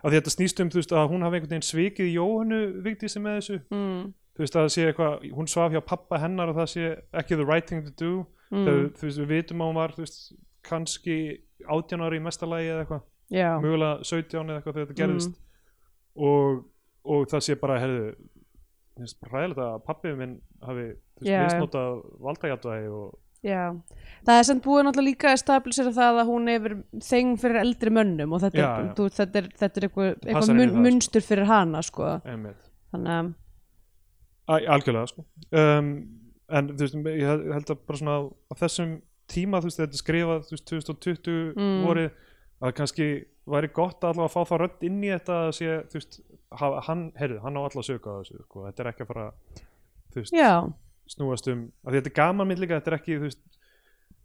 [0.03, 3.39] að þetta snýst um, þú veist, að hún hafi einhvern veginn svikið Jóhannu Vigdísi með
[3.41, 3.59] þessu.
[3.75, 4.03] Mm,
[4.37, 6.91] þú veist, að það sé eitthvað, hún svaf hjá pappa hennar og það sé
[7.23, 8.13] ekki the right thing to do.
[8.53, 10.23] Mm, þegar, þú veist, við vitum að hún var, veist
[10.67, 11.19] kannski
[11.67, 13.05] 18 ári í mesta lagi eða eitthvað.
[13.35, 15.03] Já, mögulega 17 eða eitthvað þegar þetta Mm.
[15.03, 15.39] gerðist.
[16.17, 16.65] Og,
[17.05, 18.13] og það sé bara herðu,
[18.97, 20.35] finnst ræðilegt að pappi minn
[20.65, 20.87] hafi
[21.21, 23.15] misnotað valdajátvæði og
[23.47, 23.63] já
[24.27, 26.75] það er samt búið náttúrulega líka að stabilisera það að hún hefur
[27.07, 28.95] þeng fyrir eldri mönnum og þetta, Já, er, já.
[28.99, 30.85] þú, þetta er, þetta er eitthvað, eitthvað mun, það, sko.
[30.87, 32.09] munstur fyrir hana sko.
[32.27, 33.35] þannig
[34.47, 35.25] að algjörlega sko
[35.59, 35.91] um,
[36.57, 40.03] en þú veist, ég held- að bara svona á, þessum tíma, þú veist, þetta er
[40.03, 41.81] skrifað þú veist, 2020 Mm.
[41.87, 42.11] vorið
[42.63, 43.09] að kannski
[43.47, 46.21] væri gott að allavega fá þá rödd inn í þetta að sé, þú veist
[46.55, 48.67] hann, heyrðu, hann á alla sög á þessu sko.
[48.69, 49.27] þetta er ekki að fara
[50.17, 50.37] veist,
[51.17, 53.43] snúast um, þetta er gaman minn líka, þetta er ekki, þú veist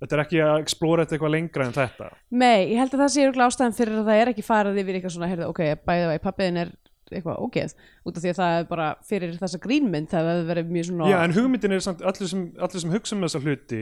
[0.02, 3.12] þetta er ekki að explora þetta eitthvað lengra en þetta Nei, ég held að það
[3.16, 6.14] sé örugglega ástæðan fyrir að það er ekki farið yfir eitthvað svona, heyrðu, ok, bæðið
[6.14, 6.74] að pappiðin er
[7.12, 7.74] eitthvað ógeð,
[8.08, 11.10] út af því að það er bara fyrir þessa grínmynd, það hefur verið mjög svona
[11.12, 13.82] Já, en hugmyndin er samt allir sem, allir sem hugsa um þessa hluti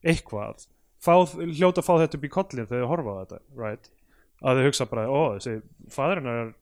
[0.00, 0.64] eitthvað
[1.04, 3.90] fá, hljóta að fá þetta upp í kollin þegar þau horfa á þetta, right?
[4.44, 5.58] Að þau hugsa bara, ó, þessi
[5.92, 6.54] fæðurinn er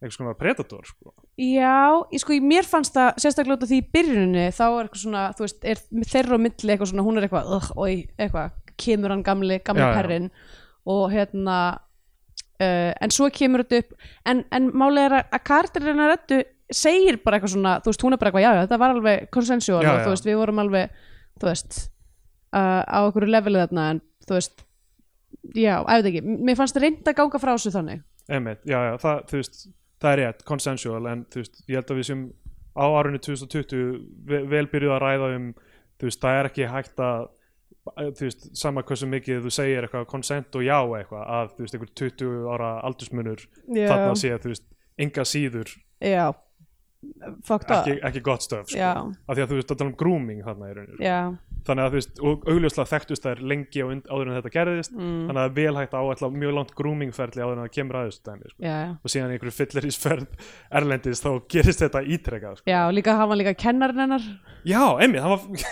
[0.00, 1.12] eitthvað svona predator, sko.
[1.40, 1.76] Já,
[2.12, 5.24] ég sko, mér fannst það sérstaklega út af því í byrjuninni þá er eitthvað svona,
[5.36, 5.82] þú veist, er
[6.14, 9.84] þeirra á milli eitthvað svona, hún er eitthvað, ugh, oi, eitthvað kemur hann gamli, gamli
[9.84, 9.96] Já, já.
[9.98, 10.30] perrin
[10.88, 16.12] og hérna uh, en svo kemur þetta upp en, en málið er að, karakterinn að
[16.14, 16.40] rettu
[16.72, 19.28] segir bara eitthvað svona, þú veist, hún er bara eitthvað, já, já, þetta var alveg
[19.34, 20.04] konsensuál Já, og já.
[20.06, 21.00] þú veist, við vorum alveg,
[21.42, 21.80] þú veist
[22.56, 24.64] uh, á okkur levelið þarna en þú veist,
[25.58, 28.92] já, æfði ekki mér fannst það reynd að ganga frá þessu þannig Einmitt, já, já,
[29.02, 29.60] það, þú veist,
[30.00, 32.22] það er rétt, consensual, en þú veist, ég held að við sem
[32.78, 35.50] á árunni 2020 ve- vel byrjuð að ræða um,
[36.00, 37.28] þú veist, það er ekki hægt að,
[38.16, 41.74] þú veist, sama hversu mikið þú segir eitthvað consent og já eitthvað, að, þú veist,
[41.78, 43.42] einhver 20 ára aldursmunur
[43.74, 43.88] Já.
[43.90, 44.66] þarna sé, þú veist,
[45.00, 45.74] enga síður
[46.20, 47.46] up
[47.80, 48.76] ekki, ekki gott stöf, sko.
[48.78, 48.92] Já.
[49.00, 50.98] af því að þú veist, að tala um grooming þarna í rauninu,
[51.66, 55.30] þannig að þú veist, og augljóslega þekktust þær lengi áður en þetta gerðist, mm, þannig
[55.30, 58.08] að það er vel hægt að áætla mjög langt groomingferli áður en það kemur að
[58.08, 58.64] þessu dæmi, sko.
[58.64, 60.50] Já, og síðan einhverju fyllerísferð
[60.80, 62.70] erlendis þá gerist þetta ítrekka sko.
[62.70, 64.28] já, líka hafa líka kennarinn hennar.
[64.64, 65.64] Já, einmitt, hann var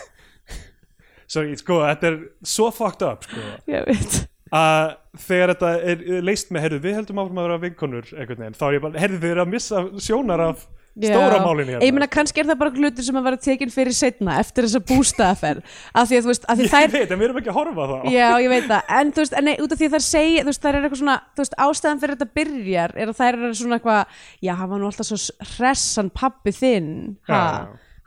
[1.34, 2.18] sorry, sko, þetta er
[2.56, 4.18] svo fucked up sko, ég veit.
[4.48, 8.56] Að þegar þetta er leist með, heyrðu, við heldum áfram að vera vinkonur einhvern veginn,
[8.56, 10.62] þá er ég bara, heyrðu, þið eru að missa sjónar af
[11.06, 11.84] stóra málinu hérna.
[11.86, 14.82] Ég meina kannski er það bara hlutir sem að vera tekin fyrir setna eftir þessa
[14.88, 17.52] bústaðaferð af því að þú veist, af því ég þær veit, en við erum ekki
[17.52, 18.08] að horfa á það.
[18.14, 20.42] Já, ég veit það, en þú veist, en nei, út af því að þær segja,
[20.42, 23.38] þú veist, þær er eitthvað svona, þú veist, ástæðan fyrir þetta byrjar er að þær
[23.38, 24.18] eru svona eitthvað,
[24.48, 25.20] já, hann var nú alltaf svo
[25.54, 26.92] hressan pappi þinn,
[27.30, 27.40] ha,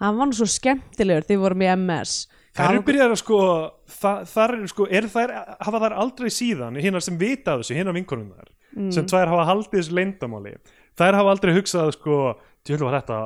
[0.01, 2.17] hann var nú svo skemmtilegur, þið vorum í MS.
[2.51, 3.37] Það eru byrjar að sko,
[4.01, 5.31] það, þar eru sko, er þær,
[5.63, 8.49] hafa þær aldrei síðan, hinnar sem vita af þessu, hinnar vinkonunnar,
[8.91, 10.57] sem tvær hafa haldið þessu leyndamáli,
[10.99, 12.17] þær hafa aldrei hugsað sko,
[12.67, 13.19] tjóðlega var þetta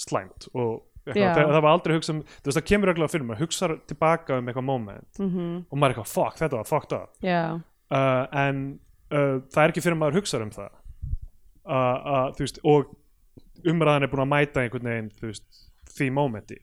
[0.00, 0.70] slæmt og
[1.06, 3.74] eitthvað, það, það var aldrei hugsað, um- þú veist, það kemur reglulega fyrir maður, hugsar
[3.90, 7.42] tilbaka um eitthvað moment mhm, og maður er eitthvað, fuck, þetta var fucked up, Já,
[7.90, 8.64] uh, en
[9.10, 10.72] uh, það er ekki fyrir maður hugsar um það,
[11.66, 12.92] uh, uh, veist, og
[13.66, 15.48] umræðan er búin að mæta einhvern veginn, veist,
[15.90, 16.56] því momenti.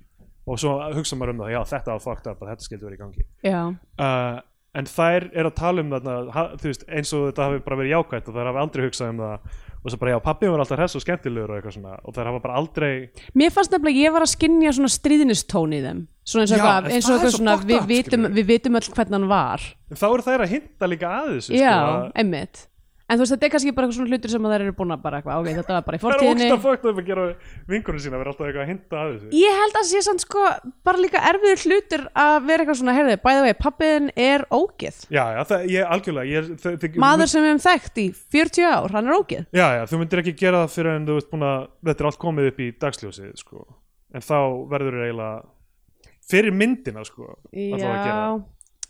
[0.48, 2.98] Og svo hugsa maður um það, já, þetta var fucked up, að þetta skildi verið
[2.98, 3.26] í gangi.
[3.44, 3.60] Já,
[4.00, 4.38] uh,
[4.78, 8.30] en þær er að tala um þú veist, eins og þetta hafi bara verið jákvætt
[8.30, 10.98] og þær hafi aldrei hugsað um það og svo bara já, pappi var alltaf hress
[10.98, 11.98] og skemmtilegur og eitthvað svona.
[12.04, 12.92] Og þær hafa bara aldrei
[13.38, 16.02] Mér fannst nefnilega að ég var að skinja svona stríðnistón í þeim.
[16.28, 18.80] Svona eins og eitthvað, en eins og það eitthvað svo svona við vitum, við vitum
[18.82, 19.68] öll hvernig hann var.
[19.92, 22.66] En þá eru þær að hinta líka að þessu Já, sko, að- einmitt
[23.08, 24.90] En þú veist, þetta er kannski bara eitthvað svona hlutir sem að þær eru búin
[24.92, 26.48] að bara eitthvað, ok, þetta var bara í það er fortíðinni.
[26.48, 27.24] ógst að fokta upp að gera
[27.72, 29.30] vinkunum sína vera alltaf eitthvað að hinta að þessu.
[29.40, 30.44] Ég held að það sé samt sko
[30.90, 34.98] bara líka erfiður hlutur að vera eitthvað svona, heyrðu, bæða vegi, pappiðin er ógeð.
[35.08, 38.68] Já, já, það, ég algjörlega ég, þau- þau- Maður sem við hefum þekkt í 40
[38.76, 39.46] ár, hann er ógeð.
[39.56, 42.10] Já, já, þú myndir ekki gera það fyrir en þú veist búin að þetta er
[42.12, 43.64] allt komið upp í dagsljósið sko.
[44.18, 44.38] en þá
[44.68, 45.00] verður
[46.28, 48.44] fyrir myndina sko, að það.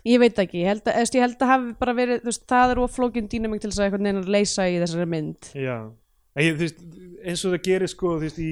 [0.05, 2.73] Ég veit ekki, ég held að, ég held að hafi bara verið, þú veist, það
[2.73, 5.53] er oflókin dýnamik til þess að einhvern veginn að leysa í þessari mynd.
[5.57, 5.77] Já,
[6.43, 6.83] ég, þú veist,
[7.27, 8.51] eins og það gerir sko, þú veist, í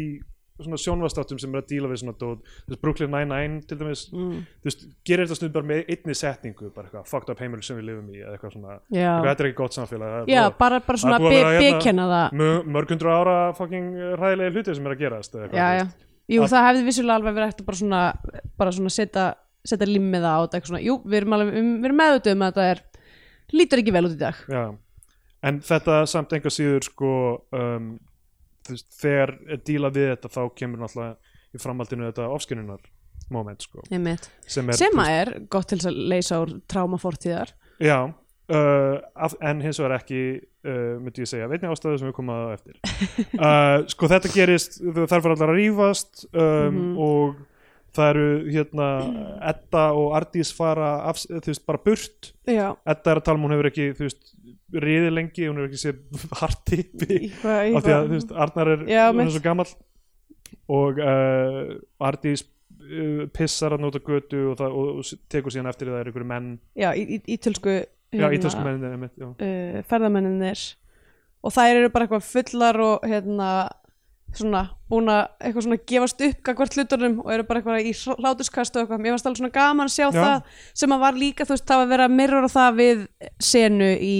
[0.55, 4.05] svona sjónvastáttum sem er að díla við svona dót, þú veist, Brooklyn Nine-Nine til dæmis,
[4.13, 4.37] mm.
[4.63, 7.75] þú veist, gerir þetta stund bara með einni setningu, bara eitthvað, fucked up heimil sem
[7.81, 10.57] við lifum í, eða eitthvað svona, Já, eitthvað, þetta er ekki gott samfélag, já búið-
[10.63, 12.37] bara, bara svona hérna- bekenna það.
[12.39, 15.91] mö- mörg hundru ára fucking ræðilega hluti sem er að gerast, eitthvað,
[16.31, 18.01] jú, Að- það hefði vissulega alveg verið eftir bara svona,
[18.57, 19.25] bara svona setja,
[19.65, 22.67] setja limmiða á þetta, svona, jú, við erum, alveg, við erum meðutuð um að þetta
[22.73, 22.81] er,
[23.59, 24.41] lítur ekki vel út í dag.
[24.49, 24.63] Já,
[25.49, 27.11] en þetta samt enga síður sko
[27.53, 27.89] um,
[28.69, 29.35] veist, þegar
[29.67, 32.81] díla við þetta þá kemur náttúrulega í framhaldinu þetta ofskinunar
[33.33, 34.25] moment sko, sem er,
[34.77, 37.53] sem að er gott til þess að leysa úr tráma fortíðar.
[37.81, 42.17] Já, uh, af- en hins vegar ekki uh, myndi ég segja, veitni ástæðu sem við
[42.19, 42.77] komum að eftir.
[43.35, 46.43] Uh, sko þetta gerist þær fyrir allar að rífast um,
[46.75, 46.91] Mhm.
[47.01, 47.41] og
[47.95, 48.87] það eru hérna
[49.51, 52.31] Edda og Ardís fara af, þú veist, bara burt.
[52.49, 54.33] Já, Edda er að tala um hún hefur ekki, þú veist
[54.85, 59.03] riðið lengi, hún hefur ekki séð hartipi af því að, þú veist, Arnar er, Já,
[59.11, 59.75] hún er svo gamall.
[60.71, 61.75] Og uh,
[62.07, 66.09] Ardís uh, pissar að nota götu og, það, og, og tekur síðan eftir það er
[66.09, 66.49] einhverju menn.
[66.77, 67.77] Já, ítölsku
[68.15, 68.25] já.
[68.25, 70.65] uh, ferðamenninir
[71.45, 73.49] og þær eru bara eitthvað fullar og hérna
[74.41, 78.75] svona búin að eitthvað svona gefast upp gagvart hlutunum og eru bara eitthvað í hlátuskast
[78.75, 80.21] og eitthvað, mér varst alveg svona gaman að sjá Já.
[80.21, 83.05] það sem að var líka, þú veist, það var að mirrora það við
[83.51, 84.17] senu í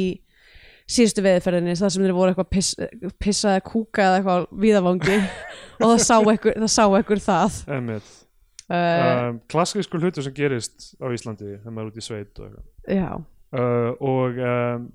[0.86, 2.74] síðustu veðurferðinni, það sem þeir voru eitthvað piss,
[3.22, 5.16] pissaði kúka eða eitthvað víðavangi.
[5.80, 7.57] Og það sá ekkur það, sá ekkur það.
[8.66, 12.47] Uh, um, klassískur hlutur sem gerist á Íslandi þegar maður er út í sveit og,
[12.47, 12.95] eitthvað.
[12.97, 13.09] já,
[13.59, 14.88] uh, og, um,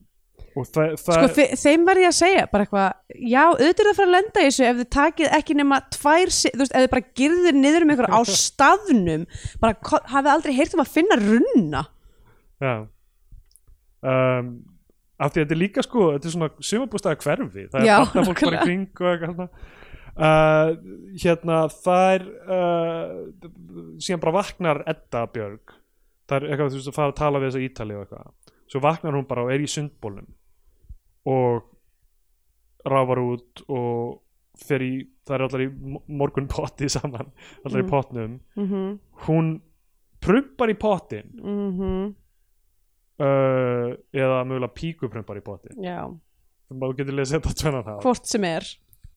[0.54, 3.92] það, það sko þe þeim verð ég að segja bara eitthvað, já, auðvitað er það
[3.92, 6.84] að fara að lenda í þessu ef þið takið ekki nema tvær þú veist, ef
[6.84, 9.26] þið bara girðir niður um ykkur á staðnum
[9.62, 11.84] bara hafið aldrei heyrt um að finna runna.
[12.60, 12.74] Já.
[14.00, 14.48] Um,
[15.20, 17.96] af því að þetta er líka sko þetta er svona sumabústaða hverfi það er Já,
[18.00, 19.42] barnafólk bara í kring og eitthvað
[20.16, 20.70] uh,
[21.20, 22.26] hérna það er
[22.56, 23.14] uh,
[24.00, 25.76] síðan bara vaknar Edda Björg.
[26.30, 28.56] Það er eitthvað þú veist að fara að tala við þessa ítali og eitthvað.
[28.70, 30.28] Svo vaknar hún bara og er í sundbólnum
[31.28, 31.62] og
[32.86, 34.20] ráfar út og
[34.60, 34.92] fer í,
[35.26, 35.68] það er allar í
[36.08, 37.30] morgun potti saman,
[37.64, 37.90] allar í Mm.
[37.90, 38.40] potnum.
[38.56, 39.60] Mm hún
[40.20, 41.30] prumpar í pottin.
[41.40, 42.14] -hmm.
[43.20, 45.76] uh, eða mögulega píkuprumpar í pottin.
[45.84, 46.04] Já,
[46.70, 48.64] maður getur lesið þetta tvennan það hvort sem er.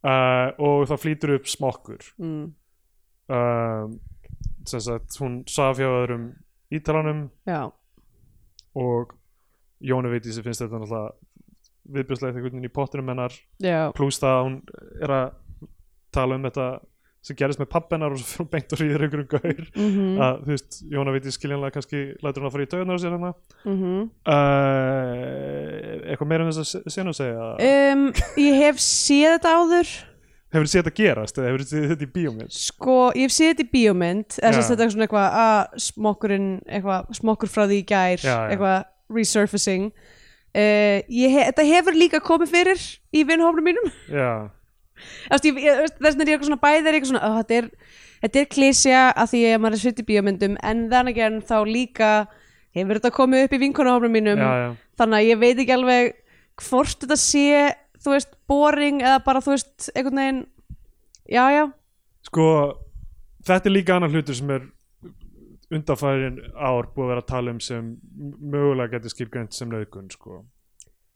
[0.03, 2.01] Uh, og það flýtur upp smokkur.
[2.19, 2.53] Mm.
[3.29, 3.87] uh,
[4.65, 6.33] sem sagt hún saf hjá öðrum
[6.71, 7.71] ítalanum já,
[8.75, 9.13] og
[9.83, 11.11] Jónu veit í sig finnst þetta náttúrulega
[11.83, 13.35] viðbjörslega einhvern veginn í pottinum hennar.
[13.97, 14.57] Pluss það að hún
[15.03, 15.29] er að
[16.13, 16.67] tala um þetta
[17.23, 19.67] sem gerist með pappennar og svo fyrir hún beint og rýðir einhverjum gaur.
[19.77, 22.97] Mm að þú veist, Jóna veit í skiljanlega kannski lætur hún að fara í á
[22.99, 23.33] sér hérna.
[23.63, 24.01] -hmm.
[24.33, 27.45] uh, eitthvað meira um þess að senu að segja?
[27.93, 28.01] Um,
[28.37, 29.93] ég hef séð þetta áður.
[30.53, 32.51] Hefur þið séð þetta gerast eða hefur þið séð þetta í bíómynd?
[32.51, 34.29] Sko, ég hef séð þetta í bíómynd.
[34.33, 38.49] Sagt þetta er svona eitthvað að smokkurinn, eitthvað, smokkur frá því í gær Já, já.
[38.51, 39.93] eitthvað resurfacing
[40.55, 42.83] uh, ég he, þetta hefur líka komið fyrir
[43.13, 43.91] í vinnhófnum mínum.
[45.31, 47.69] Þess vegna er ég eitthvað svona bæði er eitthvað svona, "Ó, þetta er,
[48.23, 51.55] þetta er klísja að því að maður er svitt í bíómyndum en þannig en þá
[51.67, 52.11] líka
[52.73, 54.39] hefur þetta komið upp í vinkonahófnum mínum.
[54.39, 54.69] Já, já.
[54.97, 56.13] þannig að ég veit ekki alveg
[56.61, 60.41] hvort þetta sé, þú veist, boring eða bara, þú veist, einhvern veginn
[61.29, 61.63] já, já,
[62.27, 62.47] sko
[63.47, 64.67] þetta er líka annar hlutur sem er
[65.77, 67.91] undanfærin ár búið að vera að tala um sem
[68.39, 70.43] mögulega getur skilgjönd sem nauðgun sko.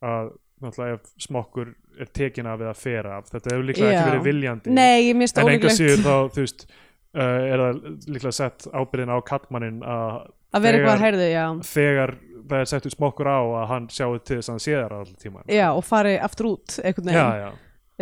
[0.05, 0.33] Að
[0.63, 3.97] náttúrulega ef smokkur er tekin af eða fer af þetta hefur líklega Já.
[3.97, 4.73] ekki verið viljandi.
[4.73, 9.83] Nei, en enga síður þá þú veist uh, er það líklega sett ábyrðin á kallmannin
[9.85, 10.17] að
[10.55, 11.45] að vera eitthvað að heyrðu, já.
[11.67, 12.13] þegar
[12.47, 14.93] það er sett út smokkur á að hann sjáu til þess að hann sé þar
[14.97, 16.77] allir tíma já, og fari aftur út,
[17.11, 17.41] veginn.
[17.43, 17.49] Já.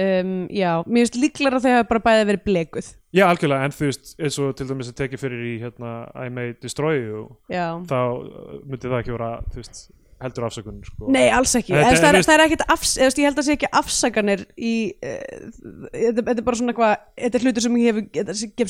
[0.02, 2.94] Um, já, mér finnst líklega að þau hafa bara bæði verið blekuð.
[3.16, 6.32] Já, algjörlega, en þú veist eins og til dæmis að tekið fyrir í hérna, I
[6.34, 9.86] may destroy you já, þá uh, myndi það ekki vera þú veist,
[10.26, 11.12] heldur afsökun sko.
[11.12, 11.76] nei, alls ekki.
[11.76, 15.48] Eða, það, er, það er ekkit afs, ég held að sé ekki afsakanir í uh,
[15.94, 18.04] þetta, er bara svona eitthvað þetta er hlutur sem, hef,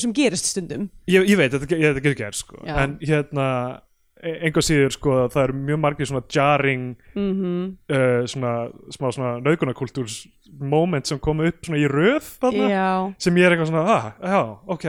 [0.04, 0.86] sem, gerist stundum.
[1.10, 2.62] Ég, ég veit, þetta, þetta getur gerð sko.
[2.66, 3.48] En hérna
[4.22, 8.52] enga síður sko, það eru mjög margir svona jarring mm uh, svona,
[8.94, 10.22] smá svona naukunakultúrs
[10.60, 12.70] moment sem komu upp svona í röð þarna,
[13.20, 14.40] sem ég er eitthvað svona, ah, já,
[14.72, 14.88] ok.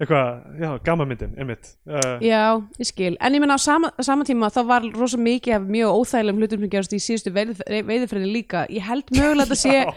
[0.00, 1.74] Eitthvað, já, gammamyndin, einmitt.
[1.84, 3.18] Uh, já, ég skil.
[3.20, 6.62] En ég menna á sama, sama tíma þá var rosa mikið af mjög óþægilegum hlutum
[6.64, 8.62] sem gerast í síðustu veiðifræðin líka.
[8.72, 9.92] Ég held mögulega að sé já,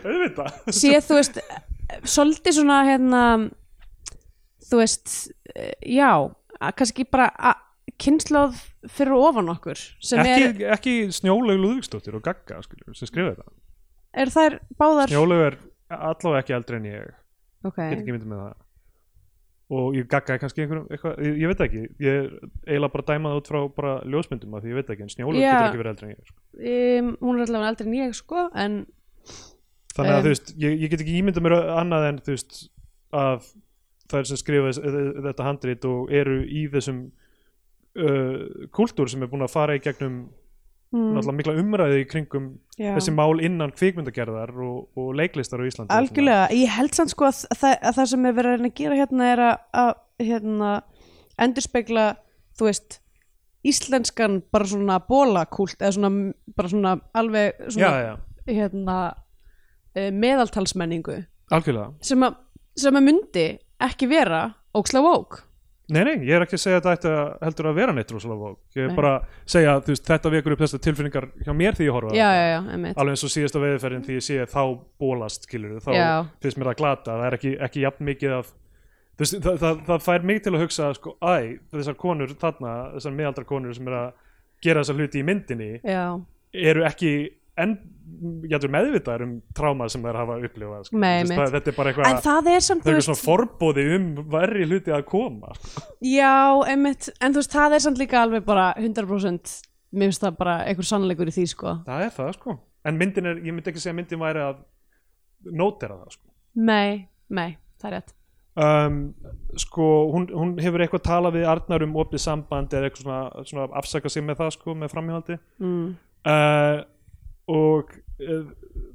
[0.00, 0.56] auðvitað.
[0.72, 1.36] sé þú veist
[2.08, 3.20] svolítið svona hérna
[4.64, 5.12] þú veist
[5.92, 6.08] já,
[6.56, 7.63] að kannski bara að
[8.00, 8.56] kynnslóð
[8.90, 14.32] fyrir ofan okkur ekki, er, ekki Snjólaug Lúðvíksdóttir og Gagga skilur, sem skrifa þetta er
[14.34, 15.58] þær báðar Snjólaug er
[15.94, 17.10] allavega ekki eldri en ég
[17.64, 18.60] ok, get ekki myndið með það
[19.74, 22.28] og ég Gagga er kannski einhverjum eitthvað, ég, ég veit ekki, ég er
[22.66, 25.50] eiginlega bara dæmað út frá bara ljósmyndum af því ég veit ekki en Snjólaug Já.
[25.54, 26.38] getur ekki verið eldri en ég sko.
[26.74, 28.78] um, hún er allavega eldri en ég sko en
[29.94, 30.24] þannig að Um.
[30.24, 32.60] þú veist, ég, ég get ekki ímyndað mér annað en þú veist
[33.14, 33.52] að
[34.14, 37.06] er sem skrifa þetta handrit og eru í þessum
[37.98, 40.24] uh, kultúr sem er búin að fara í gegnum
[40.94, 42.92] mm, mikla umræði í kringum já.
[42.96, 47.44] þessi mál innan kvikmyndagerðar og, og leiklistar á Íslandi algjörlega, ég held samt sko að,
[47.54, 49.94] það, að það sem er verið að gera hérna er að, að
[50.28, 50.74] hérna,
[51.46, 52.06] endurspegla
[52.54, 53.00] þú veist
[53.64, 56.10] íslenskan bara svona bólakult eða svona
[56.56, 58.12] bara svona alveg já, svona já,
[58.50, 58.96] hérna
[59.96, 61.22] uh, meðaltalsmenningu.
[62.04, 62.36] Sem að,
[62.78, 63.46] sem að myndi
[63.84, 65.40] ekki vera óksla vók
[65.92, 68.40] Nei, nei, ég er ekki að segja að þetta að heldur að vera neitt rosalega
[68.40, 68.58] vók.
[68.72, 71.96] Ég er bara að segja að þetta vekur upp þessar tilfinningar hjá mér því ég
[71.98, 72.58] horfa já, já,
[72.94, 74.62] Alveg eins og síðasta veðurferðin því ég sé þá
[75.02, 75.90] bólast, skilur þá
[76.40, 77.18] finnst mér það glata.
[77.18, 78.52] Það er ekki, ekki jafn mikið af
[79.20, 81.36] veist, það, það, það fær mig til að hugsa sko, æ,
[81.74, 84.08] þessar konur þarna, þessar miðaldra konur sem er að
[84.64, 86.04] gera þessar hluti í myndinni Já,
[86.72, 87.12] eru ekki
[87.60, 87.76] enn
[88.50, 90.98] jættur meðvitaðar um tráma sem þær hafa upplifað sko.
[90.98, 91.40] Nei, veist, einmitt.
[91.40, 94.08] það, þetta er bara en eitthvað það er samt, það er eitthvað svona forbóði um
[94.34, 95.54] verri hluti að koma
[96.04, 96.34] Já,
[96.72, 99.54] einmitt, en þú veist, það er samt líka alveg bara 100%
[99.94, 101.78] mér finnst það bara einhver sannleikur í því, sko.
[101.86, 102.58] Það er það sko.
[102.84, 104.60] En myndin er, ég myndi ekki segja myndin væri að
[105.54, 106.28] nótera það sko.
[106.66, 108.14] Nei, nei, það er rétt.
[108.54, 108.98] Um,
[109.58, 113.64] sko hún, hún hefur eitthvað talað við Arnar um opið samband eða eitthvað svona, svona
[113.80, 115.88] afsaka sig með það sko með framhjáldi mm.
[116.30, 116.76] uh,
[117.50, 117.90] og
[118.22, 118.44] uh,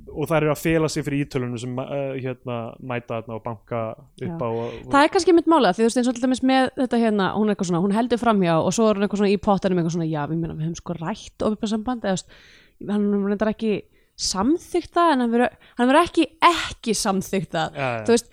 [0.10, 3.82] og það eru að fela sig fyrir ítölunum sem uh, hérna mæta þarna og banka
[4.00, 6.72] upp á og, Það er kannski mitt mála, því þú veist eins og dæmis með
[6.80, 9.36] þetta hérna, hún er eitthvað svona, hún heldur framhjá og svo er hún eitthvað svona
[9.36, 13.08] í pottanum eitthvað svona, já, við, meina, við höfum sko rætt opið samband, eða hann
[13.28, 13.74] reyndar ekki
[14.20, 18.04] samþykkt það, en hann verður ekki ekki samþykkt það Já, já.
[18.08, 18.32] þú veist,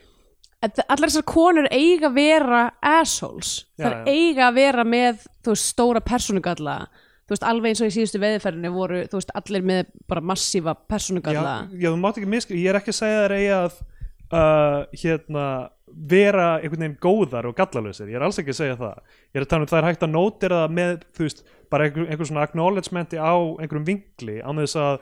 [0.87, 4.17] allar þessar konur eiga að vera assholes þær já.
[4.17, 6.79] eiga að vera með, þú veist, stóra persónugalla
[7.27, 10.77] þú veist, alveg eins og í síðustu veðiferðinni voru, þú veist, allir með bara massífa
[10.87, 13.81] persónugalla já, já, þú mátt ekki miskri, ég er ekki að segja þér eigi að
[14.27, 15.47] uh, hérna
[15.87, 18.97] vera einhvern veginn góðar og gallalösir ég er alls ekki að segja það.
[19.31, 21.87] Ég er að tala um það er hægt að nótira það með þú veist, bara
[21.87, 24.97] einhver, einhver svona acknowledgementi á einhverjum vinkli án þess að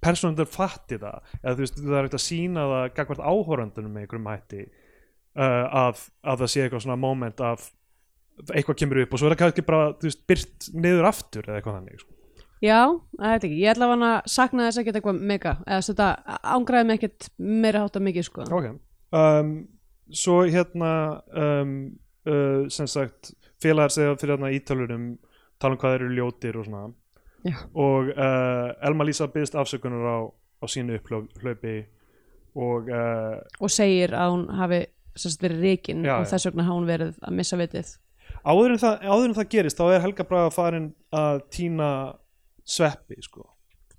[0.00, 1.34] personundur fatti það.
[1.42, 5.66] Eða þú veist, það er hægt að sína það gagvart áhorandunum með einhverjum hætti uh,
[5.84, 7.68] að, að það sé eitthvað svona moment af
[8.54, 11.78] eitthvað kemur upp og svo er það kannski bara veist, byrt niður aftur eða eitthvað
[11.78, 12.16] þannig sko.
[12.60, 12.80] Já,
[13.16, 16.08] það veit ekki, ég ætla að sakna þess ekkert eitthvað mega, eða þetta
[16.54, 18.46] ángraði mig ekkert meira hátta mikið sko.
[18.48, 18.66] ok
[19.16, 19.52] um,
[20.10, 20.92] svo hérna
[21.32, 21.76] um,
[22.28, 23.32] uh, sem sagt
[23.62, 25.06] félagar segja fyrir hérna ítalunum
[25.60, 26.88] tala um hvað eru ljótir og svona
[27.46, 27.56] Já.
[27.72, 30.18] og uh, Elma Lísa byggðist afsökunar á,
[30.60, 31.78] á sínu upplaupi
[32.58, 34.82] og uh, og segir að hún hafi
[35.16, 37.92] sérst, verið reikin Já, og þess vegna hafi hún verið að missa vitið.
[38.44, 41.90] Áður en, það, áður en það gerist þá er Helga Braga farin að týna
[42.68, 43.46] sveppi sko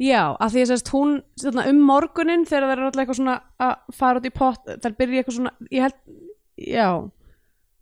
[0.02, 3.74] Já, að því að hún þarna, um morgunin þegar það er alltaf eitthvað svona að
[3.94, 6.00] fara út í pott, þar byrja eitthvað svona, ég held,
[6.58, 6.88] já,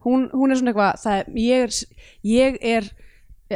[0.04, 1.78] hún, hún er svona eitthvað, það er, ég er,
[2.28, 2.90] ég er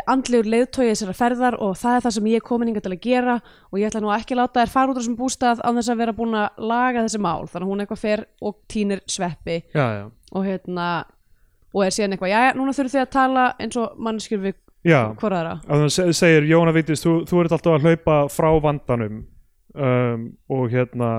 [0.10, 3.04] andlegur leiðtói þessara ferðar og það er það sem ég er komin hingað til að
[3.04, 3.36] gera
[3.70, 5.92] og ég ætla nú ekki að láta þær fara út á þessum bústað án þess
[5.94, 9.60] að vera búin að laga þessi mál þannig að hún eitthvað fer og týnir sveppi
[9.76, 10.06] já, já.
[10.34, 10.88] og hérna
[11.74, 14.56] og er síðan eitthvað, já, núna þurfum þið að tala eins og mannskjur við
[14.86, 15.00] já.
[15.20, 18.50] hvora aðra að hann se- segir Jóna Vigdís, þú, þú ert alltaf að hlaupa frá
[18.62, 19.24] vandanum
[19.76, 21.10] um, og hérna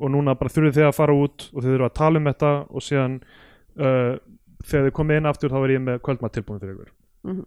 [0.00, 2.52] og núna bara þurfið þið að fara út og þið þurfið að tala um þetta
[2.70, 4.14] og síðan uh,
[4.64, 7.42] þegar þið komið inn aftur þá er ég með kvöldmatt tilbúin fyrir ykkur Mhm.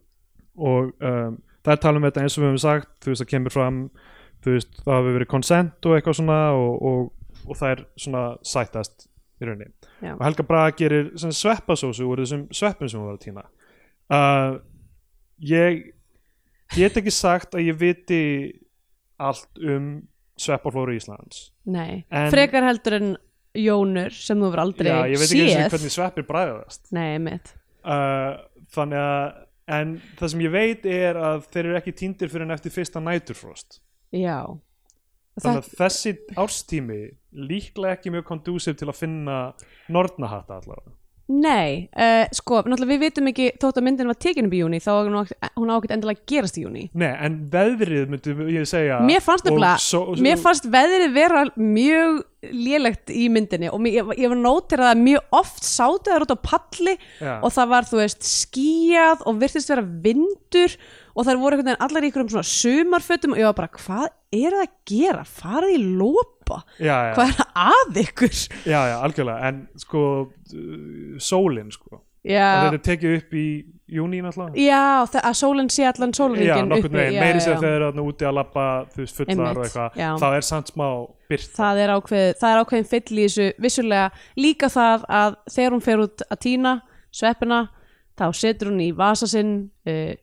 [0.61, 3.29] og um, það er tala um þetta eins og við höfum sagt þú veist það
[3.31, 3.79] kemur fram
[4.43, 6.99] þú veist það hafi verið consent og eitthvað svona og, og,
[7.49, 9.07] og það er svona sættast
[9.43, 9.71] í rauninni.
[10.03, 10.13] Já.
[10.15, 13.45] og Helga Braga gerir sveppasósu úr þessum sveppum sem hún var að týna.
[14.13, 14.57] Uh,
[15.43, 15.83] ég
[16.75, 18.21] get ekki sagt að ég viti
[19.21, 19.91] allt um
[20.39, 21.51] sveppaflóru Íslands.
[21.69, 23.13] Nei, En- frekar heldur en
[23.53, 25.67] Jónur sem þú verður aldrei Já, ég veit ekki séð.
[25.69, 27.51] hvernig sveppir bræðast Nei, mitt
[27.85, 28.39] uh,
[28.73, 29.35] þannig að
[29.77, 32.99] en það sem ég veit er að þeir eru ekki týndir fyrir en eftir fyrsta
[32.99, 33.77] næturfrost.
[34.11, 34.39] Já
[35.41, 36.99] þannig að þessi árstími
[37.33, 39.39] líklega ekki mjög kondúsif til að finna
[39.89, 40.93] nornahatta allavega
[41.33, 44.79] Nei, uh, sko, náttúrulega við vitum ekki þótt að myndin var tekin upp í júni
[44.83, 48.09] þá er hún á- hún á ekkert endilega að gerast í júni Nei, en veðrið
[48.11, 52.19] myndi ég segja Mér fannst og nefnilega, svo- mér fannst veðrið vera mjög
[52.51, 56.35] lélegt í myndinni og mér, ég, ég var nótir að mjög oft sátu þær út
[56.35, 57.39] á palli Já.
[57.39, 60.75] og það var, þú veist, skíjað og virtist vera vindur
[61.15, 64.63] og þær voru allar í einhverjum svona sumarfötum og ég var bara, hvað er það
[64.65, 65.25] að gera?
[65.27, 66.61] Farið í lópa?
[66.79, 68.39] Hvað er að ykkur?
[68.73, 69.51] já, já, algjörlega.
[69.51, 72.01] En sko uh, sólin sko.
[72.23, 73.47] Þetta er tekið upp í
[73.93, 74.55] júní náttúrulega?
[74.63, 78.37] Já að sólinn sé allan sólringin nokkurn veginn, meiri sér þegar eru þarna úti að
[78.37, 80.87] labba þú veist, fullar og eitthvað þá er samt smá
[81.29, 84.05] byrt það er, ákveð, það er ákveðin fyll í þessu vissulega.
[84.39, 86.73] Líka það að þegar hún fer út að týna
[87.13, 87.59] sveppina
[88.19, 89.53] þá setur hún í vasa sinn
[89.89, 90.13] uh,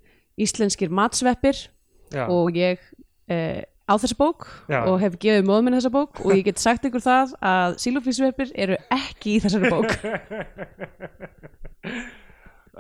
[0.41, 1.67] íslenskir matsveppir.
[2.11, 2.25] Já.
[2.27, 2.81] og ég
[3.31, 3.61] uh,
[3.91, 4.81] á þessa bók Já.
[4.87, 8.79] og hef gefið móðminn þessa bók og ég get sagt ykkur það að sílóflísveppir eru
[8.95, 9.91] ekki í þessari bók.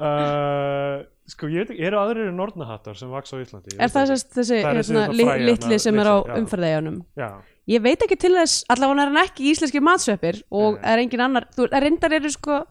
[0.00, 3.74] Uh, sko ég veit ekki, eru aðrir nornahattar sem vaks á Íslandi?
[3.76, 6.16] Er það sest, þessi Það er þessi hérna, li, frægi litli hérna, sem er á
[6.30, 7.28] litli, já.
[7.74, 10.86] ég veit ekki til þess, allavega er hann ekki íslenski matsveppir og Nei.
[10.92, 12.62] er engin annar, þú, reyndar eru sko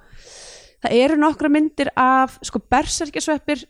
[0.82, 3.68] það eru nokkra myndir af sko berserkjasveppir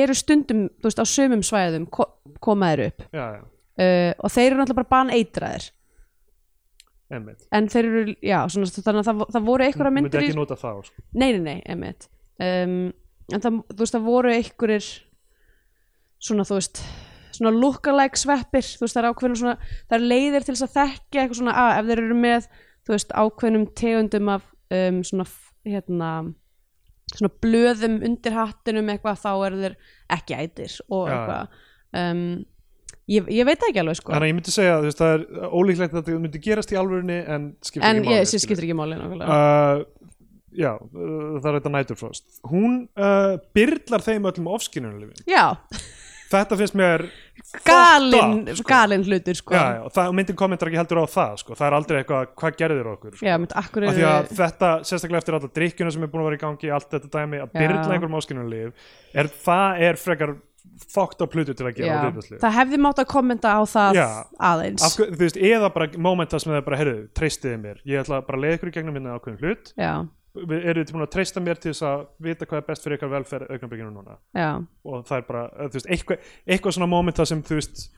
[0.00, 2.06] eru stundum, þú veist, á sömum svæðum ko
[2.40, 3.06] komaðir upp.
[3.12, 3.42] Já, já,
[3.80, 5.68] uh, og þeir eru náttúrulega bara baneitraðir.
[7.10, 7.42] Einmitt.
[7.50, 10.38] En þeir eru, já, svona, þannig að það, það voru einhverja myndi myndir í ekki
[10.38, 11.06] nota það sko.
[11.10, 12.06] Nei, nei, nei, einmitt.
[12.40, 12.76] Um,
[13.30, 14.88] En það, þú veist, það voru einhverjir
[16.20, 16.82] svona, þú veist
[17.36, 20.74] svona lookalike sveppir þú veist, það er ákveðnum svona, það er leiðir til þess að
[20.74, 25.26] þekkja eitthvað svona, að ef þeir eru með þú veist, ákveðnum tegundum af um, svona,
[25.68, 26.10] hérna
[27.10, 29.78] svona blöðum undir hattinum eitthvað, þá eru þeir
[30.18, 31.62] ekki ætir og eitthvað.
[32.00, 32.24] Um,
[33.10, 35.54] ég, ég veit það ekki alveg, sko þannig að ég myndi segja veist, það er
[35.60, 38.44] ólíklegt að þetta myndi gerast í alvörinni en skiptir en ekki máli skilur.
[38.46, 39.86] skiptir ekki máli nákvæmlega uh,
[40.50, 45.46] já, uh, það er þetta Nighterfrost hún uh, byrlar þeim öllum ofskinnunarlifin Já,
[46.30, 47.08] þetta finnst mér
[47.70, 48.66] up, sko.
[48.68, 51.56] galinn hlutur, sko já, já, það, og myndin kommentar ekki heldur á það sko.
[51.58, 53.26] það er aldrei eitthvað, hvað gerðir okkur sko.
[53.26, 56.38] Já, mynd, af því að þetta, sérstaklega eftir alla drikkjuna sem er búin að vera
[56.38, 60.36] í gangi, allt þetta dæmi að byrla einhverjum áskinnunarlif er, það er frekar
[60.94, 64.06] fokkt á plutu til að gera Já, það hefði mátt að kommenta á það Já.
[64.38, 64.82] aðeins.
[64.86, 67.82] Af, hverju- þú veist, eða bara momenta sem það er bara, heyrðu, treystiði mér.
[67.86, 69.72] Ég ætla bara að leiða ykkur í gegnum minna ákveðin hlut.
[69.76, 69.92] Já,
[70.34, 73.14] við erum tilbúin að treysta mér til þess að vita hvað er best fyrir ykkar
[73.16, 74.18] velferð augnablikinu núna?
[74.34, 74.50] Já,
[74.84, 77.88] og það er bara, eh, þú veist, eitthvað, eitthvað svona momenta sem, þú veist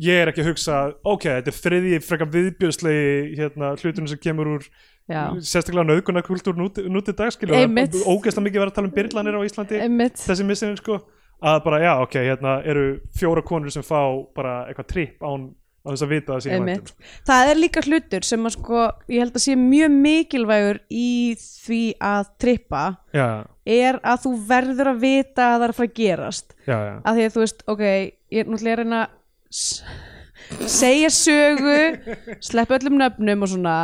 [0.00, 4.48] ég er ekki að hugsa, ok, þetta er þriði frekar viðbjöðslegi hérna, hlutunum sem kemur
[4.56, 4.64] úr
[5.10, 5.36] já.
[5.36, 7.92] sérstaklega nöðgunarkultúr núti, núti dagskil Einmitt.
[7.92, 11.02] ógeðslega mikið verið að tala um byrlanir á Íslandi Einmitt, þessi missinni sko
[11.42, 14.00] að bara, já, ok, hérna eru fjóra konur sem fá
[14.36, 15.50] bara eitthvað tripp án
[15.86, 16.92] á þess að vita það síðan einmitt.
[17.28, 18.80] Það er líka hlutur sem að sko
[19.12, 22.82] ég held að sé mjög mikilvægur í því að trippa
[23.14, 23.28] já,
[23.76, 26.56] er að þú verður að vita að það er að fara að gerast.
[26.66, 31.12] Já, já, að því að þú veist, ok, ég er náttúrulega að reyna að segja
[31.14, 31.78] sögu
[32.50, 33.78] sleppa öllum nöfnum og svona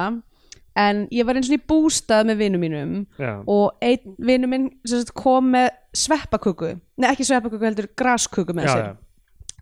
[0.79, 3.33] en ég var eins og í bústað með vinum mínum já.
[3.47, 6.75] og einn minn sem sagt, kom með sveppaköku.
[7.01, 8.93] Nei ekki sveppaköku heldur grasköku með já, sér.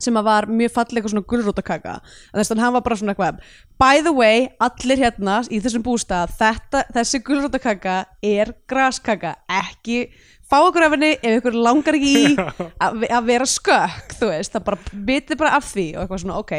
[0.01, 1.97] sem að var mjög falleg og svona gulrótakaka.
[2.33, 3.41] Þess að hann var bara svona eitthvað
[3.81, 10.05] by the way, allir hérna í þessum bústað þetta, þessi gulrótakaka er graskaka, ekki
[10.51, 12.31] fá okkur af henni ef ykkur langar ekki í
[12.83, 16.55] að, vera skökk þú veist, það bara vitið bara af því og eitthvað svona, ok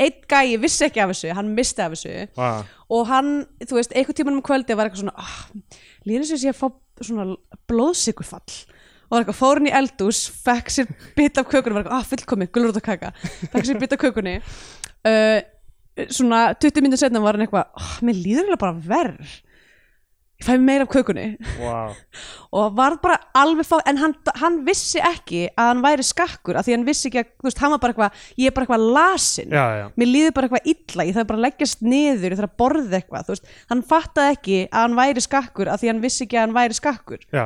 [0.00, 2.14] einn gæi vissi ekki af þessu, hann misti af þessu.
[2.40, 3.30] Ah, og hann,
[3.62, 5.76] þú veist, einhvern tímann um kvöldi var eitthvað svona, oh,
[6.08, 7.26] líður þess að ég að fá svona
[7.70, 8.58] blóðsikurfall
[9.10, 12.10] og var eitthvað fór hann í eldús, fekk sér bit af kökunni, var eitthvað, ah,
[12.12, 13.14] fullkomi, gulur út að kaka.
[13.50, 14.38] Fekk sér bit af kökunni.
[15.00, 15.38] Uh,
[16.12, 19.30] svona 20 minnur setna var hann eitthvað, oh, mér líður eiginlega bara verð
[20.40, 21.26] ég fæ meira af kökunni.
[21.60, 21.94] Wow.
[22.56, 26.66] og var bara alveg fá en hann, hann vissi ekki að hann væri skakkur af
[26.66, 28.86] því hann vissi ekki að, þú veist, hann var bara eitthvað ég er bara eitthvað
[28.96, 32.40] lasin já, já, mér líður bara eitthvað illa, ég þarf bara að leggjast niður ég
[32.40, 33.50] þarf að borða eitthvað, þú veist.
[33.70, 36.80] Hann fattaði ekki að hann væri skakkur af því hann vissi ekki að hann væri
[36.80, 37.26] skakkur.
[37.30, 37.44] Já,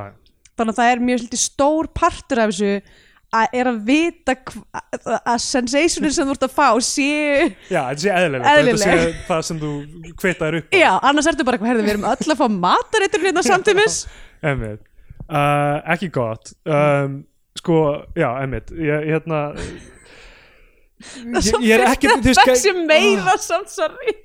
[0.55, 2.73] þannig að það er mjög stór partur af þessu
[3.35, 4.35] að er að vita
[5.19, 8.83] að sensationin sem þú ert að fá séu já, þetta sé eðlilegt Eðlileg.
[8.83, 9.71] þetta sé það sem þú
[10.23, 10.75] kvitaðir upp á.
[10.81, 13.99] já, annars ertu bara herðu, við erum öll að fá matareitur hérna samtímis
[14.49, 14.83] Einmitt.
[15.25, 17.19] Uh, ekki gott um,
[17.57, 17.79] sko,
[18.19, 19.41] já, einmitt ég, hérna
[21.33, 24.19] ég, ég er ekki það sé meira samt, sorry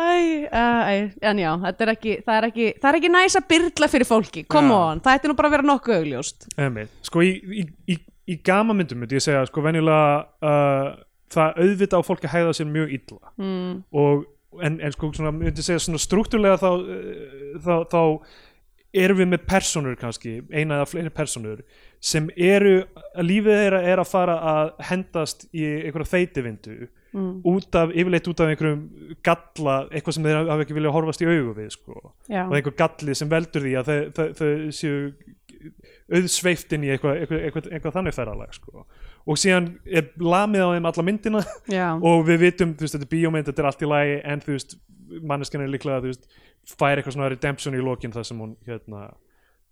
[0.00, 0.94] Æ, æ,
[1.28, 1.50] en já,
[1.84, 4.78] er ekki, það er ekki, það er ekki næs að byrla fyrir fólki, come Já.
[4.78, 6.46] on, það ætti nú bara að vera nokkuð augljóst.
[6.56, 7.30] einmitt, sko í,
[7.60, 7.96] í, í,
[8.32, 10.92] í gamamyndum myndi ég segja, sko venjulega uh,
[11.34, 13.34] það auðvita á fólki að hæða sér mjög illa.
[13.36, 18.00] Mm, og en, en sko svona, myndi segja svona struktúrlega þá, uh, þá, þá
[19.04, 21.60] erum við með personur kannski, eina eða fleiri personur
[22.02, 22.80] sem eru,
[23.20, 28.40] lífið þeirra er að fara að hendast í einhverja þeitivindu mm, út af, yfirleitt út
[28.44, 28.82] af einhverjum
[29.26, 32.12] galla, eitthvað sem þeir hafa ekki viljað horfast í augu við sko.
[32.30, 34.50] já, og einhver galli sem veldur því að þau, þau, þau
[34.80, 34.96] séu
[36.10, 38.84] auðsveift inn í eitthvað, eitthvað, eitthvað, eitthvað þannig ferralag sko.
[39.30, 41.42] og síðan er lamið á þeim alla myndina.
[41.70, 44.44] Já, og við vitum, þú veist, þetta er bíómynd, þetta er allt í lagi en
[44.44, 44.76] þú veist,
[45.32, 46.30] manneskjan er líklega þú veist,
[46.70, 49.04] fær eitthvað svona redemption í lokin það sem hún, hérna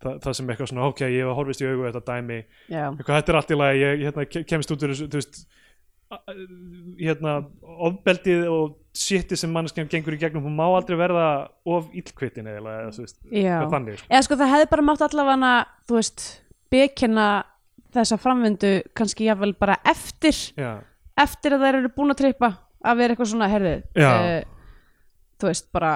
[0.03, 2.39] það, það sem eitthvað svona, ok, ég hef horfist í augu þetta dæmi,
[2.71, 5.19] já, eitthvað, þetta er allt í lagi ég hérna, ke- kemst út úr þessu, þú
[5.23, 5.41] veist
[6.09, 7.35] hérna,
[7.85, 11.27] ofbeldið og shitið sem manneskjan gengur í gegnum, hún má aldrei verða
[11.69, 14.09] of illkvittin eða, eða þannig sko.
[14.09, 15.53] Eða sko það hefði bara mátt allavega,
[15.89, 16.25] þú veist,
[16.73, 17.27] bekina
[17.93, 20.71] þessa framvindu kannski jáfnvel bara eftir, já,
[21.19, 24.11] eftir að þær eru búin að trippa að vera eitthvað svona, herðu, Já.
[25.39, 25.95] þú veist, bara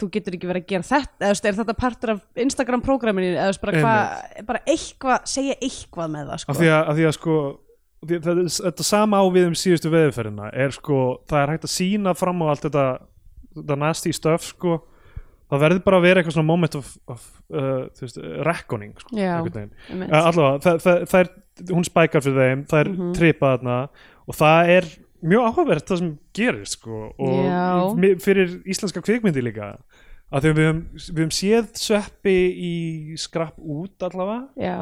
[0.00, 3.52] þú getur ekki verið að gera þetta eða er þetta partur af Instagram-prógraminu eða þú
[3.52, 7.06] veist, bara, hva, bara eitthvað segja eitthvað með það, sko af því að, af því
[7.06, 7.36] að sko
[8.06, 11.00] það, þetta sama á við um síðustu veðurferðina er sko,
[11.30, 12.86] það er hægt að sína fram á allt þetta,
[13.58, 14.80] þetta nasty stuff sko
[15.52, 18.18] það verður bara að vera eitthvað svona moment of, of uh, veist,
[18.48, 19.34] reckoning sko, Já.
[19.44, 21.32] uh, allavega, það, það, það er,
[21.74, 23.14] hún spækar fyrir þeim, það er mm Mhm.
[23.18, 23.78] tripað þarna
[24.26, 24.88] og það er
[25.22, 28.16] mjög áhugavert það sem gerir sko og Já.
[28.24, 29.68] fyrir íslenska kvikmyndi líka
[30.32, 32.72] að við höfum séð sveppi í
[33.20, 34.78] skrapp út allavega já,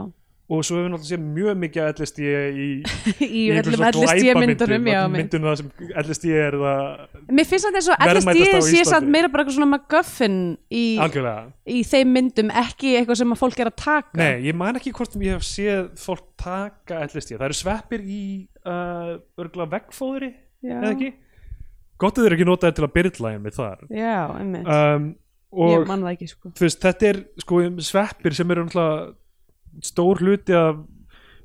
[0.51, 2.31] og svo við náttúrulega séð mjög mikið að LSD
[2.65, 2.69] í,
[3.23, 5.71] í í öllum LSD myndunum myndunum það sem
[6.03, 9.45] LSD er það mér finnst þetta eins og Verðmætasta LSD á sé samt meira bara
[9.45, 10.39] eitthvað svona MacGuffin
[10.75, 10.85] í,
[11.71, 14.19] í þeim myndum ekki eitthvað sem að fólk er að taka.
[14.19, 18.23] Nei, ég man ekki hvort ég hef séð fólk taka LSD, það eru sveppir í
[18.65, 20.31] uh, örgulega veggfóðri
[20.65, 21.11] já, eða ekki?
[22.01, 23.83] Gott að þeir ekki notaði til að byrla með þar.
[23.93, 24.71] Já, einmitt.
[24.73, 25.11] Um,
[25.61, 26.53] ég og það ekki sko.
[26.61, 29.11] veist, þetta er sko sveppir sem eru náttúrulega
[29.83, 30.77] stór hluti af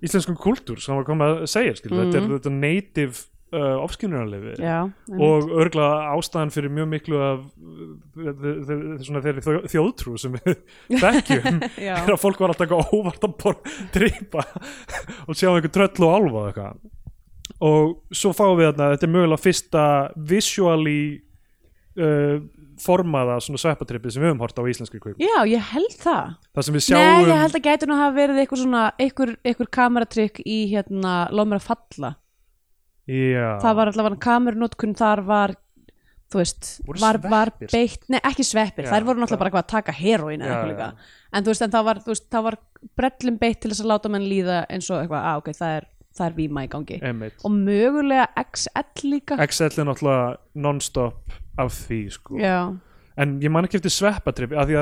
[0.05, 2.35] íslenskum kultúr sem var komið að segja skil, þetta er Mhm.
[2.35, 3.15] þetta native
[3.55, 3.77] uh,
[4.35, 5.21] einmitt.
[5.21, 7.39] og örgulega ástæðan fyrir mjög miklu af
[8.19, 8.33] uh,
[9.23, 10.57] þeirri þjó- þjóðtrú sem við
[11.03, 13.55] þekkjum er að fólk var alltaf óvart að bor,
[13.95, 14.43] drípa
[15.29, 16.91] og sjá einhver tröll og og eitthvað
[17.61, 19.83] og svo fáum við þarna þetta er mögulega fyrsta
[20.33, 20.99] visually
[22.01, 22.41] uh,
[22.81, 26.35] formaða svona sveppatrippi sem við höfum hort á íslenski kvip já, ég held það.
[26.51, 29.35] Það sem við Nei, sjáum ég held að gæti nú hafa verið eitthvað svona eitthvað,
[29.43, 32.15] eitthvað kameratrykk í hérna Lómur að falla.
[33.05, 35.55] Já, það var allavega kamerunótkun þar var
[36.33, 36.69] þú veist,
[36.99, 40.55] var, var beitt nei, ekki sveppir, þær voru náttúrulega bara eitthvað að taka heroín eða
[40.55, 41.09] eitthvað líka.
[41.31, 42.01] en þú veist, en það var,
[42.47, 42.57] var
[42.97, 45.87] brellum beitt til þess að láta menn líða eins og eitthvað, að ok, það er,
[46.15, 46.97] það er víma í gangi.
[47.03, 47.37] Einmitt.
[47.45, 49.37] Og mögulega XL líka.
[49.45, 52.39] XL er náttúrulega non-stop af því sko.
[52.39, 52.57] Já,
[53.17, 53.93] en ég man ekki eftir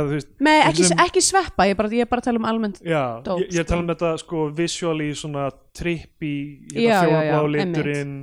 [0.02, 2.42] að veist með ekki, sem- ekki sveppa ég er bara, ég er bara að tala
[2.42, 3.68] um almennt Já, dóp, ég, ég sko.
[3.70, 5.44] tala um þetta sko visually svona
[5.78, 6.34] trippi
[6.74, 8.16] fjólblá liturinn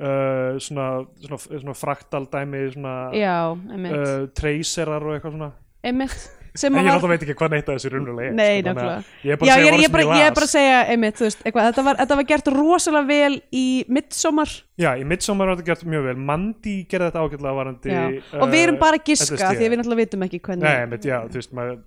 [0.00, 0.86] uh, svona,
[1.20, 5.50] svona, svona fraktal dæmi svona uh, tracerar og eitthvað svona.
[5.84, 8.96] Að ég var- náttúrulega veit ekki hvað neitt af þessu raunverulega er Nei, sko, nákvæmlega.
[8.96, 10.54] að ég er bara að ég, segja er- ég, er bara, ég er bara að
[10.54, 14.50] segja einmitt, veist, þetta, var, þetta var gert rosalega vel í Midsommar
[14.80, 16.16] Já, í Midsommar var þetta gert mjög vel.
[16.16, 19.78] Mandy gerði þetta ágætlega varandi uh, og við erum bara að giska því að við
[19.82, 21.78] náttúrulega vitum ekki hvernig Nei, einmitt, já, þú veist maður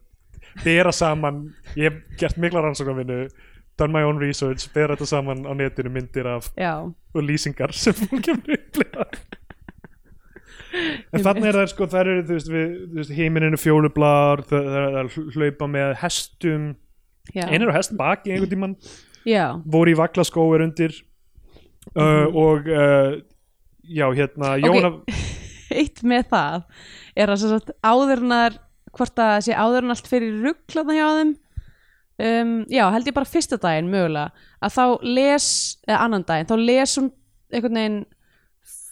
[0.64, 1.42] bera saman,
[1.76, 3.28] ég hef gert mikla rannsóknarvinnu
[3.76, 6.52] done my own research, bera þetta saman á netinu myndir af
[7.16, 9.08] og lýsingar sem fólk kemur upplifa
[10.74, 15.00] en þannig er það sko þær eru þú veist, við, þú veist heimininu fjólublar er
[15.04, 16.70] að hlaupa með hestum.
[17.32, 18.78] Já, einir á hest baki einhvern tímann.
[19.28, 20.98] Já, voru í vaklaskóir undir.
[21.94, 23.18] Uh, og uh,
[23.84, 24.56] já hérna.
[24.64, 24.96] Jóna
[25.74, 26.66] eitt með það
[27.20, 28.58] er að áðurnar
[28.94, 33.60] hvort að sé áðurinn allt fyrir rugglaðna hjá þeim um, já, held ég bara fyrsta
[33.62, 34.32] daginn mögulega
[34.64, 35.48] að þá les,
[35.88, 37.10] eða annan daginn þá les hún
[37.54, 38.02] einhvern veginn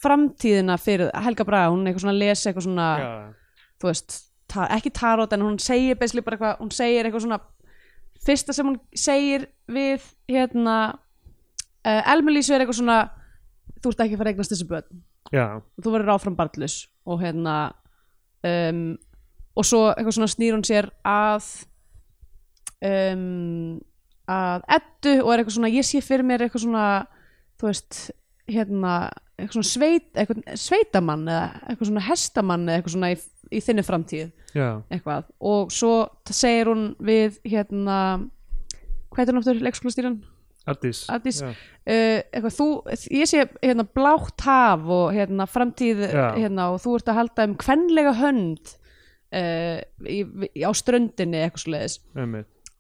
[0.02, 3.10] framtíðina fyrir Helga Braga, hún eitthvað svona les eitthvað svona já,
[3.82, 4.18] þú veist,
[4.52, 7.42] ta ekki tarot en hún segir basically bara eitthvað, hún segir eitthvað svona
[8.26, 13.00] fyrsta sem hún segir við hérna uh, Elmelísu er eitthvað svona
[13.82, 15.00] þú ert ekki að fara að eignast þessi börn.
[15.32, 15.46] Já,
[15.82, 16.76] þú verður áfram barnlus
[17.08, 17.56] og hérna
[18.46, 18.82] um,
[19.58, 21.48] og svo eitthvað svona snýr hún sér að
[22.86, 23.80] um,
[24.32, 26.86] að eddu og er eitthvað svona ég sé fyrir mér eitthvað svona
[27.62, 28.02] þú veist,
[28.52, 28.96] hérna
[29.38, 33.18] eitthvað svona sveit, eitthvað, sveitamann eða eitthvað svona hestamann eða eitthvað svona í,
[33.52, 34.28] í þinni framtíð.
[34.52, 35.32] Já, eitthvað.
[35.52, 35.96] Og svo
[36.30, 37.98] segir hún við hérna
[39.12, 40.20] hvað heitir hún aftur leikskólastýran?
[41.12, 41.40] Ardís.
[41.42, 42.68] já, uh, eitthvað, þú,
[43.18, 46.04] ég sé hérna blátt haf og hérna framtíð
[46.38, 48.76] hérna, og þú ert að halda um kvenlega hönd
[49.34, 50.22] uh, í,
[50.52, 51.98] í, á ströndinni eitthvað svo leiðis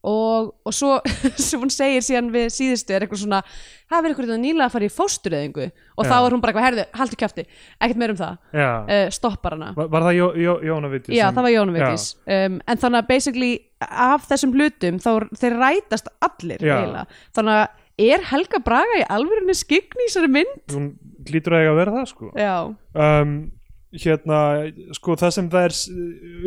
[0.07, 0.95] og, og svo
[1.47, 3.41] sem hún segir síðan við síðustu er eitthvað svona
[3.91, 5.67] það verður eitthvað nýlega að fara í fóstureyðingu?
[5.99, 9.55] Og þá er hún bara eitthvað, herðu, haldu kjafti ekkert meir um það, uh, stoppar
[9.57, 9.69] hana.
[9.77, 12.81] Var, var það Jó, Jó, Jóna Vittis Já, sem- það var Jónu Vigdís um, en
[12.85, 13.51] þannig að basically
[13.91, 15.11] af þessum hlutum þá
[15.41, 17.05] þeir rætast allir eiginlega.
[17.37, 20.61] þannig að er Helga Braga í alvörunni skygn í þessari mynd?
[20.73, 20.91] hún
[21.29, 22.31] lítur að eiga að vera það sko.
[22.97, 23.33] Um,
[24.01, 24.37] hérna
[24.97, 25.89] sko það sem það er s-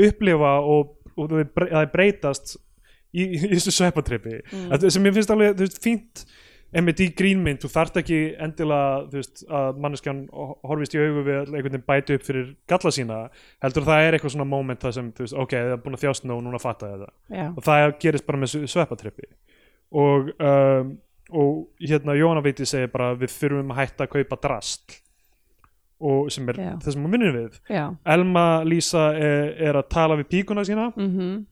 [0.09, 2.56] upplifa og, og það bre- það breytast
[3.15, 4.89] í, í þessu sveppatrippi mm.
[4.89, 6.24] sem ég finnst alveg þú veist, fínt
[6.74, 10.24] einmitt í grínmynd, þú þarft ekki endilega þú veist, að manneskjan
[10.66, 13.20] horfist í augu við einhvern veginn bæti upp fyrir galla sína
[13.62, 15.99] heldur að það er eitthvað svona moment það sem, þú veist, ok, það er búin
[15.99, 18.73] að þjást nú og núna fatta ég þetta já, og það gerist bara með sve-
[18.74, 19.31] sveppatrippi
[19.95, 20.93] og, um,
[21.31, 24.99] og hérna Jóhanna Veiti segir bara við þurfum að hætta að kaupa drast
[26.05, 26.70] og sem er Já.
[26.82, 27.59] það sem hún minnir við.
[27.70, 27.85] Já.
[28.15, 30.91] Elma Lísa er, er að tala við píkuna sína.
[30.97, 31.45] Mm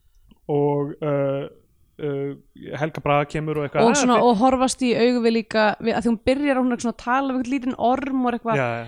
[0.48, 1.44] og uh,
[2.02, 2.32] uh,
[2.78, 3.84] Helga Braga kemur og eitthvað.
[3.86, 6.72] Og, "Ah, svona, og horfast í augu við líka við, að því hún byrjar hún
[6.72, 8.86] er svona að tala við eitthvað lítinn orm og eitthvað já,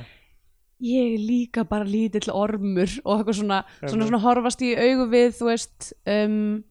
[0.84, 2.90] ég er líka bara lítill ormur.
[3.06, 6.64] Og eitthvað svona, svona, svona horfast í augu við þú veist um,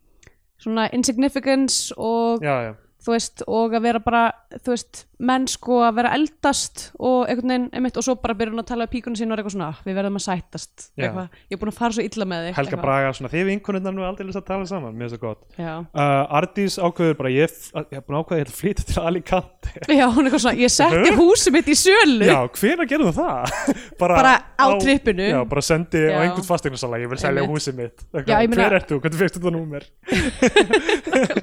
[0.59, 2.73] svona insignificance og já, já,
[3.03, 4.21] þú veist, og að vera bara
[4.63, 8.61] þú veist, mennsko að vera eldast og einhvern veginn, einmitt, og svo bara byrja hún
[8.63, 11.03] að tala um píkunum sín og er eitthvað svona, "Ah, við verðum að sættast Já.
[11.07, 12.83] eitthvað, ég er búin að fara svo illa með þig Helga eitthvað.
[12.83, 15.73] Braga, svona þið vinkonunnar nú aldrei að tala saman, mér finnst það gott Já.
[15.79, 17.49] uh, Ardís ákveður bara, ég,
[17.91, 21.51] hef búin ætla að flytja til Alicante Já, hún er eitthvað svona, ég setti húsið
[21.53, 23.43] mitt í sölu Já, hvenær gerðum við það?
[24.01, 25.27] bara, Bara á trippinu.
[25.29, 26.15] Já, bara sendi Já.
[26.15, 28.99] á einhvern fastegnarsala, ég vil selja húsið mitt Hver ert þú?
[28.99, 29.83] Hvernig fegstu þetta númer?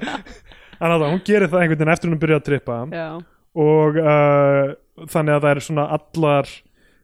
[0.81, 2.81] Þannig að hún gerir það einhvern veginn eftir hún er byrjað að trippa.
[2.97, 3.07] Já,
[3.61, 4.75] og uh,
[5.11, 6.51] þannig að það er svona allar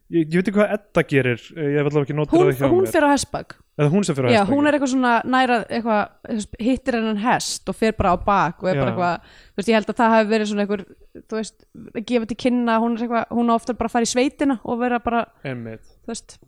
[0.07, 2.71] ég, ég veit ekki hvað Edda gerir ég hef allavega ekki notað hún, það hjá
[2.71, 2.91] hún mér.
[2.95, 3.57] fer á hestbak.
[3.77, 7.77] Eða hún sem fyrir Já, hún er eitthvað svona næra eitthvað, hittir hennan hest og
[7.77, 8.93] fer bara á bak og er bara Já.
[8.93, 10.85] eitthvað, þú veist, ég held að það hafi verið svona eitthvað,
[11.27, 14.07] þú veist, að gefa til kynna hún er eitthvað, hún á ofta bara að fara
[14.07, 15.85] í sveitina og vera bara, einmitt.
[16.07, 16.39] þú veist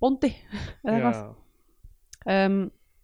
[0.00, 0.32] bóndi,
[0.82, 1.22] eða eitthvað.
[2.30, 2.58] Um,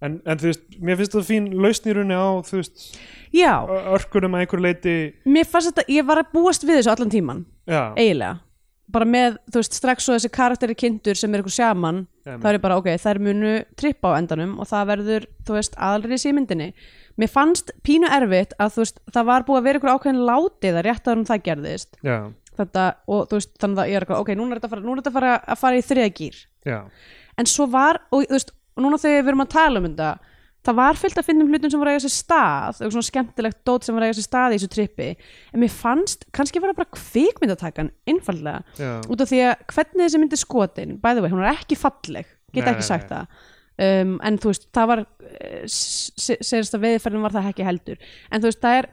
[0.05, 2.89] en, en þú veist, mér finnst það fín lausn í rauninni á þú veist,
[3.37, 3.53] Já,
[3.97, 4.97] örkunum að einhver leiti
[5.29, 8.43] mér fannst þetta, ég var að búast við þessu allan tíman, já, eiginlega.
[8.87, 12.43] Bara með, þú veist, strax svo þessi karakteri kynntur sem er eitthvað sjaman, Einmitt.
[12.45, 15.75] þá er ég bara ok, þær munu trippa á endanum og það verður, þú veist,
[15.89, 16.69] aðalriðs í myndinni
[17.19, 20.79] mér fannst pínu erfitt að þú veist, það var búið að vera eitthvað ákveðin látið
[20.79, 21.99] að rétt að um það gerðist.
[22.07, 22.17] Já,
[22.61, 24.87] þetta, og þú veist, þannig að ég er eitthvað ok, núna er þetta að fara,
[24.87, 26.39] núna er þetta að fara, að fara í þriða gýr
[26.71, 26.79] já.
[27.43, 30.11] En svo var, og þú veist, og núna þegar við erum að tala um þetta
[30.67, 33.59] það var fyllt að finnum hlutum sem var að eiga sér stað eitthvað svona skemmtilegt
[33.69, 35.09] dót sem var að eiga sér stað í þessu trippi.
[35.53, 38.95] En mér fannst, kannski var það bara kvikmyndatakan, einfallega Já.
[39.07, 42.33] út af því að hvernig þessi myndi skotin by the way, hún er ekki falleg,
[42.53, 43.37] get Nei, ekki nei, sagt það.
[43.77, 45.01] Um, en þú veist, það var
[45.69, 47.99] segist að veðferðin var það ekki heldur.
[48.33, 48.89] En þú veist, það er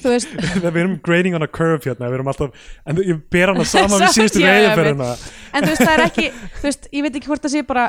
[0.00, 0.32] þú veist,
[0.64, 4.00] við erum grading on a curve hérna við erum alltaf, en ég ber hana saman
[4.00, 7.06] við Samt, síðustu já, já, veiðferðina en þú veist, það er ekki þú veist, ég
[7.06, 7.86] veit ekki hvort það sé bara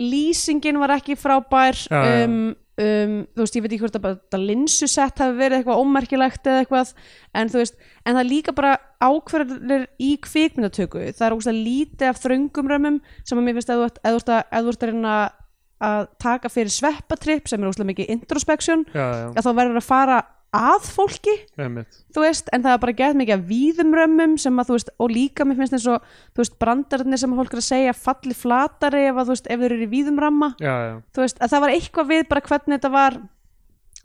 [0.00, 2.24] lýsingin var ekki frábær Já, já.
[2.26, 6.50] um, um, þú veist, ég veit ekki hvort að þetta linsusett hafi verið eitthvað ómerkilegt
[6.50, 6.92] eða eitthvað,
[7.34, 11.62] en þú veist en það er líka bara ákverðir í kvikmyndatöku, það er ógust að
[11.68, 15.40] lítið af þröngum römmum sem að mér finnst að þú ert að, að, að, að
[15.84, 20.18] að taka fyrir sveppatripp sem er ógust mikið introspection að þá verður að fara
[20.54, 24.70] að fólki þú veist, en það er bara gett mikið af víðum römmum sem að
[24.70, 27.66] þú veist, og líka mér finnst eins og þú veist, brandarnir sem fólk er að
[27.68, 30.94] segja falli flatari ef að þú veist, ef þeir eru í víðum ramma já, já,
[31.14, 33.20] þú veist, að það var eitthvað við bara hvernig þetta var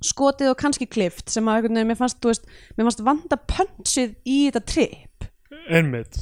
[0.10, 3.40] skotið og kannski klift sem að einhvern veginn, mér fannst, þú veist, mér fannst vanda
[3.52, 5.28] pönsið í þetta trip.
[5.68, 6.22] Einmitt.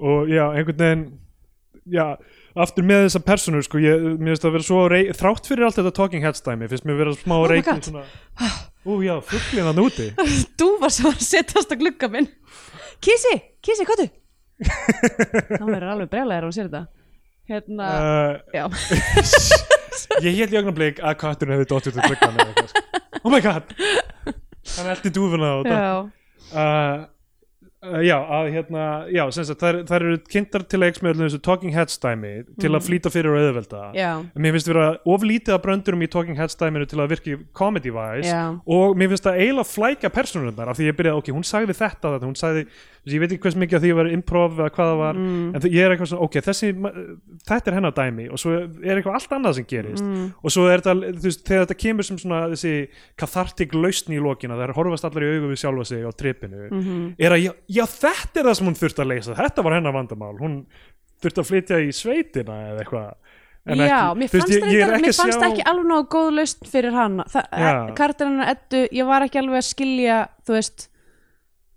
[0.00, 1.06] Og já, einhvern veginn
[1.90, 2.04] já,
[2.54, 5.66] aftur með þessa persónur sko, ég, mér finnst það að vera svo rey, þrátt fyrir
[5.66, 7.40] allt þetta talking heads dæmi, finnst mér vera smá
[8.40, 10.08] Oh ú já, fugglinn hann úti.
[10.60, 12.30] Þú var svo að setjast á glugga minn.
[13.04, 13.34] Kissi,
[13.64, 14.08] Kissi, hvað þú?
[14.60, 16.82] hann verður alveg brjálæður og sér þetta.
[17.50, 18.64] Hérna, uh, já.
[20.24, 23.00] Ég held í augnablik að katturinn hefði dottið til gluggan eða eitthvað, sko.
[23.24, 23.72] oh my god.
[24.76, 25.80] Hann eldi dúfuna og já,
[26.52, 27.00] uh,
[27.82, 28.82] uh, já, að hérna
[29.12, 32.32] já, sem sagt, þær, þær eru kynntar til leiks með öllum þessu Talking Heads dæmi
[32.60, 33.96] til að flýta fyrir og auðvelda Mm.
[33.96, 37.36] já, En mér finnst vera oflítið af bröndurum í Talking Heads dæminu til að virki
[37.56, 38.60] comedy-wise Já.
[38.66, 42.14] og mér finnst það eiginlega flækja persónurnar af því ég byrjaði, ok, hún sagði þetta
[42.16, 42.66] þetta, hún sagði,
[43.08, 45.54] ég veit ekki hvers mikið að því að vera improv eða hvað það var, Mm.
[45.56, 46.68] en ég er eitthvað svona, ok, þessi,
[47.48, 50.34] þetta er hennar dæmi og svo er eitthvað allt annað sem gerist Mm.
[50.44, 54.20] og svo er þetta, þú veist, þegar þetta kemur sem svona þessi kathartik lausn í
[54.20, 57.14] lokina það er horfast allar í við sjálfa sig á trippinu Mhm.
[57.18, 59.94] er að, já, já, þetta er það sem hún þurfti að leysa, þetta var hennar
[59.96, 60.34] vandamál.
[60.42, 60.56] Hún
[61.22, 63.10] þurfti að flytja í sveitina eða eitthvað.
[63.70, 65.86] En Já, ekki- mér þú veist, fannst, ég- ég ekki mér fannst sjá- ekki alveg
[65.90, 67.94] nógu góð lausn fyrir hann Já.
[67.98, 70.16] Karterinn Eddu, ég var ekki alveg að skilja
[70.48, 70.86] þú veist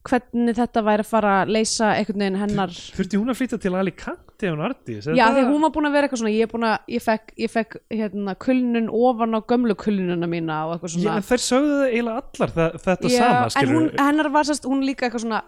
[0.03, 2.71] hvernig þetta væri að fara að leysa einhvern veginn hennar.
[2.97, 5.05] Þurfti hún að flytja til Alicante hún Ardís?
[5.15, 7.77] Já, því hún var búin að vera eitthvað svona ég, að, ég fekk, ég fekk
[7.91, 12.55] hérna, kulnun ofan á gömlu kulnununa mína og Já, en þær sögðu það eiginlega allar
[12.57, 15.43] það, þetta Já, sama, en hún, hennar var sérst, hún líka eitthvað svona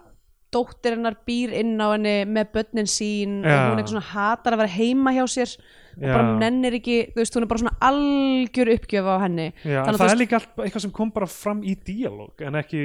[0.56, 3.58] dóttir hennar býr inn á henni með börnin sín og Já.
[3.70, 5.56] hún eitthvað svona hatar að vera heima hjá sér
[5.96, 6.12] og Já.
[6.12, 9.92] bara nennir ekki, þú veist, hún er bara svona algjör uppgjöf á henni Já, en
[9.94, 12.82] að það er líka allt, eitthvað sem kom bara fram í díalóg en ekki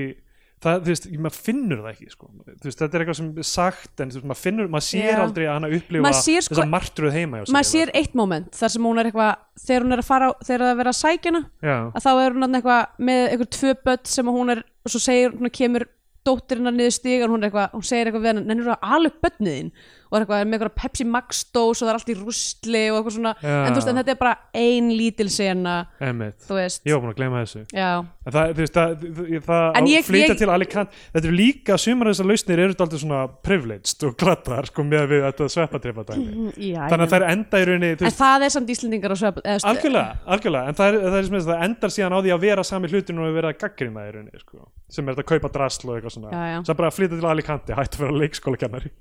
[0.61, 2.27] það, þú veist, maður finnur það ekki sko.
[2.61, 5.07] þú veist, þetta er eitthvað sem er sagt en þú veist, maður finnur, maður sér
[5.09, 5.21] Já.
[5.25, 8.15] aldrei að hana upplifa Maður sér sko- þessa martruð heima hjá sér maður sér eitt
[8.21, 9.31] moment þar sem hún er eitthvað
[9.65, 12.11] þegar hún er að fara, á- þegar það er að sækja hana Já, að þá
[12.13, 15.33] er hún þarna eitthvað með eitthvað tvö börn sem að hún er og svo segir
[15.35, 15.87] hún kemur
[16.27, 19.71] dóttirinnar niður stigan hún, eitthvað, hún segir eitthvað við hann nennir að ala upp börniðin
[20.11, 22.97] og er eitthvað með eitthvað Pepsi Max dós og það er allt í rústli og
[22.99, 23.33] eitthvað svona.
[23.41, 23.55] Já.
[23.65, 26.37] en þú veist, en þetta er bara ein lítil sena Einmitt.
[26.47, 27.63] þú veist, Ég var búin að gleyma þessu.
[27.73, 27.91] Já,
[28.25, 30.91] En það, þú veist, það, það, það En á ég- flytja ég- til Alicante.
[31.15, 35.23] Þetta eru líka, sumar þessar lausnir eru alltaf svona privileged og glattar sko með við
[35.25, 36.53] þetta sveppatripa dæmi.
[36.59, 39.11] Já Þannig að það er enda í rauninni þú en veist, það er samt Íslendingar
[39.15, 41.89] og svepp eða, veist, Algjörlega, algjörlega, en það er, það er sem að það endar
[41.95, 45.15] síðan á því að vera sami hlutin og vera gaggrina í rauninni, sko, sem er
[45.15, 46.65] þetta að kaupa drasl og eitthvað svona, Já, já.
[46.67, 48.91] sem bara að flytja til Alicante, hætti að vera leikskólakennari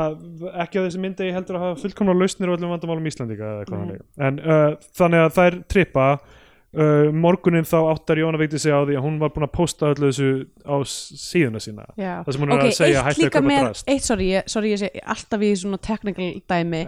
[0.64, 3.14] ekki á þessi myndi ég heldur að hafa fullkomna lausnir á öllum vandamálum Nei.
[3.14, 8.82] þannig, en uh, þannig að þær trippa uh, morgunin þá áttar Jóna veikti sig á
[8.82, 10.32] því að hún var búin að posta öllu þessu
[10.66, 12.24] á síðuna sína Já.
[12.26, 13.86] Það sem hún er ok, að segja, hættu að með drasl.
[13.94, 16.84] eitt, sorry, sorry, ég sé alltaf í svona technical dæmi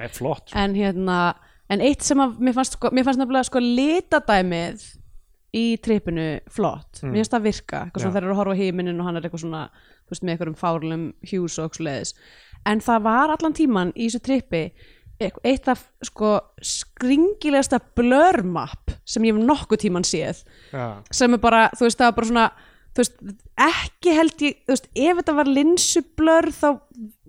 [0.64, 1.20] en hérna,
[1.70, 4.90] en eitt sem að mér fannst, sko, mér fannst nefnilega sko litadæmið
[5.56, 7.10] í trippinu flott, Mm.
[7.12, 9.22] mér finnst það virka eitthvað svona þeir eru að horfa á heiminin og hann er
[9.26, 12.14] eitthvað svona þú veist, með einhverjum fárlum hjús og okksleðis
[12.66, 14.64] en það var allan tíman í þessu trippi
[15.20, 20.44] eit- eitt af sko skringilegasta blörmapp sem ég hef nokkuð tíman séð
[20.74, 22.48] já, sem er bara, þú veist, það var bara svona
[22.94, 23.18] þú veist,
[23.70, 26.68] ekki held ég þú veist, ef þetta var linsublör þá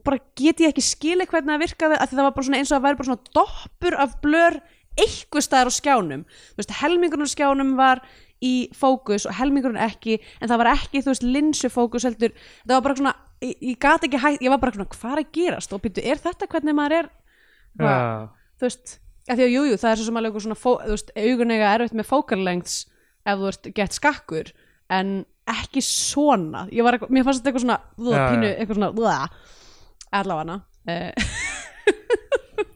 [0.04, 2.76] bara get ég ekki skilið hvernig það virkaði að það var bara svona eins og
[2.78, 4.60] það væri bara svona doppur af blör
[4.98, 6.24] eitthvað staðar á skjánum.
[6.54, 8.02] Þú veist, helmingurinn á skjánum var
[8.40, 12.32] í fókus og helmingurinn ekki en það var ekki, þú veist, linsufókus heldur,
[12.64, 13.14] það var bara svona
[13.44, 15.74] ég, ég gat ekki hægt, ég var bara svona, hvað er að gerast?
[15.76, 17.10] Og byrju, er þetta hvernig maður er
[17.80, 17.92] já,
[18.60, 18.96] þú veist
[19.30, 21.54] að því að jújú, jú, það er svo sem alveg svona fó, þú veist, augun
[21.54, 22.78] eiga erfitt með fókarlengts
[23.28, 24.52] ef þú ert gett skakkur
[24.90, 25.12] en
[25.50, 26.64] ekki svona.
[26.74, 28.26] Ég var mér fannst þetta eitthvað svona Já, blá, já.
[28.32, 29.16] pínu, eitthvað svona blá,
[30.20, 31.32] allavega uh,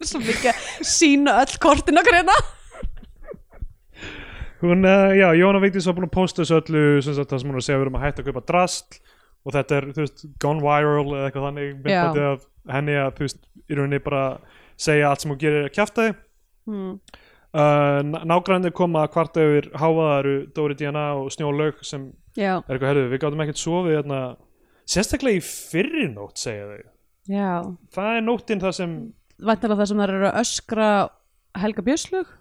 [0.08, 2.36] svo mikið sína öll kortin okkur hérna.
[4.64, 7.50] Hún, uh, já, Jóna Vigdís var búin að posta þessu öllu sem sagt, það sem
[7.50, 9.00] hún er að segja við erum að hætta að kaupa drasl
[9.44, 13.26] og þetta er, þú veist, gone viral eða eitthvað þannig myndbandið af henni að, þú
[13.26, 14.22] veist, í rauninni bara
[14.86, 16.16] segja allt sem hún gerir að kjafta þig
[16.70, 16.94] hmm.
[17.60, 22.88] uh, Nágrænir koma að kvarta yfir hávaðaru Dóri Díana og Snjólaug sem já, er eitthvað,
[22.94, 24.22] herðu, við gátum ekkert sofið hérna,
[24.88, 26.88] sérstaklega í fyrri nótt segja þau,
[27.30, 27.50] já.
[27.94, 28.94] Það er nóttin það sem
[29.44, 30.88] vantilega það sem það eru að öskra
[31.62, 32.32] Helga Björslug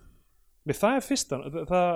[0.63, 1.39] við, það er fyrsta,
[1.69, 1.91] það,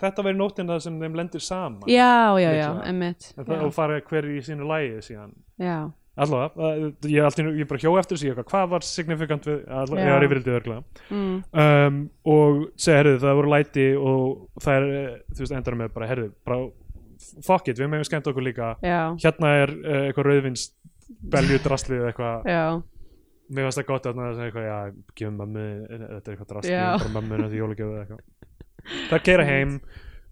[0.00, 1.86] þetta verið nóttin það sem þeim lendir saman.
[1.90, 2.08] Já,
[2.40, 2.88] já, já, Líklega.
[2.90, 5.34] emmitt En það, og fara hver í sínu lægi síðan.
[5.60, 5.76] Já,
[6.20, 9.60] allavega, uh, ég, allt, í einu- ég bara hjó eftir þessu hvað var signifikant við
[9.68, 10.08] allavega, Já.
[10.10, 12.00] ég var yfirildið örglega mm, um,
[12.34, 16.08] og segja, herðu, það voru læti og það er, eh, þú veist, endar með bara,
[16.10, 16.58] herðu, bara
[17.46, 18.74] fuck it, við meðum skemmt okkur líka.
[18.82, 20.66] Já, hérna er uh, eitthvað rauðvins
[21.34, 22.82] belju draslið eða eitthvað.
[23.50, 24.76] Mér finnst það gott að það er eitthvað, já,
[25.18, 26.84] gefum mömmu þetta er eitthvað draslið, Já.
[27.00, 28.20] bara mömmu þetta er jólagjöfu eða eitthvað.
[29.10, 29.72] Það keira heim.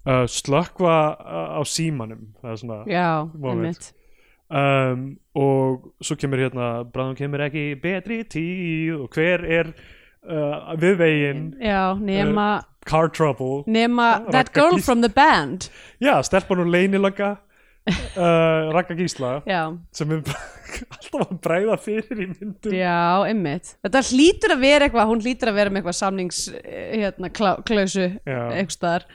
[0.09, 2.21] Uh, slökkva uh, á símanum.
[2.41, 3.09] Það er svona já,
[3.43, 3.89] Moment.
[4.49, 5.03] um,
[5.37, 11.43] og svo kemur hérna bráðum kemur ekki betri tíð og hver er uh, við veginn.
[11.61, 12.47] Já, nema
[12.89, 13.65] car trouble.
[13.67, 15.69] Nema that Ragga girl Gís- from the band.
[16.01, 17.35] Já, stelpan og leynilögga
[17.91, 20.23] uh, Ragga Gísla já, sem er
[20.95, 22.77] alltaf að bræða fyrir í myndum.
[22.77, 23.73] Já, einmitt.
[23.87, 28.77] Þetta hlýtur að vera eitthvað, hún hlýtur að vera með eitthvað samnings eh, hérna, eitthvað
[28.77, 29.09] staðar.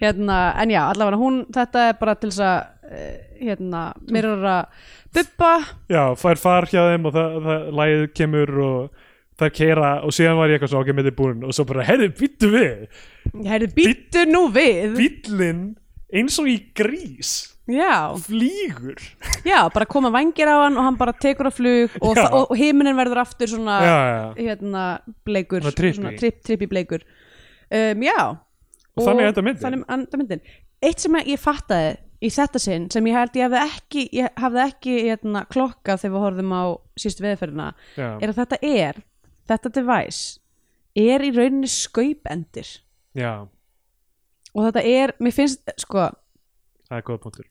[0.00, 4.48] Hérna, en já, allavega hún, þetta er bara til þess að eh, hérna, mér er
[4.54, 4.86] að
[5.18, 5.52] bubba.
[5.92, 9.04] Já, fær far hjá þeim og það, það lægið kemur og
[9.40, 11.84] það keira og síðan var ég eitthvað svo okkur með þið búin og svo bara,
[11.88, 13.04] herri, býttu við.
[13.44, 14.96] Heyrðu, býttu nú við.
[14.96, 15.62] Bíllinn
[16.10, 17.34] eins og í grís
[17.72, 18.98] já, flýgur.
[19.46, 22.56] Já, bara koma vangir á hann og hann bara tekur á flug og, og, og
[22.58, 23.98] himinin verður aftur svona já,
[24.38, 24.84] hérna,
[25.24, 25.64] bleikur.
[25.72, 27.06] Trippi bleikur.
[27.70, 28.20] Um, já.
[28.96, 29.84] Og þannig enda myndin.
[29.86, 30.46] þannig myndin.
[30.82, 34.64] Eitt sem ég fattaði í þetta sinn sem ég held ég hafði ekki ég hafði
[34.66, 36.64] ekki hérna, klokkað þegar við horfðum á
[37.00, 38.08] síst veðferðina já.
[38.20, 39.00] er að þetta er,
[39.48, 40.40] þetta device
[41.00, 42.68] er í rauninni skaupendir.
[43.16, 43.46] Já,
[44.54, 46.10] og þetta er, mér finnst sko
[46.90, 47.48] það er góða punktur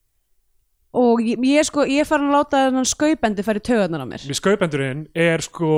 [0.97, 4.23] og ég, ég sko, ég farin að láta þennan skaupendi fara í taugarnar á mér.
[4.25, 5.69] Við skaupendurinn er sko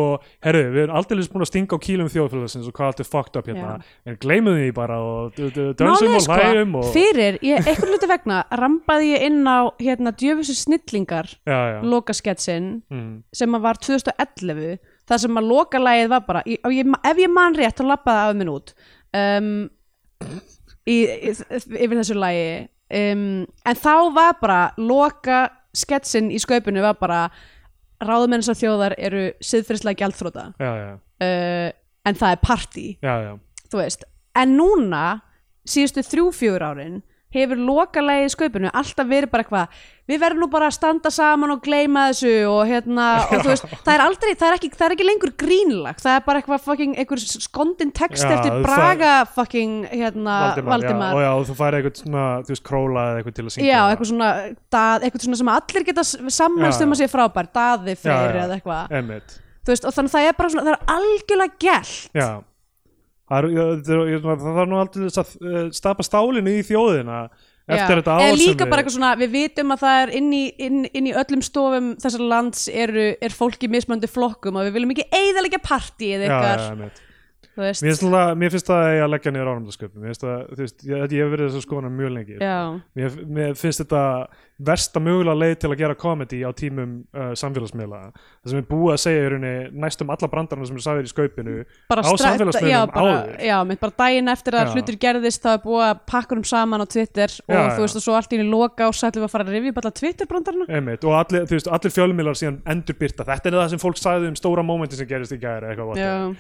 [0.46, 3.40] herru, við erum aldrei búin að stinga á kýlum þjóðfélagsins og hvað allt er fucked
[3.42, 3.74] up hérna.
[4.08, 7.92] En gleymum því bara og d- d- dönsum Málið er og og fyrir, ég, einhvern
[7.92, 13.80] hluti vegna rambaði ég inn á hérna djöfusi snillingar já, já, lokasketsin mm, sem var
[13.84, 14.80] 2011
[15.12, 18.54] þar sem að lokalægið var bara ég, ef ég man rétt þá lappaði af minn
[18.56, 18.74] út
[19.18, 19.70] um,
[20.88, 22.46] yfir þessu lægi
[22.92, 23.26] um,
[23.66, 27.22] en þá var bara loka sketsin í skaupinu var bara
[28.02, 30.00] ráðmenn þessar þjóðar eru siðfyrslega
[30.76, 31.70] já, uh,
[32.08, 32.88] en það er partí.
[33.04, 33.34] Já, já,
[33.72, 34.06] þú veist,
[34.36, 35.06] en núna
[35.68, 37.02] síðustu þrjú fjögur árin
[37.32, 41.54] hefur lokalegi í skaupinu alltaf verið bara eitthvað við verðum nú bara að standa saman
[41.54, 44.86] og gleyma þessu og hérna, og þú veist það er aldrei, það er ekki, það
[44.90, 48.66] er ekki lengur grínlagt það er bara eitthvað fucking, einhver skondin text Já, eftir það-
[48.66, 50.36] Braga fucking, hérna,
[50.68, 53.46] Valdimar, Já, og já, og þú færi eitthvað svona, þú veist, króla eða eitthvað til
[53.48, 53.94] að syngja Já, það.
[53.96, 54.30] eitthvað svona,
[54.76, 56.04] dað, eitthvað svona sem allir geta
[56.42, 58.92] sammælst um að sé frábær, daði fyrir eða eitthvað.
[59.62, 62.30] þú veist, og þannig að það er bara svona, það er algjörlega gælt já
[63.32, 67.24] Það þarf nú þess að uh, stapa stálinu í þjóðina
[67.72, 70.42] eftir þetta eða sem líka bara eitthvað svona, við vitum að það er inn í,
[70.66, 74.76] inn, inn í öllum stofum þessar lands eru, er fólk í mismöndi flokkum og við
[74.78, 75.62] viljum ekki eigðalega
[76.28, 77.00] ykkar, einmitt.
[77.00, 77.11] þú
[77.58, 77.84] veist.
[77.84, 79.50] Mér náttúrulega- mér finnst það að ég að leggja niður
[80.52, 82.38] þú veist, ég, hef verið þess að skoðana mjög lengi.
[82.96, 84.28] Mér, mér finnst þetta
[84.62, 88.02] versta mögulega leið til að gera komedi á tímum uh, samfélagsmiðla.
[88.14, 91.12] Það sem er búið að segja í rauninni næstum alla brandarna sem eru sagðir í
[91.12, 91.56] skaupinu
[91.90, 93.42] bara á samfélagsmiðlum bara, áður.
[93.42, 94.74] já, mitt bara daginn eftir að Já.
[94.76, 97.84] hlutir gerðist það er búið að pakka um saman á Twitter og Já, þú já.
[97.88, 99.96] veist og svo allt í einu loka og sætlum að fara að rifja upp alla
[100.02, 104.30] Twitter-brandarna Einmitt, og allir, þú allir fjölmiðlar síðan endurbyrta þetta er það sem fólk sagði
[104.30, 106.38] um stóra mómenti sem gerist í gæri eitthvað.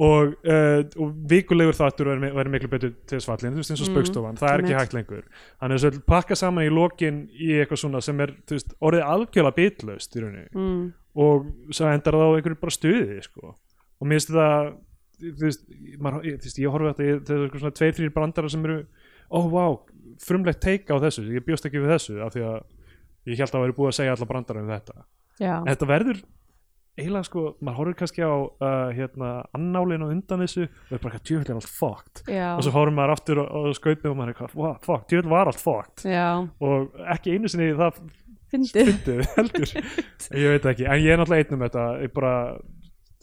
[0.00, 3.72] Og, uh, og vikulegur þáttur verður mi- verður miklu betur til þess fallin þú veist
[3.74, 5.24] eins og Mm, spaukstofan, það er ekki hægt lengur.
[5.60, 10.16] Þannig að pakka saman í lokin í eitthvað svona sem er veist, orðið algjörlega bitlaust
[10.16, 10.48] í rauninni.
[10.56, 10.86] Mm,
[11.20, 13.54] og svo endar það á einhverju bara stuði sko.
[14.00, 14.72] og mér finnst það
[15.20, 15.64] þú veist,
[16.00, 18.78] maður, ég, veist, ég horfi þetta það er svona tveir, þrýr brandara sem eru
[19.30, 19.64] oh, vá,
[20.24, 22.60] frumlegt teika á þessu ég bjóst ekki við þessu af því að
[23.28, 25.04] ég held að það væri búið að segja alla brandara um þetta.
[25.40, 26.22] Já, en þetta verður
[27.00, 31.26] eiginlega sko, maður horfir kannski á uh, hérna, annálinu undan þessu og er bara eitthvað
[31.30, 32.24] djöfull er allt fucked.
[32.28, 35.50] Já, og svo horfir maður aftur og skaupið og maður er eitthvað, fuck, djöfull var
[35.50, 36.04] allt fucked.
[36.06, 36.26] Já.
[36.66, 38.02] Og ekki einu sinni það
[38.50, 38.92] fyndið.
[39.36, 39.72] heldur.
[40.34, 41.86] Ég veit ekki, en ég er náttúrulega einn um þetta.
[42.04, 42.34] Ég bara,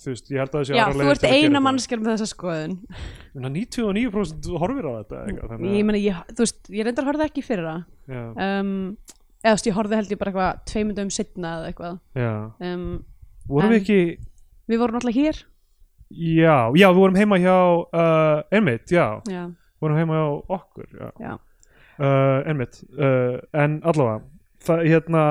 [0.01, 2.79] þú veist, ég held að þessi Já, þú ert eina mannskjör með þessa skoðun.
[3.47, 7.67] 99% horfir á þetta eitthvað, Ég meni, ég, þú veist, ég reyndar horfði ekki fyrir
[7.67, 7.83] það
[8.47, 8.73] um,
[9.43, 12.01] eða þú veist, ég horfði held ég bara eitthvað tveimundum setna eða eitthvað.
[12.63, 12.87] Um,
[13.47, 13.99] vorum við ekki
[14.67, 15.37] Við vorum náttúrulega hér.
[16.07, 19.43] Já, já, við vorum heima hjá uh, einmitt, já, Já,
[19.83, 20.25] vorum heima hjá
[20.57, 21.33] okkur já, já.
[21.97, 24.21] Uh, einmitt uh, en allavega
[24.67, 25.23] það, hérna,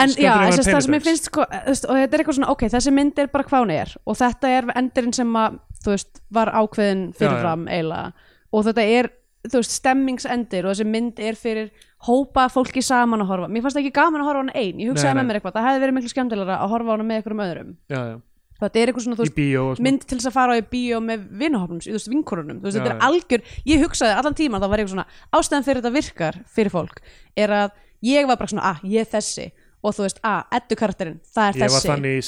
[0.00, 2.50] En já, þess að það sem ég finnst sko, veist, og þetta er eitthvað svona,
[2.54, 3.94] ok, þessi mynd er bara hvað hún er.
[4.08, 8.28] Og þetta er endurinn sem að þú veist, var ákveðin fyrirfram eiginlega.
[8.52, 9.10] Og þetta er,
[9.48, 11.72] þú veist, stemmingsendir og þessi mynd er fyrir
[12.06, 14.90] hópa fólki saman að horfa, mér fannst ekki gaman að horfa á hana ein, ég
[14.90, 15.28] hugsaði Nei, með nei.
[15.30, 15.54] mér eitthvað.
[15.56, 17.70] Það hefði verið miklu skemmtilegra að horfa á hana með einhverjum öðrum.
[17.92, 18.16] Já, já.
[18.62, 19.86] þetta er eitthvað svona, þú veist, bíó svona.
[19.86, 22.76] mynd til þess að fara á í bíó með vinahopnum, þú veist, vinkorunum þú veist,
[22.78, 25.94] Já, þetta er algjör, ég hugsaði allan tíman þá var ég svona, ástæðan fyrir þetta
[25.96, 26.96] virkar fyrir fólk,
[27.36, 27.68] er að
[28.06, 29.48] ég var bara svona, ah, ég er þessi.
[29.82, 31.90] Og þú veist, ah, eddu karakterinn, það er ég var þessi.
[31.90, 32.22] þannig í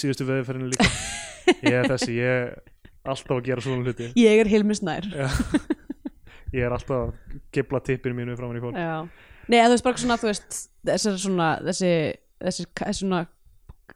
[9.52, 10.60] Nei, að þú veist bara svona, þú veist
[10.90, 11.90] þessi svona, þessi,
[12.44, 13.24] þessi, þessi svona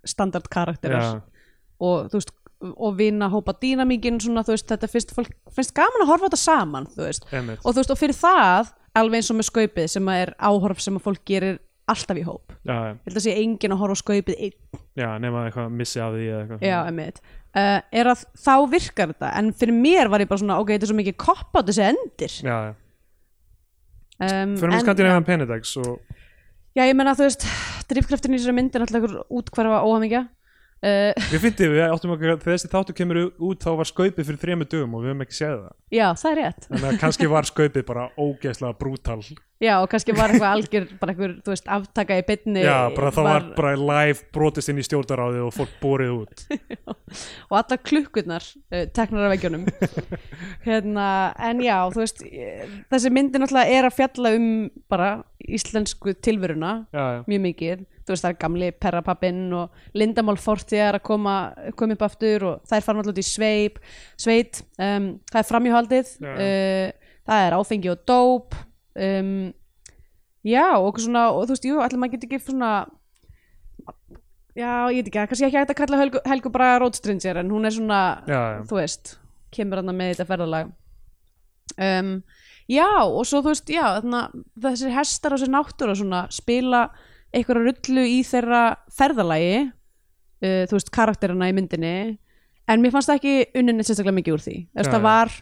[0.09, 1.07] standard karakterar.
[1.07, 1.47] Já.
[1.79, 6.03] og þú veist og vinna hópa dýnamíkin svona, þú veist, þetta finnst fólk finnst gaman
[6.03, 7.29] að horfa á þetta saman, þú veist.
[7.31, 7.63] Einmitt.
[7.63, 10.83] og þú veist, og fyrir það, alveg eins og með skaupið sem að er áhorf
[10.83, 13.83] sem að fólk gerir alltaf í hóp, já, já, ég held að sé enginn að
[13.85, 16.67] horfa á skaupið einn, já, nema eitthvað missi af því eða eitthvað.
[16.67, 17.23] Já, emmitt
[17.57, 20.89] uh, er að þá virkar þetta, en fyrir mér var ég bara svona, ok, þetta
[20.89, 22.37] er svo mikið kopp á þessi endir.
[22.43, 22.75] Já, já.
[24.21, 25.99] Um, fyrir mig en- Skandinavian Penedex og
[26.77, 27.43] Já, ég menna, þú veist,
[27.91, 30.21] drifkraftin í þessari mynd er náttúrulega útkvarfa óhamingja.
[30.79, 33.19] Uh, við fyndum, við áttum okkur þegar þessi þáttu kemur
[33.49, 35.73] út þá var skaupið fyrir þremur dögum og við höfum ekki séð það.
[35.97, 36.69] Já, það er rétt.
[36.69, 39.19] Þannig að kannski var skaupið bara ógeðslega brútal
[39.59, 43.11] Já, og kannski var eitthvað algjör bara einhver, þú veist, aftaka í bytni já, bara
[43.15, 46.45] það var bara live brotist inn í stjórnaráði og fólk borið út.
[47.51, 49.65] Og allar klukkurnar uh, teknar af veggjónum
[50.69, 51.09] hérna,
[51.49, 54.47] en já, þú veist eh, þessi myndi náttúrulega er að fjalla um
[54.93, 55.11] bara
[55.43, 60.79] íslensku tilveruna já, já, mjög mikið, þú veist það er gamli perrapappinn og Lindamál Forti
[60.79, 61.37] er að koma,
[61.75, 63.83] koma upp aftur og þær fara náttúrulega út í sveip,
[64.21, 66.33] sveit um, það er framhjóhaldið Já.
[66.37, 68.61] uh, það er áfengi og dóp
[68.97, 69.53] um,
[70.47, 72.73] já og svona, og þú veist, jú, allir maður getur ekki svona
[74.59, 77.69] já, ég veit ekki, kannski ekki hægt að kalla Helgu, Helgu bara Rótstringer en hún
[77.69, 78.61] er svona já, já.
[78.69, 79.15] þú veist,
[79.55, 80.73] kemur hann með þetta ferðalag.
[81.79, 82.13] Um,
[82.71, 84.23] já og svo þú veist, já þarna,
[84.67, 86.89] þessir hestar og þessi náttúra svona spila
[87.35, 88.63] einhverja rullu í þeirra
[88.97, 91.97] ferðalagi uh, þú veist, karakterina í myndinni
[92.69, 94.57] en mér fannst það ekki unninni sérstaklega mikið úr því.
[94.69, 95.35] Þú veist, það var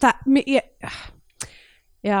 [0.00, 0.96] það, mér, ég,
[2.04, 2.20] já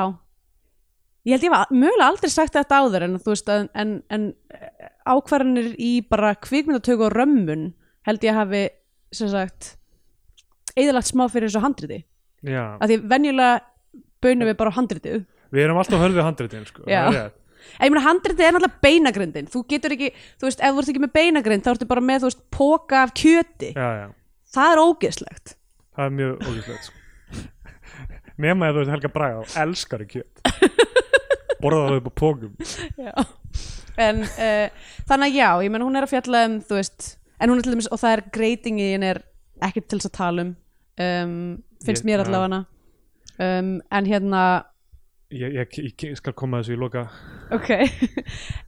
[1.26, 4.28] ég held ég var mögulega aldrei sagt þetta áður en þú veist, en, en, en
[5.08, 7.70] ákvarðanir í bara kvikmyndatöku og römmun
[8.08, 8.62] held ég hafi
[9.14, 9.74] sem sagt
[10.78, 12.04] eðalagt smá fyrir þessu handriti.
[12.40, 12.78] Já.
[12.80, 13.60] af því venjulega
[14.24, 15.24] bönum við bara handritið.
[15.52, 16.86] Við erum alltaf hörðið handritin sko.
[17.84, 21.12] En handritið er náttúrulega beinagrindin þú getur ekki, þú veist, ef þú ert ekki með
[21.18, 23.74] beinagrind þá ertu bara með, þú veist, póka af kjöti.
[23.76, 24.06] Já, já,
[24.54, 25.54] það er ógeðslegt.
[25.98, 26.96] Það er mjög ógæslegt sko.
[28.44, 30.40] nema ef þú ert Helga Braga og elskar kjöt
[31.62, 32.52] borða það upp á pókum
[34.06, 37.10] en uh, þannig að já, ég meina hún er að fjalla um þú veist,
[37.40, 39.22] en hún er til dæmis og það er greitingi en er
[39.66, 40.52] ekki til þess að tala um,
[41.04, 41.34] um
[41.84, 42.26] finnst Ég- mér já.
[42.28, 42.62] allavega.
[43.40, 44.40] Um, en hérna
[45.32, 47.06] ég, ég, ég, ég skal koma þessu í loka.
[47.56, 47.70] Ok.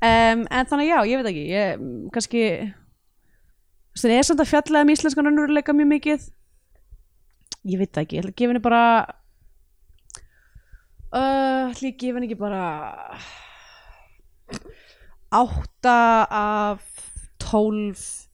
[0.02, 4.24] Um, en þannig að já, ég veit ekki ég, mm, kannski þú veist, það er
[4.27, 6.24] samt að fjalla um íslenskan önnurleika mjög mikið?
[7.70, 8.82] Ég veit það ekki, ég ætla að gefa henni bara
[11.13, 12.65] uh, ætla ég gefa henni ekki bara
[15.33, 15.97] átta
[16.29, 16.83] af
[17.41, 18.27] tólf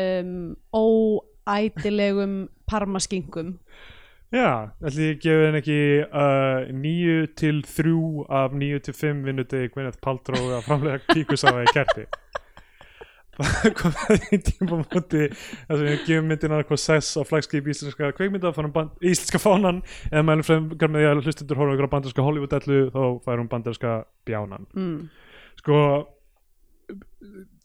[0.00, 3.58] um, óætilegum parmaskingum
[4.34, 7.96] Já, ætli ég gefi henni ekki uh, 9 til 3
[8.42, 12.08] af 9 til 5 vinnutegi Gwyneth Paltrow að framlega kíkusáða í kerti
[13.38, 17.70] það kom það í tíma múti þar sem við gefum myndina eitthvað sess á flagskip
[17.72, 21.94] íslenska kveikmynda band, íslenska fánan eða mælum fremgar með því að hlustundur horfa ykkur á
[21.94, 23.94] bandarska Hollywood-ellu þá fær hún bandarska
[24.28, 24.68] bjánan.
[24.74, 25.08] Mm.
[25.60, 25.80] sko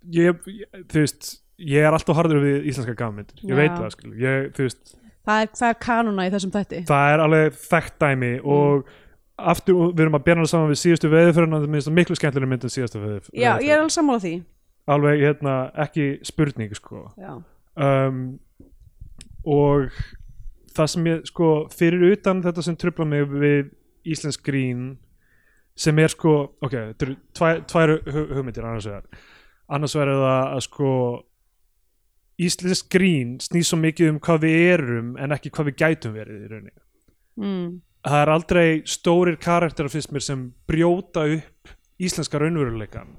[0.10, 3.60] ég, ég, þú veist ég er alltaf harður við íslenska gafmyndir ég Já.
[3.60, 6.82] veit það, skil, ég, þú veist það, er, það er kanuna í þessum þætti.
[6.90, 8.94] það er alveg þekkt dæmi og
[9.40, 12.66] aftur, við erum að bera hana saman við síðustu veðurföruna það minnst miklu skemmtilega mynd
[12.68, 14.34] en síðustu veðurföruna já, ég er alveg sammála því
[14.90, 15.56] alveg hérna,
[15.86, 17.08] ekki spurning sko.
[17.76, 18.40] um,
[19.46, 19.94] og
[20.76, 23.72] það sem ég sko, fyrir utan þetta sem trubla mig við
[24.10, 24.98] íslensk grín
[25.80, 29.26] sem er sko, ok, þetta eru tvær, tvær hu- hugmyndir annars vegar
[29.70, 30.92] annars vegar er það að sko
[32.40, 36.44] íslensk grín snýr svo mikið um hvað við erum en ekki hvað við gætum verið
[36.44, 36.76] í rauninni
[37.40, 37.66] mm.
[38.08, 43.12] það er aldrei stórir karakterar fyrst mér sem brjóta upp íslenska raunveruleikan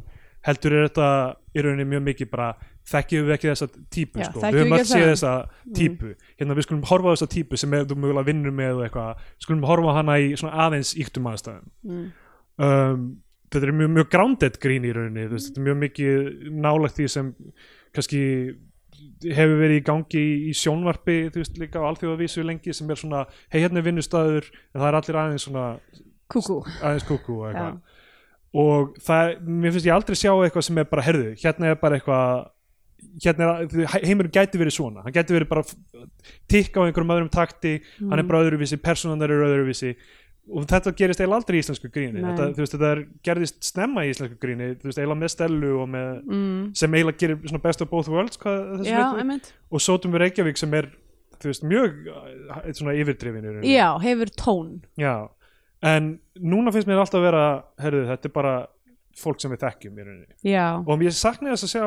[0.47, 1.09] heldur er þetta
[1.55, 2.51] í rauninni mjög mikið bara
[2.91, 4.43] þekkjum við ekki þessa típu Já, sko.
[4.43, 5.33] við höfum ekki séð þessa
[5.77, 6.13] típu.
[6.41, 9.67] Hérna við skulum horfa á þessa típu sem er, þú mögulega vinnur með eitthvað, skulum
[9.69, 11.69] horfa hana í svona aðeins íktum aðstæðum.
[11.91, 12.09] Mm.
[12.67, 13.05] um,
[13.51, 17.07] þetta er mjög, mjög grounded grín í rauninni, veist, þetta er mjög mikið nálægt því
[17.11, 17.31] sem
[17.97, 18.21] kannski
[19.25, 23.25] hefur verið í gangi í, sjónvarpi, þú veist, líka á alþjóðavísu lengi sem er svona,
[23.51, 25.65] hei hérna er vinnustaður en það er allir aðeins svona
[26.31, 26.61] kúkú.
[26.79, 27.81] aðeins kúkú eitthvað
[28.55, 31.99] og það, mér finnst ég aldrei sjá eitthvað sem er bara, herðu, hérna er bara
[32.01, 32.49] eitthvað
[33.21, 35.05] hérna er, heimurinn gæti verið svona.
[35.05, 35.65] Hann gæti verið bara
[36.51, 38.29] tikka á einhverjum öðrum takti, hann er Mm.
[38.29, 39.95] bara öðruvísi personanar eru öðruvísi.
[40.51, 42.23] Og þetta gerist eiginlega aldrei í íslensku gríni.
[42.25, 45.89] Þetta, þú veist, þetta er, gerðist snemma í íslensku gríni veist, eiginlega með Stellu og
[45.93, 46.75] með mm.
[46.75, 49.05] sem eiginlega gerir svona best of both worlds hvað, já,
[49.71, 50.91] og Sótum við Reykjavík sem er
[51.45, 54.81] veist, mjög uh, svona yfirdrifin já, hefur tón.
[54.99, 55.29] Já,
[55.83, 57.45] en núna finnst mér alltaf að vera,
[57.81, 58.55] herðu, þetta er bara
[59.21, 60.35] fólk sem við þekkjum í rauninni.
[60.45, 60.67] já.
[60.87, 61.87] Og ég sakna þess að sjá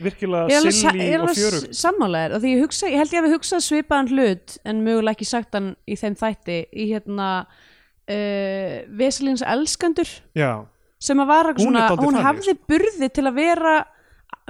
[0.00, 3.64] virkilega er og s- sammálaður og því ég, hugsa, ég held ég að við hugsað
[3.66, 7.26] svipaðan hlut en mögulega ekki sagt hann í þeim þætti í hérna
[8.08, 10.64] uh, Veselins elskandur Já,
[11.00, 13.74] sem að var Hún svona, hún þannig, hafði burði til að vera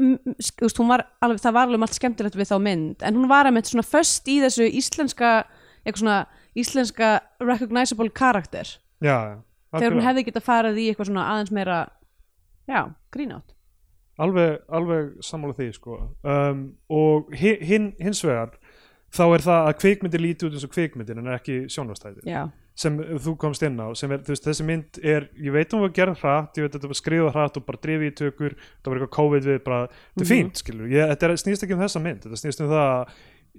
[0.01, 3.03] hún var alveg, það var alveg allt skemmtilegt við þá mynd.
[3.05, 5.33] En hún var einmitt svona föst í þessu íslenska
[5.85, 6.19] eitthvað svona
[6.57, 8.67] íslenska recognizable karakter.
[9.01, 9.39] Já,
[9.73, 11.79] þegar hún hefði getað farið í eitthvað svona aðeins meira
[12.69, 12.83] já,
[13.15, 13.55] grínátt
[14.21, 15.95] alveg, alveg sammála því sko.
[16.29, 18.51] um, og hi- hinn, hins vegar
[19.15, 22.43] þá er það að kvikmyndir líti út eins og kvikmyndir en ekki sjónvastæði já,
[22.77, 26.21] sem þú komst inn á er, veist, þessi mynd er, ég veit hún var gerð
[26.21, 29.17] hratt, ég veit þetta var skrifað hratt og bara drifið í tökur, þetta var eitthvað
[29.17, 30.31] COVID við bara, þetta er Mhm.
[30.35, 33.09] fínt, skilur ég, þetta er, snýst ekki um þessa mynd, þetta snýst um það að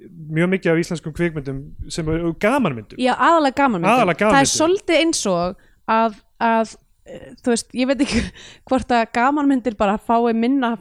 [0.09, 1.61] mjög mikið af íslenskum kvikmyndum
[1.93, 4.55] sem eru gamanmyndum já aðalega gaman Aðallega það er gamanmyndum.
[4.55, 6.75] svolítið eins og að, að
[7.05, 8.21] eh, þú veist, ég veit ekki
[8.69, 10.75] hvort að gamanmyndir bara fái minna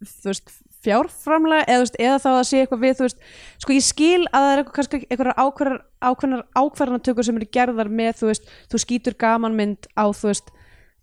[0.00, 3.18] þú veist, fjárframlega eða, veist, eða þá að sé eitthvað við veist,
[3.60, 8.30] sko ég skil að það er eitthvað kannski eitthvað ákvarðanatökur sem eru gerðar með, þú
[8.30, 10.52] veist, þú skýtur gamanmynd á, þú veist,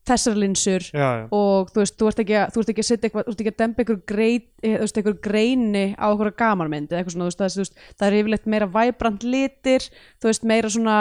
[0.07, 2.89] þessar linsur já, já, og þú veist, þú ert ekki að, þú ert ekki að
[2.89, 6.91] setja eitthvað, þú ert ekki að dempa einhver, grei, eh, einhver greini á einhverja gamanmynd
[6.91, 9.89] eða eitthvað svona, þú veist, það, veist, það er yfirleitt meira væbrant litir,
[10.21, 10.99] þú veist, meira svona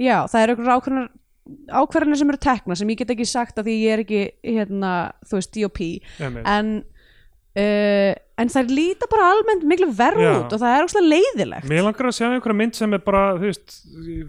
[0.00, 1.10] já, það er einhverjar ákveðnar
[1.70, 4.94] ákvarðanir sem eru tekna sem ég get ekki sagt að því ég er ekki hérna,
[5.26, 6.46] þú veist, DOP einmitt.
[6.46, 6.72] en
[7.58, 11.84] uh, en þær líta bara almennt miklu verð út og það er óslega leiðilegt Mér
[11.86, 13.76] langar að sjá einhverja mynd sem er bara, þú veist,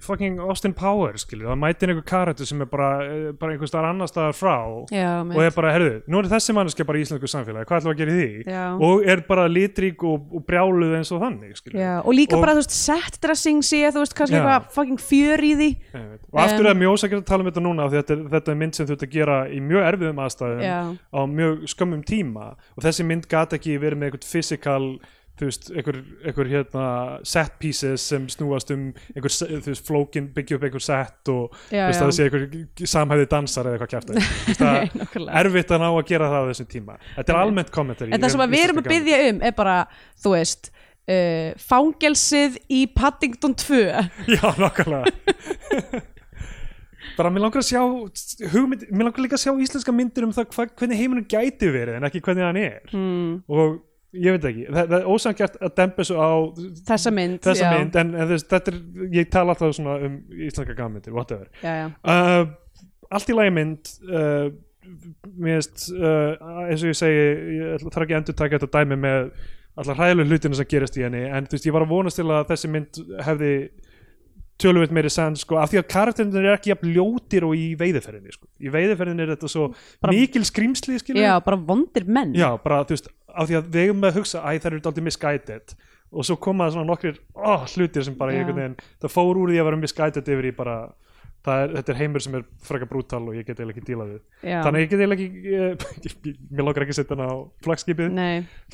[0.06, 3.90] fucking Austin Powers, skilur, það mætir einhver karakter sem er bara, eh, bara einhver staðar
[3.94, 4.58] annar staðar frá
[4.92, 7.94] Já, og er bara, herðu, nú er þessi manneskja bara í íslensku samfélagi, hvað ætlum
[7.96, 8.46] að gera í því?
[8.52, 8.66] Já.
[8.88, 11.80] Og er bara litrík og, og brjáluð eins og þannig, skilur.
[11.82, 15.00] Já, og líka Og- bara, þú veist, set dressing sé, þú veist, kannski eitthvað fucking
[15.02, 16.26] fjör í því Einmitt.
[16.32, 18.76] Og aftur er mjög ósækjart að tala um þetta núna þetta, er- þetta er mynd
[18.76, 20.62] sem þú ert að gera í mjög erfiðum aðstæðum
[24.02, 24.86] Með eitthvað physical
[25.42, 25.98] þú veist, einhver,
[26.28, 26.84] einhver hérna
[27.28, 31.88] set pieces sem snúast um einhver, þú veist, flókin byggja upp einhver set og Já,
[31.88, 36.06] veist, það sé einhver samhæði dansar eða eitthvað kjæft það er erfitt að ná að
[36.12, 37.00] gera það á þessum tíma.
[37.16, 39.76] Þetta er almennt kommentari En það sem við erum að byggja um er bara,
[40.22, 43.84] þú veist uh, fangelsið í Paddington 2
[44.36, 46.02] Já, nákvæmlega.
[47.18, 47.82] Bara mér langar að sjá
[48.54, 51.98] hugmynd, mér langar líka að sjá íslenska myndir um það hva, hvernig heiminum gæti verið
[51.98, 52.84] en ekki hvernig hann er.
[52.94, 53.40] Hmm.
[53.50, 53.80] og
[54.14, 56.32] ég veit ekki, það, það er ósangjart að dempa svo á
[56.90, 58.82] Þessa mynd þessa mynd en, en þess, þetta er,
[59.16, 61.48] ég tala alltaf svona um íslenska gammyndir, whatever.
[61.64, 61.88] Já, já.
[62.04, 62.44] uh,
[63.12, 64.52] allt í lagi mynd uh,
[65.38, 66.36] mér veist uh,
[66.68, 67.26] eins og ég segi,
[67.62, 69.32] ég þarf ekki endur taka þetta dæmi með
[69.80, 72.28] allar hræðilegu hlutina sem gerist í henni en þú veist, ég var að vonast til
[72.28, 73.54] að þessi mynd hefði
[74.62, 78.36] töluvert meiri sann sko, af því að karakterinir er ekki jafn ljótir og í veiðiferðinni
[78.36, 78.46] sko.
[78.62, 79.70] í veiðiferðinni er þetta svo
[80.04, 82.36] Bara- mikil skrýmsli skilur já, bara vondir menn.
[82.38, 84.82] Já, bara þú veist, af því að við eigum með að hugsa æ, það eru
[84.86, 85.76] dálítið misguided.
[86.12, 89.62] Og svo koma svona nokkrir oh, hlutir sem bara einhvern veginn, það fór úr því
[89.62, 90.76] að vera misguided yfir í bara,
[91.48, 94.22] er, þetta er heimur sem er frekar brútal og ég get eiginlega ekki dílað við.
[94.44, 94.58] Já.
[94.66, 95.56] þannig ég get eiginlega ekki
[96.10, 98.20] ég, mér lókar ekki setja hana á flagskipið.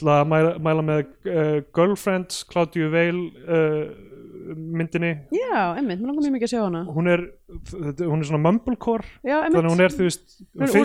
[0.02, 4.17] Til að mæla, mæla með uh, Girlfriends, Claudia Veil uh,
[4.56, 5.12] myndinni.
[5.36, 6.82] Já, einmitt, mér langar mjög mikið að sjá hana.
[6.96, 7.24] Hún er,
[8.04, 9.58] hún er svona mumblecore Já, einmitt.
[9.58, 10.38] þannig að hún er þú veist,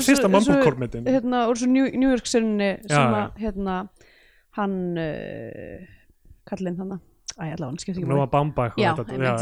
[0.09, 1.07] fyrsta mumblecore myndin.
[1.07, 3.79] hérna, úr svo New, New York sinni sem að, hérna
[4.59, 5.89] hann uh,
[6.49, 6.99] kallinn hann
[7.33, 8.31] Æ, allavega, hann skiptir ekki Nóa máli.
[8.35, 8.91] Bambach og, Já,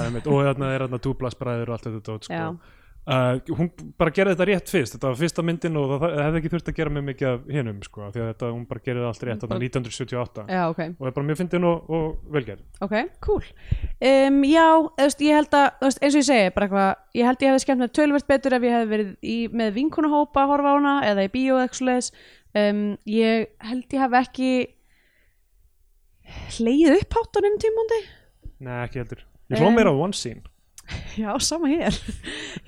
[0.05, 2.45] einmitt, og þarna er þarna dúblasbræður og allt þetta dót, Já.
[3.07, 4.95] Uh, hún bara gerði þetta rétt fyrst.
[4.97, 7.47] Þetta var fyrsta myndin og það, það hefði ekki þurft að gera með mikið af
[7.57, 11.07] hinum sko, því að þetta, hún bara gerði allt rétt Bara- 1978 Já, ok, og
[11.11, 12.97] er bara mjög fyndin og, og velgerð ok,
[13.27, 13.45] cool.
[14.11, 14.67] Um, Já,
[15.01, 17.65] veist, ég held að veist, eins og ég segi, bara eitthvað ég held ég hefði
[17.67, 20.95] skemmt með tölvert betur ef ég hefði verið í, með vinkunahópa að horfa á hana
[21.11, 22.13] eða í bíó eða eitthvað
[22.61, 24.53] um, ég held ég hef ekki
[26.61, 28.01] hleyið upp hátt á nefnum tímundi
[28.61, 29.23] Nei, ekki heldur.
[29.51, 30.43] Ég hló Um, meira á one scene
[31.21, 31.97] Já, sama hér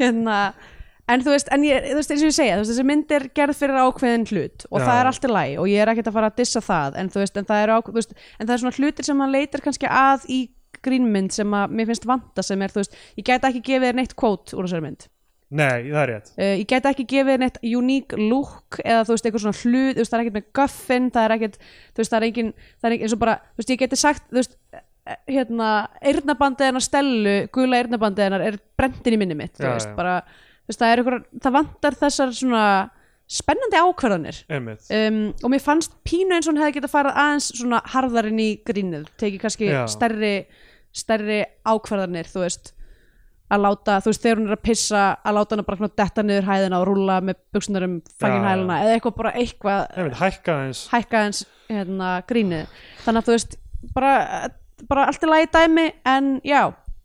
[0.01, 0.39] hérna,
[1.11, 3.13] En þú veist, en ég, þú veist, eins og ég segja þú veist, þessi mynd
[3.17, 4.85] er gerð fyrir ákveðin hlut og Já.
[4.87, 7.11] það er allt í lagi og ég er ekkert að fara að dissa það en
[7.13, 9.65] þú veist, en það er, ákveð, veist, en það er svona hlutir sem maður leitar
[9.65, 10.39] kannski að í
[10.83, 13.99] grínmynd sem að mér finnst vanta sem er, þú veist, ég gæti ekki gefið þér
[13.99, 15.09] neitt kvót úr þessari mynd
[15.53, 19.27] Nei, það er rétt uh, ég gæti ekki gefið neitt unique look eða þú veist,
[19.29, 21.59] eitthvað svona hlut, þú veist, það er ekkert með guffin, það er ekkert,
[21.93, 23.99] þú veist, það er engin það er engin, eins og bara, þú veist, ég geti
[24.01, 24.85] sagt þú veist, eh,
[25.27, 25.69] hérna,
[26.05, 30.21] eyrnabandið hennar Stellu, gula eyrnabandið hennar er brentin í minni mitt, Já, veist, bara
[30.69, 32.67] veist, það eitthvað, það vantar þessar svona
[33.33, 34.43] spennandi ákvarðanir.
[34.53, 38.43] Um, og mér fannst pínu eins og hún hefði getað farið aðeins svona harðar inn
[38.43, 39.83] í grínið, tekið kannski Já.
[39.91, 40.33] stærri,
[40.95, 42.73] stærri ákvarðanir, þú veist
[43.53, 46.23] að láta, þú veist, þegar hún er að pissa að láta hana bara svona detta
[46.25, 49.83] niður hæðina og rúlla með buksunar um fangin hæluna eða eitthvað bara eitthvað
[50.93, 52.79] hækka eins hérna, grínið.
[53.05, 53.59] Þannig að þú veist,
[53.97, 54.13] bara,
[54.89, 56.63] bara allt í lagi dæmi en já,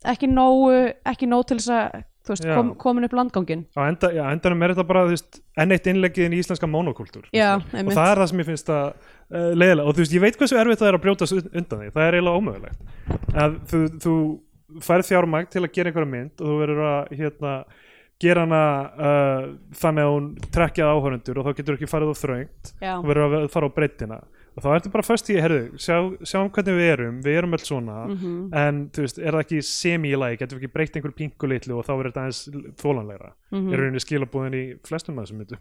[0.08, 0.68] ekki nóg
[1.08, 1.98] ekki nóg til þess að
[2.28, 5.38] þú veist, kom, komin upp landgangin á enda, já, endanum er þetta bara þú veist,
[5.56, 8.72] enn eitt innleggið inn í íslenska monokultúr Já, og það er það sem ég finnst
[8.74, 11.82] að uh, leiðilega og þú veist, ég veit hversu erfitt það er að brjóta undan
[11.82, 12.94] því, það er eiginlega ómögulegt.
[13.32, 14.14] Að þú, þú
[14.84, 17.52] færð fjármægt til að gera einhverja mynd og þú verður að hérna,
[18.20, 18.62] gera hana
[19.08, 19.44] uh,
[19.78, 23.48] þannig að hún trekkjað áhörundur og þá getur ekki farið á þröngt og verður að
[23.54, 24.18] fara á breyttina
[24.58, 27.62] og þá ertu bara föst í, herðu, sjá, sjáum hvernig við erum við erum öll
[27.64, 28.34] svona Mhm.
[28.58, 31.86] en þú veist, er það ekki semi-læg getur við ekki breytt einhver pingu litlu og
[31.86, 33.72] þá verður þetta aðeins þólanlegra Mhm.
[33.72, 35.58] er rauninni skilabúðin í flestum af þessum myndum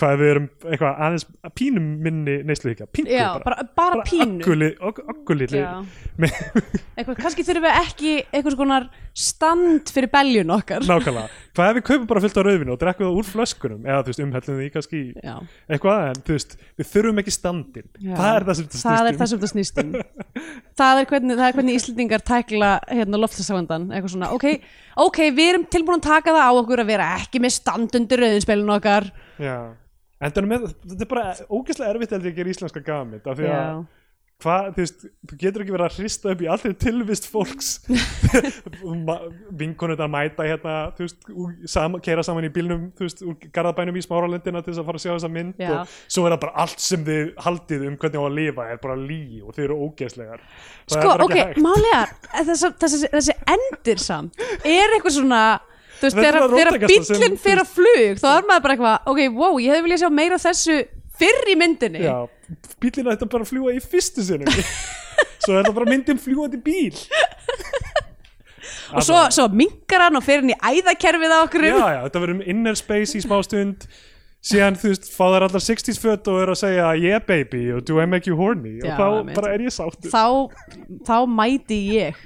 [0.00, 1.26] hvað við erum eitthvað aðeins
[1.58, 4.70] pínum minni neysluhyggja, pingu Já, bara, bara, pínu.
[4.80, 5.84] aggulitli Já.
[6.96, 8.88] eitthvað, kannski þurfum við ekki eitthvað skonar
[9.20, 10.84] stand fyrir beljun okkar.
[10.86, 13.82] Nákvæmlega, hvað ef við kaupum bara fullt á rauðvinu og drekkum það úr flöskunum?
[13.84, 15.34] Eða þú veist, umhellum því kannski Já.
[15.68, 18.14] eitthvað en þú veist, við þurfum ekki standin Já.
[18.14, 19.92] það er það sem þetta það er snýst það sem það snýst um.
[20.80, 24.46] Það er hvernig, það er hvernig Íslendingar tækla hérna loftasavandan eitthvað svona, ok,
[25.04, 28.74] ok, við erum tilbúin að taka það á okkur að vera ekki með standundir rauðinspilin
[28.78, 29.10] okkar.
[29.40, 29.56] Já,
[30.20, 33.82] með, þetta er bara ógeðslega erfitt að gera íslenska gamit af því að
[34.40, 37.70] hvað, þú veist, þú getur ekki verið að hrista upp í allri tilvist fólks.
[39.60, 41.30] Vinkonur að mæta hérna, þú veist,
[41.70, 45.00] sam, keira saman í bílnum, þú veist, úr garðabænum í smáralendina til þess að fara
[45.00, 45.72] að sjá þessa mynd Já.
[45.72, 48.84] og svo er það bara allt sem þið haldið um hvernig á að lifa er
[48.84, 50.44] bara lí og þið eru ógeðslegar.
[50.90, 52.04] Það sko, ok, málega
[52.50, 55.42] þessi, þessi, þessi endir samt er eitthvað svona
[56.00, 59.74] þú veist, þegar, bíllinn fyrir að flug þá er maður bara eitthvað, ok, wow, ég
[59.74, 60.78] hefði viljað sjá meira þessu
[61.20, 62.04] fyrr í myndinni.
[62.06, 62.16] Já,
[62.80, 64.64] bílina þetta bara að fljúa í fyrstu sinni.
[65.44, 66.96] Svo er það bara myndin fljúandi bíl.
[68.90, 71.66] Og svo, svo minkar hann og fer hann í æðakerfið á okkur.
[71.68, 73.86] Já, já, þetta verður um inner space í smá stund.
[74.40, 77.84] Síðan þú veist, fá þær allar 60s föt og er að segja yeah baby og
[77.84, 78.78] do I make you horny?
[78.80, 80.08] Já, og þá bara er ég sáttur.
[80.10, 80.24] Þá,
[81.06, 82.22] þá mæti ég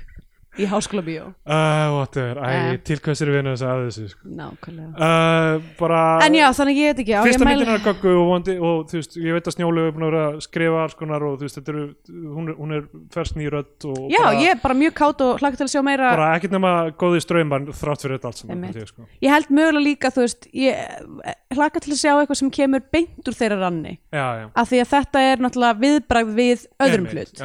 [0.59, 1.27] í háskóla bíó.
[1.47, 2.77] Uh, whatever, æ, Eh.
[2.87, 4.29] til hvers er við þess að þessu sko.
[4.29, 4.91] nákvæmlega.
[4.95, 8.27] Uh, bara en já, þannig ég veit ekki á, fyrsta myndin er að gaggu og,
[8.31, 11.59] vondi, og veist, ég veit að Snjólu er búin að skrifa alls konar og veist,
[11.69, 12.83] eru hún er, hún er
[13.15, 15.83] ferskt nýrödd og já, bara, ég er bara mjög kátt og hlaka til að sjá
[15.85, 19.07] meira bara ekkert nema góði ströymar þrátt fyrir þetta allt saman ég, sko.
[19.23, 23.29] ég held mögulega líka, þú veist ég hlaka til að sjá eitthvað sem kemur beint
[23.29, 23.99] úr þeirra ranni.
[24.13, 24.47] Já, já.
[24.55, 27.43] Af því að þetta er náttúrulega viðbragð við öðrum hlut.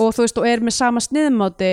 [0.00, 1.72] Og þú veist, og er með sama sniðmáti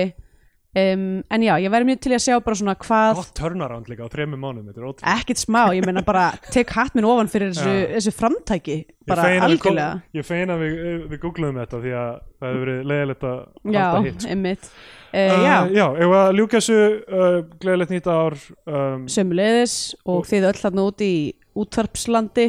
[0.76, 4.04] um, en já, ég væri mjög til að sjá bara svona hvað, gott turnaround líka
[4.04, 7.30] á þremur mánuðum þetta er ótrúlega ekkert smá ég meina bara, tek hatt minn ofan
[7.32, 7.88] fyrir þessu, Já.
[7.96, 9.88] þessu framtæki Ég bara við algjörlega.
[9.96, 10.76] gó- ég feina við,
[11.08, 13.38] við googluðum þetta því að það hefur verið leiðilegt að
[13.72, 14.20] já, halda hitt.
[14.22, 14.30] sko.
[14.36, 14.70] einmitt.
[15.08, 16.78] Uh, já, uh, já, ef að ljúka þessu
[17.08, 18.34] uh, gleðilegt nýta ár
[18.68, 21.12] um, sömuleiðis og þið öll þarna út í
[21.56, 22.48] útvarpslandi.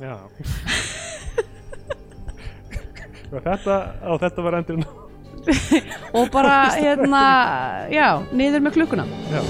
[0.00, 0.16] Já.
[3.28, 4.86] Þetta, á þetta var endurinn
[6.18, 7.24] og bara, hérna,
[7.92, 9.08] já, niður með klukkuna.
[9.32, 9.42] Já